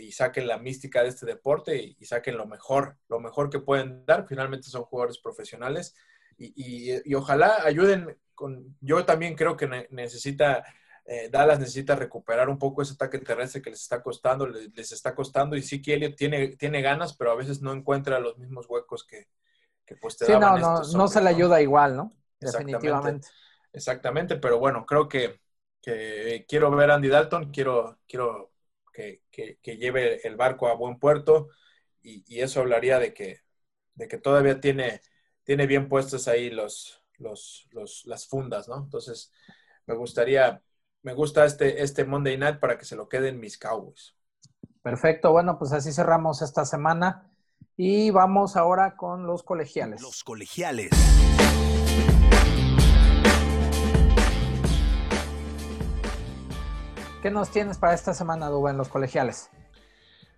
y 0.00 0.10
saquen 0.12 0.46
la 0.46 0.58
mística 0.58 1.02
de 1.02 1.10
este 1.10 1.26
deporte 1.26 1.76
y, 1.76 2.04
saquen 2.04 2.36
lo 2.36 2.46
mejor, 2.46 2.96
lo 3.08 3.20
mejor 3.20 3.50
que 3.50 3.60
pueden 3.60 4.04
dar. 4.06 4.26
Finalmente 4.26 4.68
son 4.68 4.84
jugadores 4.84 5.18
profesionales 5.18 5.94
y, 6.38 6.92
y 7.04 7.14
ojalá 7.14 7.62
ayuden 7.64 8.16
con, 8.34 8.76
yo 8.80 9.04
también 9.04 9.34
creo 9.34 9.56
que 9.56 9.88
necesita 9.90 10.64
eh, 11.08 11.28
Dallas 11.30 11.60
necesita 11.60 11.94
recuperar 11.94 12.48
un 12.48 12.58
poco 12.58 12.82
ese 12.82 12.94
ataque 12.94 13.20
terrestre 13.20 13.62
que 13.62 13.70
les 13.70 13.80
está 13.80 14.02
costando, 14.02 14.48
les, 14.48 14.90
está 14.90 15.14
costando, 15.14 15.54
y 15.56 15.62
sí 15.62 15.80
que 15.80 15.94
Elliot 15.94 16.16
tiene, 16.16 16.56
tiene 16.56 16.82
ganas, 16.82 17.16
pero 17.16 17.30
a 17.30 17.36
veces 17.36 17.62
no 17.62 17.72
encuentra 17.72 18.18
los 18.18 18.38
mismos 18.38 18.66
huecos 18.68 19.04
que, 19.04 19.28
que 19.84 19.94
pues 19.94 20.16
te 20.16 20.26
sí, 20.26 20.32
no, 20.32 20.58
no, 20.58 20.82
no 20.82 21.08
se 21.08 21.22
le 21.22 21.28
ayuda 21.28 21.62
igual, 21.62 21.96
¿no? 21.96 22.12
Definitivamente. 22.40 23.28
Exactamente, 23.72 24.36
pero 24.36 24.58
bueno, 24.58 24.84
creo 24.84 25.08
que, 25.08 25.40
que, 25.80 26.44
quiero 26.48 26.72
ver 26.72 26.90
a 26.90 26.94
Andy 26.94 27.08
Dalton, 27.08 27.52
quiero, 27.52 28.00
quiero 28.08 28.50
que, 28.92 29.22
que, 29.30 29.76
lleve 29.76 30.26
el 30.26 30.34
barco 30.34 30.66
a 30.66 30.74
buen 30.74 30.98
puerto, 30.98 31.50
y, 32.02 32.24
y, 32.26 32.40
eso 32.40 32.60
hablaría 32.60 32.98
de 32.98 33.14
que, 33.14 33.42
de 33.94 34.08
que 34.08 34.18
todavía 34.18 34.60
tiene, 34.60 35.02
tiene 35.44 35.68
bien 35.68 35.88
puestas 35.88 36.26
ahí 36.26 36.50
los, 36.50 37.00
los, 37.18 37.68
los, 37.70 38.06
las 38.06 38.26
fundas, 38.26 38.66
¿no? 38.66 38.76
Entonces, 38.78 39.32
me 39.86 39.94
gustaría 39.94 40.62
me 41.06 41.14
gusta 41.14 41.44
este, 41.44 41.84
este 41.84 42.04
Monday 42.04 42.36
Night 42.36 42.58
para 42.58 42.76
que 42.76 42.84
se 42.84 42.96
lo 42.96 43.08
queden 43.08 43.38
mis 43.38 43.56
Cowboys. 43.58 44.16
Perfecto, 44.82 45.30
bueno, 45.30 45.56
pues 45.56 45.70
así 45.70 45.92
cerramos 45.92 46.42
esta 46.42 46.64
semana 46.64 47.30
y 47.76 48.10
vamos 48.10 48.56
ahora 48.56 48.96
con 48.96 49.24
los 49.24 49.44
colegiales. 49.44 50.02
Los 50.02 50.24
colegiales. 50.24 50.90
¿Qué 57.22 57.30
nos 57.30 57.52
tienes 57.52 57.78
para 57.78 57.94
esta 57.94 58.12
semana, 58.12 58.48
Duba, 58.48 58.72
en 58.72 58.76
los 58.76 58.88
colegiales? 58.88 59.48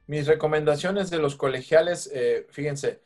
Mis 0.06 0.26
recomendaciones 0.26 1.08
de 1.08 1.16
los 1.16 1.34
colegiales, 1.34 2.10
eh, 2.12 2.46
fíjense, 2.50 3.00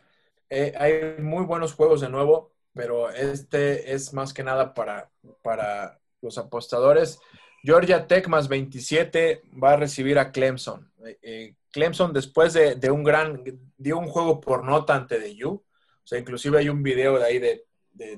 eh, 0.51 0.75
hay 0.77 1.23
muy 1.23 1.45
buenos 1.45 1.75
juegos 1.75 2.01
de 2.01 2.09
nuevo, 2.09 2.51
pero 2.75 3.09
este 3.11 3.95
es 3.95 4.13
más 4.13 4.35
que 4.35 4.43
nada 4.43 4.75
para, 4.75 5.13
para 5.43 6.01
los 6.23 6.39
apostadores. 6.39 7.21
Georgia 7.63 8.09
Tech 8.09 8.27
más 8.27 8.49
27 8.49 9.43
va 9.63 9.73
a 9.73 9.77
recibir 9.77 10.19
a 10.19 10.33
Clemson. 10.33 10.91
Eh, 11.05 11.19
eh, 11.23 11.55
Clemson 11.71 12.13
después 12.13 12.53
de, 12.53 12.91
un 12.91 13.05
gran, 13.05 13.45
dio 13.77 13.99
un 13.99 14.09
juego 14.09 14.41
por 14.41 14.65
nota 14.65 14.97
ante 14.97 15.19
de 15.21 15.45
U. 15.45 15.53
O 15.53 16.07
sea, 16.07 16.19
inclusive 16.19 16.59
hay 16.59 16.69
un 16.69 16.83
video 16.83 17.19
de 17.19 17.25
ahí 17.25 17.39
de, 17.39 17.65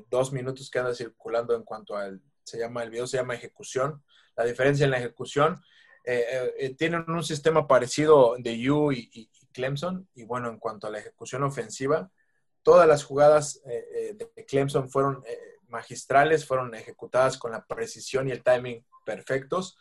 dos 0.09 0.33
minutos 0.33 0.71
que 0.71 0.79
anda 0.79 0.95
circulando 0.95 1.55
en 1.55 1.63
cuanto 1.63 1.97
al, 1.97 2.23
se 2.43 2.59
llama, 2.59 2.83
el 2.83 2.91
video 2.91 3.07
se 3.07 3.19
llama 3.19 3.35
ejecución. 3.35 4.03
La 4.35 4.45
diferencia 4.45 4.85
en 4.85 4.91
la 4.91 4.99
ejecución. 4.99 5.61
Eh, 6.07 6.75
tienen 6.79 7.05
un 7.09 7.23
sistema 7.23 7.67
parecido 7.67 8.37
de 8.39 8.71
U 8.71 8.93
y, 8.93 9.31
Clemson. 9.53 10.09
Y 10.15 10.25
bueno, 10.25 10.49
en 10.49 10.59
cuanto 10.59 10.87
a 10.87 10.91
la 10.91 10.99
ejecución 10.99 11.43
ofensiva, 11.43 12.11
todas 12.63 12.89
las 12.89 13.05
jugadas 13.05 13.63
de 13.65 14.45
Clemson 14.49 14.91
fueron 14.91 15.23
magistrales, 15.69 16.47
fueron 16.47 16.75
ejecutadas 16.75 17.39
con 17.39 17.53
la 17.53 17.65
precisión 17.67 18.29
y 18.29 18.33
el 18.33 18.43
timing 18.43 18.85
perfectos. 19.05 19.77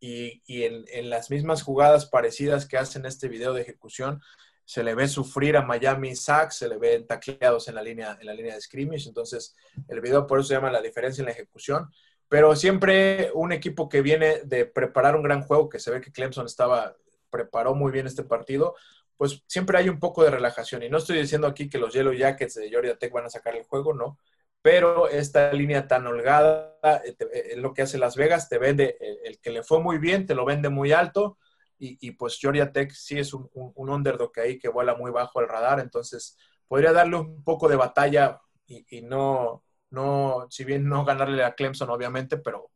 Y, 0.00 0.42
en, 0.46 1.10
las 1.10 1.30
mismas 1.30 1.62
jugadas 1.62 2.06
parecidas 2.06 2.66
que 2.66 2.78
hacen 2.78 3.04
este 3.04 3.28
video 3.28 3.52
de 3.52 3.62
ejecución, 3.62 4.20
se 4.64 4.84
le 4.84 4.94
ve 4.94 5.08
sufrir 5.08 5.56
a 5.56 5.62
Miami 5.62 6.14
sacks, 6.14 6.56
se 6.56 6.68
le 6.68 6.76
ven 6.76 7.06
tacleados 7.06 7.68
en 7.68 7.74
la 7.74 7.82
línea, 7.82 8.16
en 8.20 8.26
la 8.26 8.34
línea 8.34 8.54
de 8.54 8.60
scrimmage. 8.60 9.08
Entonces, 9.08 9.56
el 9.88 10.00
video 10.00 10.26
por 10.26 10.38
eso 10.38 10.48
se 10.48 10.54
llama 10.54 10.70
la 10.70 10.82
diferencia 10.82 11.22
en 11.22 11.26
la 11.26 11.32
ejecución. 11.32 11.90
Pero 12.28 12.54
siempre 12.54 13.30
un 13.34 13.52
equipo 13.52 13.88
que 13.88 14.02
viene 14.02 14.42
de 14.44 14.66
preparar 14.66 15.16
un 15.16 15.22
gran 15.22 15.42
juego, 15.42 15.68
que 15.68 15.78
se 15.78 15.90
ve 15.90 16.00
que 16.00 16.12
Clemson 16.12 16.46
estaba, 16.46 16.94
preparó 17.30 17.74
muy 17.74 17.90
bien 17.90 18.06
este 18.06 18.22
partido, 18.22 18.74
pues 19.16 19.42
siempre 19.46 19.78
hay 19.78 19.88
un 19.88 19.98
poco 19.98 20.22
de 20.22 20.30
relajación. 20.30 20.82
Y 20.82 20.90
no 20.90 20.98
estoy 20.98 21.18
diciendo 21.18 21.46
aquí 21.46 21.70
que 21.70 21.78
los 21.78 21.94
Yellow 21.94 22.12
Jackets 22.12 22.54
de 22.54 22.68
Georgia 22.68 22.98
Tech 22.98 23.12
van 23.12 23.24
a 23.24 23.30
sacar 23.30 23.56
el 23.56 23.64
juego, 23.64 23.94
no 23.94 24.18
pero 24.62 25.08
esta 25.08 25.52
línea 25.52 25.86
tan 25.86 26.06
holgada 26.06 26.76
eh, 26.82 27.14
eh, 27.18 27.48
es 27.52 27.58
lo 27.58 27.72
que 27.72 27.82
hace 27.82 27.98
Las 27.98 28.16
Vegas, 28.16 28.48
te 28.48 28.58
vende 28.58 28.96
eh, 29.00 29.18
el, 29.24 29.38
que 29.40 29.50
le 29.50 29.62
fue 29.62 29.80
muy 29.80 29.98
bien, 29.98 30.26
te 30.26 30.34
lo 30.34 30.44
vende 30.44 30.68
muy 30.68 30.92
alto 30.92 31.38
y, 31.80 32.10
pues 32.10 32.38
Georgia 32.40 32.72
Tech 32.72 32.90
sí 32.90 33.20
es 33.20 33.32
un, 33.32 33.48
un, 33.52 33.88
underdog 33.88 34.32
ahí 34.40 34.58
que 34.58 34.68
vuela 34.68 34.96
muy 34.96 35.12
bajo 35.12 35.40
el 35.40 35.46
radar, 35.46 35.78
entonces 35.78 36.36
podría 36.66 36.92
darle 36.92 37.14
un 37.18 37.44
poco 37.44 37.68
de 37.68 37.76
batalla 37.76 38.40
y, 38.66 39.00
no, 39.02 39.62
no, 39.90 40.48
si 40.50 40.64
bien 40.64 40.88
no 40.88 41.04
ganarle 41.04 41.44
a 41.44 41.54
Clemson 41.54 41.88
obviamente, 41.90 42.36
pero, 42.36 42.72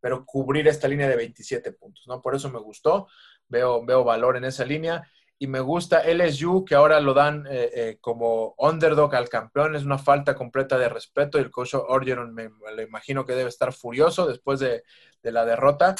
pero 0.00 0.26
cubrir 0.26 0.66
esta 0.66 0.88
línea 0.88 1.08
de 1.08 1.14
27 1.14 1.72
puntos, 1.74 2.04
¿no? 2.08 2.20
Por 2.20 2.34
eso 2.34 2.50
me 2.50 2.58
gustó, 2.58 3.06
veo, 3.46 3.86
veo 3.86 4.02
valor 4.02 4.36
en 4.36 4.44
esa 4.44 4.64
línea 4.64 5.08
y 5.42 5.48
me 5.48 5.58
gusta 5.58 6.04
LSU, 6.04 6.64
que 6.64 6.76
ahora 6.76 7.00
lo 7.00 7.14
dan 7.14 7.48
eh, 7.50 7.68
eh, 7.74 7.98
como 8.00 8.54
underdog 8.58 9.12
al 9.16 9.28
campeón. 9.28 9.74
Es 9.74 9.82
una 9.82 9.98
falta 9.98 10.36
completa 10.36 10.78
de 10.78 10.88
respeto 10.88 11.36
y 11.36 11.40
el 11.40 11.50
coach 11.50 11.74
Orgeron 11.74 12.32
me, 12.32 12.48
lo 12.48 12.80
imagino 12.80 13.26
que 13.26 13.32
debe 13.32 13.48
estar 13.48 13.72
furioso 13.72 14.24
después 14.24 14.60
de, 14.60 14.84
la 15.24 15.44
derrota, 15.44 15.96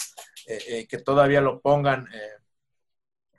eh, 0.46 0.86
que 0.86 0.98
todavía 0.98 1.40
lo 1.40 1.60
pongan 1.60 2.06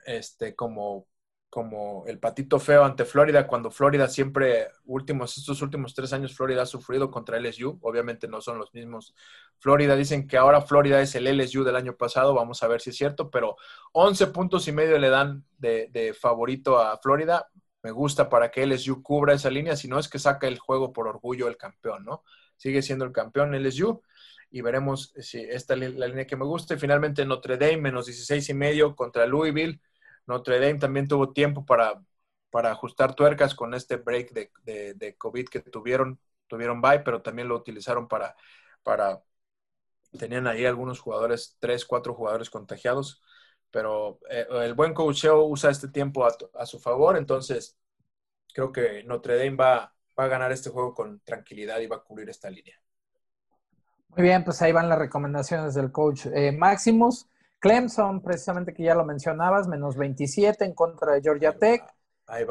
este, 0.04 0.54
como 0.54 1.06
como 1.54 2.02
el 2.08 2.18
patito 2.18 2.58
feo 2.58 2.82
ante 2.84 3.04
Florida, 3.04 3.46
cuando 3.46 3.70
Florida 3.70 4.08
siempre, 4.08 4.72
últimos, 4.86 5.38
estos 5.38 5.62
últimos 5.62 5.94
tres 5.94 6.12
años, 6.12 6.34
Florida 6.34 6.62
ha 6.62 6.66
sufrido 6.66 7.12
contra 7.12 7.38
LSU. 7.38 7.78
Obviamente 7.82 8.26
no 8.26 8.40
son 8.40 8.58
los 8.58 8.74
mismos. 8.74 9.14
Florida 9.60 9.94
dicen 9.94 10.26
que 10.26 10.36
ahora 10.36 10.62
Florida 10.62 11.00
es 11.00 11.14
el 11.14 11.28
LSU 11.28 11.62
del 11.62 11.76
año 11.76 11.94
pasado, 11.96 12.34
vamos 12.34 12.60
a 12.64 12.66
ver 12.66 12.80
si 12.80 12.90
es 12.90 12.96
cierto, 12.96 13.30
pero 13.30 13.54
11 13.92 14.26
puntos 14.32 14.66
y 14.66 14.72
medio 14.72 14.98
le 14.98 15.08
dan 15.10 15.44
de, 15.56 16.12
favorito 16.20 16.80
a 16.80 16.98
Florida. 16.98 17.48
Me 17.84 17.92
gusta 17.92 18.28
para 18.28 18.50
que 18.50 18.66
LSU 18.66 19.00
cubra 19.00 19.34
esa 19.34 19.48
línea, 19.48 19.76
si 19.76 19.86
no 19.86 20.00
es 20.00 20.08
que 20.08 20.18
saca 20.18 20.48
el 20.48 20.58
juego 20.58 20.92
por 20.92 21.06
orgullo 21.06 21.46
el 21.46 21.56
campeón, 21.56 22.04
¿no? 22.04 22.24
Sigue 22.56 22.82
siendo 22.82 23.04
el 23.04 23.12
campeón 23.12 23.54
LSU 23.54 24.02
y 24.50 24.60
veremos 24.60 25.14
si 25.20 25.38
esta 25.38 25.74
es 25.74 25.94
la 25.94 26.08
línea 26.08 26.26
que 26.26 26.34
me 26.34 26.46
gusta. 26.46 26.74
Y 26.74 26.78
finalmente 26.78 27.24
Notre 27.24 27.56
Dame 27.58 27.76
menos 27.76 28.06
16 28.06 28.48
y 28.48 28.54
medio 28.54 28.96
contra 28.96 29.24
Louisville 29.24 29.80
Notre 30.26 30.58
Dame 30.58 30.78
también 30.78 31.08
tuvo 31.08 31.32
tiempo 31.32 31.64
para, 31.64 32.02
para 32.50 32.70
ajustar 32.70 33.14
tuercas 33.14 33.54
con 33.54 33.74
este 33.74 33.96
break 33.96 34.32
de, 34.32 34.94
de, 34.94 35.16
COVID 35.16 35.48
que 35.48 35.60
tuvieron, 35.60 36.20
tuvieron 36.46 36.80
bye, 36.80 37.00
pero 37.00 37.22
también 37.22 37.48
lo 37.48 37.56
utilizaron 37.56 38.08
para, 38.08 38.36
para, 38.82 39.22
tenían 40.18 40.46
ahí 40.46 40.64
algunos 40.64 41.00
jugadores, 41.00 41.56
tres, 41.58 41.84
cuatro 41.84 42.14
jugadores 42.14 42.50
contagiados, 42.50 43.22
pero 43.70 44.20
eh, 44.30 44.46
el 44.50 44.74
buen 44.74 44.94
coacheo 44.94 45.44
usa 45.44 45.70
este 45.70 45.88
tiempo 45.88 46.26
a, 46.26 46.66
su 46.66 46.78
favor, 46.78 47.16
entonces 47.16 47.76
creo 48.52 48.72
que 48.72 49.02
Notre 49.04 49.36
Dame 49.36 49.56
va, 49.56 49.94
va 50.18 50.24
a 50.24 50.28
ganar 50.28 50.52
este 50.52 50.70
juego 50.70 50.94
con 50.94 51.20
tranquilidad 51.20 51.80
y 51.80 51.86
va 51.86 51.96
a 51.96 52.02
cubrir 52.04 52.30
esta 52.30 52.50
línea. 52.50 52.80
Muy 54.10 54.22
bien, 54.22 54.44
pues 54.44 54.62
ahí 54.62 54.70
van 54.70 54.88
las 54.88 54.98
recomendaciones 54.98 55.74
del 55.74 55.90
coach 55.90 56.26
eh. 56.26 56.56
Clemson, 57.64 58.20
precisamente 58.20 58.74
que 58.74 58.82
ya 58.82 58.94
lo 58.94 59.06
mencionabas, 59.06 59.66
menos 59.68 59.96
27 59.96 60.66
en 60.66 60.74
contra 60.74 61.14
de 61.14 61.22
Georgia 61.22 61.58
Tech. 61.58 61.82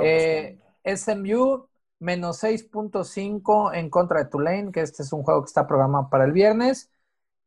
Eh, 0.02 0.60
SMU, 0.84 1.68
menos 2.00 2.44
6.5 2.44 3.76
en 3.76 3.92
contra 3.92 4.24
de 4.24 4.30
Tulane, 4.32 4.72
que 4.72 4.82
este 4.82 5.04
es 5.04 5.14
un 5.14 5.22
juego 5.22 5.44
que 5.44 5.50
está 5.50 5.68
programado 5.68 6.10
para 6.10 6.26
el 6.26 6.32
viernes. 6.32 6.90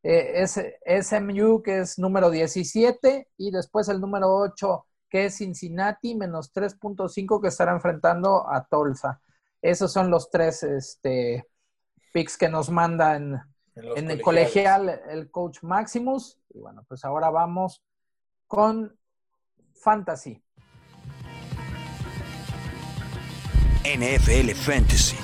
Eh, 0.01 0.45
SMU, 0.47 1.61
que 1.61 1.79
es 1.79 1.99
número 1.99 2.29
17, 2.29 3.27
y 3.35 3.51
después 3.51 3.89
el 3.89 3.99
número 3.99 4.33
8, 4.33 4.85
que 5.09 5.25
es 5.25 5.35
Cincinnati, 5.35 6.15
menos 6.15 6.53
3.5, 6.53 7.41
que 7.41 7.49
estará 7.49 7.73
enfrentando 7.73 8.49
a 8.49 8.65
Tulsa. 8.65 9.19
Esos 9.61 9.91
son 9.91 10.09
los 10.09 10.29
tres 10.29 10.63
este, 10.63 11.45
picks 12.13 12.37
que 12.37 12.47
nos 12.47 12.69
mandan 12.69 13.41
En, 13.95 14.09
el 14.09 14.21
colegial, 14.21 15.01
el 15.09 15.29
coach 15.29 15.59
Maximus. 15.61 16.39
Y 16.49 16.59
bueno, 16.59 16.83
pues 16.87 17.05
ahora 17.05 17.29
vamos 17.29 17.83
con 18.47 18.97
Fantasy. 19.73 20.41
NFL 23.83 24.51
Fantasy. 24.55 25.15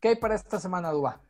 ¿Qué 0.00 0.08
hay 0.08 0.16
para 0.16 0.34
esta 0.34 0.58
semana, 0.58 0.90
Duba? 0.90 1.20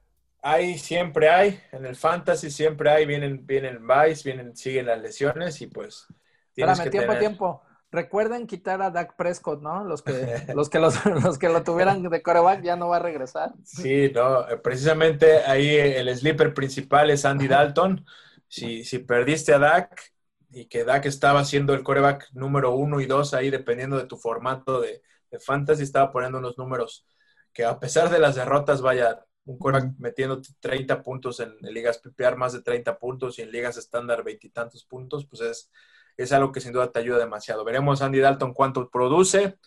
Hay, 0.42 0.78
siempre 0.78 1.28
hay. 1.28 1.61
En 1.72 1.86
el 1.86 1.97
Fantasy 1.97 2.51
siempre 2.51 2.90
hay. 2.90 3.05
Vienen, 3.05 3.44
vienen 3.47 3.84
Vice, 3.86 4.22
vienen, 4.22 4.57
siguen 4.57 4.86
las 4.86 5.01
lesiones 5.01 5.61
y 5.61 5.66
pues. 5.66 6.07
Espérame, 6.55 6.90
tiempo, 6.90 7.16
tiempo. 7.16 7.66
Recuerden 7.91 8.47
quitar 8.47 8.82
a 8.82 8.91
Dak 8.91 9.16
Prescott, 9.16 9.62
¿no? 9.62 9.84
Los 9.84 10.03
que, 10.03 10.12
los 10.55 10.68
que, 10.68 10.78
los, 10.78 11.39
que 11.39 11.49
lo 11.49 11.62
tuvieran 11.62 12.03
de 12.03 12.22
coreback 12.22 12.62
ya 12.62 12.76
no 12.76 12.89
va 12.89 12.97
a 12.97 13.01
regresar. 13.01 13.53
Sí, 13.64 14.11
no, 14.14 14.45
precisamente 14.62 15.39
ahí 15.45 15.68
el 15.68 16.14
sleeper 16.16 16.53
principal 16.53 17.11
es 17.11 17.24
Andy 17.24 17.49
Dalton. 17.49 18.05
Si, 18.49 18.84
si 18.84 19.01
perdiste 19.01 19.53
a 19.55 19.59
Dak, 19.59 20.16
y 20.57 20.66
que 20.66 20.84
Dak 20.84 21.05
estaba 21.05 21.45
siendo 21.45 21.74
el 21.74 21.82
coreback 21.82 22.30
número 22.32 22.74
uno 22.74 23.01
y 23.03 23.07
dos 23.07 23.34
ahí, 23.34 23.51
dependiendo 23.51 23.99
de 23.99 24.07
tu 24.07 24.16
formato 24.16 24.80
de, 24.80 25.03
fantasy, 25.39 25.82
estaba 25.82 26.11
poniendo 26.11 26.39
unos 26.39 26.57
números 26.57 27.05
que 27.53 27.62
a 27.62 27.78
pesar 27.78 28.09
de 28.09 28.18
las 28.18 28.37
derrotas, 28.37 28.80
vaya, 28.80 29.22
un 29.45 29.59
coreback 29.59 29.93
metiendo 29.99 30.41
30 30.61 31.03
puntos 31.03 31.41
en, 31.41 31.55
ligas 31.61 31.99
PPR, 31.99 32.37
más 32.37 32.55
de 32.55 32.62
30 32.62 32.99
puntos 32.99 33.39
y 33.39 33.43
en 33.43 33.53
ligas 33.53 33.76
estándar 33.76 34.24
veintitantos 34.24 34.84
puntos, 34.84 35.26
pues 35.26 35.43
es, 35.43 35.70
es 36.17 36.33
algo 36.33 36.53
que 36.53 36.61
sin 36.61 36.73
duda 36.73 36.91
te 36.93 37.01
ayuda 37.01 37.19
demasiado. 37.19 37.64
Veremos 37.64 38.03
Andy 38.03 38.21
Dalton 38.21 38.55
cuánto 38.55 38.89
produce. 38.91 39.59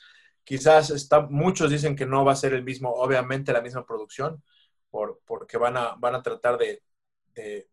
Quizás 0.44 0.90
está, 0.90 1.22
muchos 1.22 1.70
dicen 1.70 1.96
que 1.96 2.06
no 2.06 2.26
va 2.26 2.34
a 2.34 2.36
ser 2.36 2.54
el 2.54 2.64
mismo, 2.64 2.92
obviamente 2.92 3.54
la 3.54 3.62
misma 3.62 3.86
producción, 3.86 4.44
por, 4.90 5.20
porque 5.26 5.58
van 5.58 5.78
a, 5.78 5.96
van 5.96 6.16
a 6.16 6.24
tratar 6.24 6.58
de, 6.58 6.82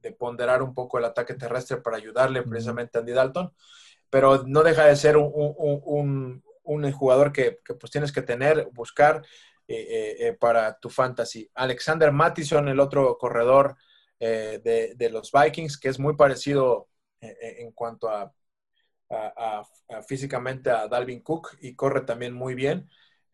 de, 0.00 0.12
ponderar 0.12 0.62
un 0.62 0.74
poco 0.74 0.98
el 0.98 1.04
ataque 1.04 1.34
terrestre 1.34 1.78
para 1.78 1.96
ayudarle 1.96 2.42
precisamente 2.42 2.98
a 2.98 3.00
Andy 3.00 3.12
Dalton, 3.12 3.52
pero 4.10 4.44
no 4.44 4.62
deja 4.62 4.84
de 4.84 4.96
ser 4.96 5.16
un, 5.16 6.42
jugador 6.92 7.32
que, 7.32 7.58
pues 7.78 7.90
tienes 7.90 8.12
que 8.12 8.22
tener, 8.22 8.68
buscar 8.72 9.22
eh, 9.68 9.74
eh, 9.76 10.16
eh, 10.28 10.32
para 10.34 10.78
tu 10.78 10.90
fantasy. 10.90 11.50
Alexander 11.54 12.12
Mattison, 12.12 12.68
el 12.68 12.80
otro 12.80 13.16
corredor 13.18 13.76
de, 14.18 15.08
los 15.10 15.30
Vikings, 15.32 15.78
que 15.78 15.88
es 15.88 15.98
muy 15.98 16.16
parecido 16.16 16.88
en 17.20 17.72
cuanto 17.72 18.08
a, 18.08 18.32
físicamente 20.06 20.70
a 20.70 20.88
Dalvin 20.88 21.20
Cook 21.20 21.56
y 21.60 21.74
corre 21.74 22.02
también 22.02 22.34
muy 22.34 22.54
bien. 22.54 22.88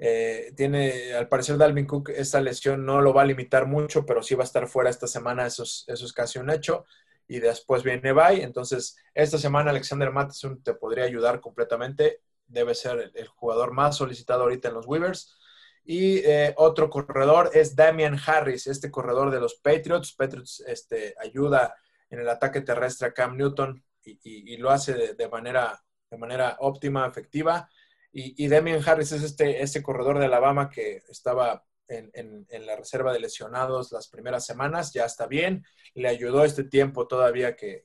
Eh, 0.04 0.52
tiene, 0.56 1.14
al 1.14 1.28
parecer, 1.28 1.56
Dalvin 1.56 1.86
Cook, 1.86 2.10
esta 2.10 2.40
lesión 2.40 2.84
no 2.84 3.00
lo 3.00 3.14
va 3.14 3.22
a 3.22 3.24
limitar 3.24 3.66
mucho, 3.66 4.04
pero 4.04 4.20
sí 4.20 4.34
va 4.34 4.42
a 4.42 4.46
estar 4.46 4.66
fuera 4.66 4.90
esta 4.90 5.06
semana, 5.06 5.46
eso 5.46 5.62
es, 5.62 6.12
casi 6.12 6.40
un 6.40 6.50
hecho. 6.50 6.84
Y 7.28 7.38
después 7.38 7.84
viene 7.84 8.10
Bay. 8.10 8.40
Entonces, 8.40 8.96
esta 9.14 9.38
semana 9.38 9.70
Alexander 9.70 10.10
Matheson 10.10 10.60
te 10.60 10.74
podría 10.74 11.04
ayudar 11.04 11.40
completamente. 11.40 12.20
Debe 12.48 12.74
ser 12.74 13.12
el, 13.14 13.28
jugador 13.28 13.72
más 13.72 13.96
solicitado 13.96 14.42
ahorita 14.42 14.68
en 14.68 14.74
los 14.74 14.86
Weavers. 14.86 15.36
Y 15.84 16.18
eh, 16.18 16.52
otro 16.56 16.90
corredor 16.90 17.50
es 17.54 17.76
Damian 17.76 18.18
Harris, 18.26 18.66
este 18.66 18.90
corredor 18.90 19.30
de 19.30 19.40
los 19.40 19.54
Patriots. 19.54 20.14
Patriots 20.14 20.64
este, 20.66 21.14
ayuda 21.20 21.76
en 22.10 22.18
el 22.18 22.28
ataque 22.28 22.60
terrestre 22.60 23.06
a 23.06 23.12
Cam 23.12 23.36
Newton 23.36 23.82
y, 24.04 24.56
lo 24.56 24.70
hace 24.70 25.14
de, 25.14 25.28
manera, 25.28 25.82
de 26.10 26.18
manera 26.18 26.56
óptima, 26.60 27.06
efectiva. 27.06 27.68
Y, 28.12 28.48
Damian 28.48 28.82
Harris 28.86 29.12
es 29.12 29.22
este, 29.22 29.62
este 29.62 29.82
corredor 29.82 30.18
de 30.18 30.26
Alabama 30.26 30.68
que 30.68 31.02
estaba 31.08 31.64
en, 31.88 32.66
la 32.66 32.76
reserva 32.76 33.12
de 33.12 33.20
lesionados 33.20 33.92
las 33.92 34.08
primeras 34.08 34.44
semanas, 34.44 34.92
ya 34.92 35.04
está 35.04 35.26
bien. 35.26 35.64
Le 35.94 36.08
ayudó 36.08 36.44
este 36.44 36.64
tiempo 36.64 37.06
todavía 37.06 37.56
que, 37.56 37.84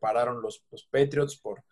pararon 0.00 0.42
los, 0.42 0.64
Patriots 0.90 1.36
por, 1.36 1.64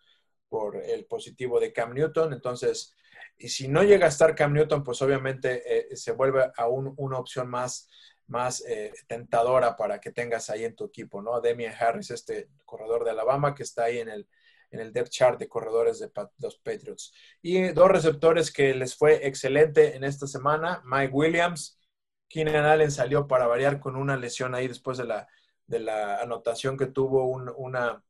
por 0.49 0.77
el 0.77 1.05
positivo 1.05 1.59
de 1.59 1.73
Cam 1.73 1.93
Newton. 1.93 2.33
Entonces, 2.33 2.95
y 3.37 3.49
si 3.49 3.67
no 3.67 3.83
llega 3.83 4.05
a 4.05 4.09
estar 4.09 4.35
Cam 4.35 4.53
Newton, 4.53 4.83
pues 4.83 5.01
obviamente 5.01 5.91
eh, 5.91 5.95
se 5.95 6.11
vuelve 6.11 6.51
aún 6.57 6.93
una 6.97 7.19
opción 7.19 7.49
más, 7.49 7.89
más 8.27 8.63
eh, 8.67 8.93
tentadora 9.07 9.75
para 9.75 9.99
que 9.99 10.11
tengas 10.11 10.49
ahí 10.49 10.65
en 10.65 10.75
tu 10.75 10.85
equipo, 10.85 11.21
¿no? 11.21 11.39
Damian 11.41 11.73
Harris, 11.79 12.11
este 12.11 12.49
corredor 12.65 13.03
de 13.03 13.11
Alabama 13.11 13.55
que 13.55 13.63
está 13.63 13.85
ahí 13.85 13.99
en 13.99 14.09
el, 14.09 14.27
en 14.71 14.79
el 14.79 14.93
depth 14.93 15.09
chart 15.09 15.39
de 15.39 15.47
corredores 15.47 15.99
de 15.99 16.11
los 16.39 16.57
Patriots. 16.57 17.13
Y 17.41 17.69
dos 17.69 17.89
receptores 17.89 18.51
que 18.51 18.73
les 18.73 18.95
fue 18.95 19.27
excelente 19.27 19.95
en 19.95 20.03
esta 20.03 20.27
semana, 20.27 20.81
Mike 20.85 21.13
Williams, 21.13 21.79
Keenan 22.29 22.65
Allen 22.65 22.91
salió 22.91 23.27
para 23.27 23.47
variar 23.47 23.79
con 23.79 23.95
una 23.95 24.17
lesión 24.17 24.53
ahí 24.53 24.67
después 24.67 24.97
de 24.97 25.05
la, 25.05 25.27
de 25.65 25.79
la 25.79 26.17
anotación 26.19 26.77
que 26.77 26.87
tuvo 26.87 27.25
un, 27.25 27.51
una, 27.55 28.03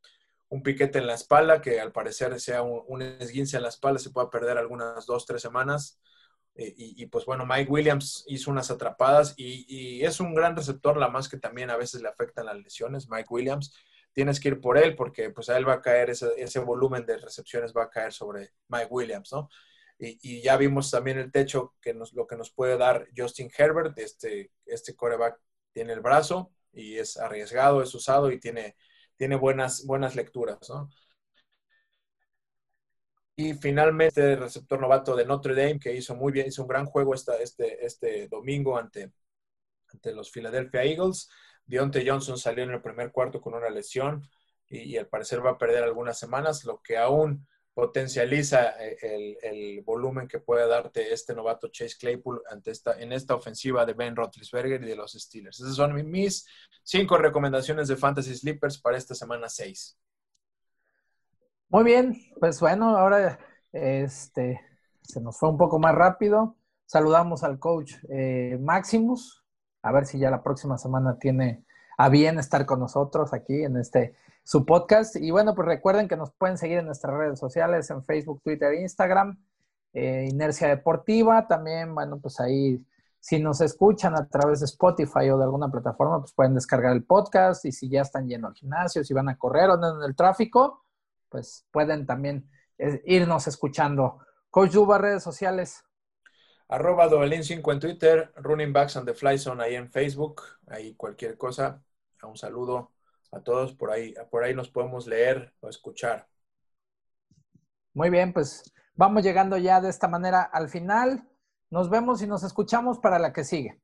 un 0.49 0.63
piquete 0.63 0.99
en 0.99 1.07
la 1.07 1.13
espalda, 1.13 1.61
que 1.61 1.79
al 1.79 1.91
parecer 1.91 2.39
sea 2.39 2.61
un, 2.61 3.01
esguince 3.01 3.57
en 3.57 3.63
la 3.63 3.69
espalda, 3.69 3.99
se 3.99 4.11
puede 4.11 4.29
perder 4.29 4.57
algunas 4.57 5.05
dos, 5.05 5.25
tres 5.25 5.41
semanas. 5.41 5.99
Y, 6.59 7.05
pues 7.05 7.25
bueno, 7.25 7.45
Mike 7.45 7.71
Williams 7.71 8.25
hizo 8.27 8.49
unas 8.49 8.71
atrapadas 8.71 9.35
y, 9.37 9.65
y, 9.69 10.03
es 10.03 10.19
un 10.19 10.33
gran 10.33 10.55
receptor, 10.55 10.97
la 10.97 11.07
más 11.07 11.29
que 11.29 11.37
también 11.37 11.69
a 11.69 11.77
veces 11.77 12.01
le 12.01 12.09
afectan 12.09 12.47
las 12.47 12.57
lesiones, 12.57 13.07
Mike 13.09 13.27
Williams 13.29 13.75
tienes 14.17 14.39
que 14.39 14.47
ir 14.47 14.59
por 14.59 14.79
él 14.79 14.95
porque 14.95 15.29
pues 15.29 15.47
a 15.49 15.57
él 15.57 15.69
va 15.69 15.73
a 15.73 15.81
caer 15.83 16.09
ese, 16.09 16.29
ese 16.37 16.57
volumen 16.57 17.05
de 17.05 17.19
recepciones 17.19 17.71
va 17.71 17.83
a 17.83 17.89
caer 17.91 18.11
sobre 18.11 18.49
Mike 18.67 18.87
Williams, 18.89 19.31
¿no? 19.31 19.47
Y, 19.99 20.41
ya 20.41 20.57
vimos 20.57 20.89
también 20.89 21.19
el 21.19 21.31
techo 21.31 21.75
que 21.79 21.93
nos, 21.93 22.13
lo 22.13 22.25
que 22.25 22.35
nos 22.35 22.51
puede 22.51 22.77
dar 22.77 23.07
Justin 23.15 23.51
Herbert, 23.55 23.95
este, 23.99 24.51
este 24.65 24.95
coreback 24.95 25.39
tiene 25.71 25.93
el 25.93 26.01
brazo 26.01 26.51
y 26.73 26.97
es 26.97 27.17
arriesgado, 27.17 27.83
es 27.83 27.93
usado 27.93 28.31
y 28.31 28.39
tiene, 28.39 28.75
tiene 29.17 29.35
buenas, 29.35 29.85
buenas 29.85 30.15
lecturas, 30.15 30.57
¿no? 30.67 30.89
Y 33.39 33.53
finalmente 33.53 34.33
el 34.33 34.39
receptor 34.39 34.81
novato 34.81 35.15
de 35.15 35.23
Notre 35.23 35.53
Dame, 35.53 35.79
que 35.79 35.93
hizo 35.93 36.15
muy 36.15 36.31
bien, 36.31 36.47
hizo 36.47 36.63
un 36.63 36.67
gran 36.67 36.87
juego 36.87 37.13
esta, 37.13 37.37
este, 37.37 37.85
este 37.85 38.27
domingo 38.27 38.79
ante, 38.79 39.11
ante 39.93 40.11
los 40.15 40.31
Philadelphia 40.31 40.83
Eagles. 40.83 41.29
Deontay 41.63 42.07
Johnson 42.07 42.39
salió 42.39 42.63
en 42.63 42.71
el 42.71 42.81
primer 42.81 43.11
cuarto 43.11 43.39
con 43.39 43.53
una 43.53 43.69
lesión 43.69 44.27
y, 44.67 44.97
al 44.97 45.07
parecer 45.07 45.45
va 45.45 45.51
a 45.51 45.57
perder 45.59 45.83
algunas 45.83 46.17
semanas, 46.17 46.65
lo 46.65 46.81
que 46.81 46.97
aún 46.97 47.47
potencializa 47.75 48.73
eh, 48.83 49.37
el, 49.43 49.83
volumen 49.83 50.27
que 50.27 50.39
puede 50.39 50.67
darte 50.67 51.13
este 51.13 51.35
novato 51.35 51.67
Chase 51.67 51.95
Claypool 51.99 52.41
ante 52.49 52.71
esta, 52.71 52.99
en 52.99 53.13
esta 53.13 53.35
ofensiva 53.35 53.85
de 53.85 53.93
Ben 53.93 54.15
Roethlisberger 54.15 54.81
y 54.81 54.87
de 54.87 54.95
los 54.95 55.13
Steelers. 55.13 55.59
Esas 55.59 55.75
son 55.75 55.93
mis 56.09 56.47
cinco 56.81 57.19
recomendaciones 57.19 57.87
de 57.87 57.97
Fantasy 57.97 58.35
Sleepers 58.35 58.79
para 58.81 58.97
esta 58.97 59.13
semana 59.13 59.47
6. 59.47 59.95
Muy 61.69 61.83
bien, 61.83 62.15
pues 62.39 62.61
bueno, 62.61 62.97
ahora 62.97 63.39
este, 63.73 64.61
se 65.01 65.19
nos 65.19 65.37
fue 65.37 65.49
un 65.49 65.57
poco 65.57 65.79
más 65.79 65.93
rápido. 65.93 66.55
Saludamos 66.85 67.43
al 67.43 67.59
coach 67.59 67.95
eh, 68.09 68.57
Maximus, 68.61 69.43
a 69.81 69.91
ver 69.91 70.05
si 70.05 70.17
ya 70.17 70.31
la 70.31 70.41
próxima 70.41 70.77
semana 70.77 71.19
tiene 71.19 71.65
a 71.97 72.07
bien 72.07 72.39
estar 72.39 72.65
con 72.65 72.79
nosotros 72.79 73.33
aquí 73.33 73.63
en 73.63 73.75
este 73.75 74.15
su 74.43 74.65
podcast. 74.65 75.17
Y 75.17 75.29
bueno, 75.29 75.55
pues 75.55 75.67
recuerden 75.67 76.07
que 76.07 76.15
nos 76.15 76.31
pueden 76.31 76.57
seguir 76.57 76.77
en 76.77 76.85
nuestras 76.85 77.13
redes 77.13 77.37
sociales, 77.37 77.89
en 77.89 78.01
Facebook, 78.01 78.41
Twitter, 78.41 78.73
Instagram, 78.73 79.37
eh, 79.91 80.25
Inercia 80.29 80.69
Deportiva. 80.69 81.47
También, 81.47 81.93
bueno, 81.93 82.17
pues 82.21 82.39
ahí, 82.39 82.87
si 83.19 83.41
nos 83.41 83.59
escuchan 83.59 84.15
a 84.15 84.25
través 84.29 84.61
de 84.61 84.67
Spotify 84.67 85.29
o 85.31 85.37
de 85.37 85.43
alguna 85.43 85.69
plataforma, 85.69 86.21
pues 86.21 86.31
pueden 86.31 86.55
descargar 86.55 86.93
el 86.93 87.03
podcast. 87.03 87.65
Y 87.65 87.73
si 87.73 87.89
ya 87.89 88.03
están 88.03 88.29
yendo 88.29 88.47
al 88.47 88.53
gimnasio, 88.53 89.03
si 89.03 89.13
van 89.13 89.27
a 89.27 89.37
correr 89.37 89.69
o 89.69 89.73
andan 89.73 89.97
en 89.97 90.03
el 90.03 90.15
tráfico, 90.15 90.85
pues 91.29 91.65
pueden 91.71 92.05
también 92.05 92.49
eh, 92.77 93.01
irnos 93.05 93.47
escuchando. 93.47 94.19
Coach 94.49 94.71
Duba, 94.71 94.97
redes 94.97 95.23
sociales. 95.23 95.83
Arroba 96.69 97.09
Dovelín5 97.09 97.71
en 97.71 97.79
Twitter, 97.79 98.33
Running 98.35 98.73
Backs 98.73 98.95
on 98.97 99.05
the 99.05 99.13
Fly 99.13 99.37
Zone 99.37 99.63
ahí 99.63 99.75
en 99.75 99.89
Facebook, 99.89 100.41
ahí 100.67 100.95
cualquier 100.95 101.37
cosa. 101.37 101.81
Un 102.23 102.35
saludo 102.35 102.91
a 103.31 103.41
todos 103.41 103.73
por 103.73 103.91
ahí, 103.91 104.13
por 104.29 104.43
ahí 104.43 104.53
nos 104.53 104.69
podemos 104.69 105.07
leer 105.07 105.53
o 105.61 105.69
escuchar. 105.69 106.27
Muy 107.93 108.09
bien, 108.09 108.33
pues 108.33 108.63
vamos 108.95 109.23
llegando 109.23 109.57
ya 109.57 109.79
de 109.81 109.89
esta 109.89 110.07
manera 110.07 110.41
al 110.41 110.69
final. 110.69 111.27
Nos 111.69 111.89
vemos 111.89 112.21
y 112.21 112.27
nos 112.27 112.43
escuchamos 112.43 112.99
para 112.99 113.19
la 113.19 113.33
que 113.33 113.43
sigue. 113.43 113.81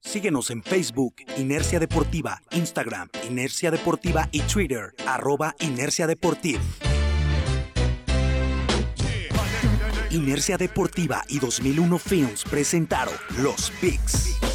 Síguenos 0.00 0.50
en 0.50 0.62
Facebook, 0.62 1.16
Inercia 1.36 1.80
Deportiva, 1.80 2.42
Instagram, 2.52 3.08
Inercia 3.28 3.70
Deportiva 3.70 4.28
y 4.30 4.40
Twitter, 4.40 4.94
arroba 5.06 5.54
Inercia 5.60 6.06
Deportiva. 6.06 6.60
Inercia 10.10 10.56
Deportiva 10.56 11.24
y 11.28 11.38
2001 11.38 11.98
Films 11.98 12.44
presentaron 12.44 13.14
Los 13.38 13.70
Picks. 13.80 14.45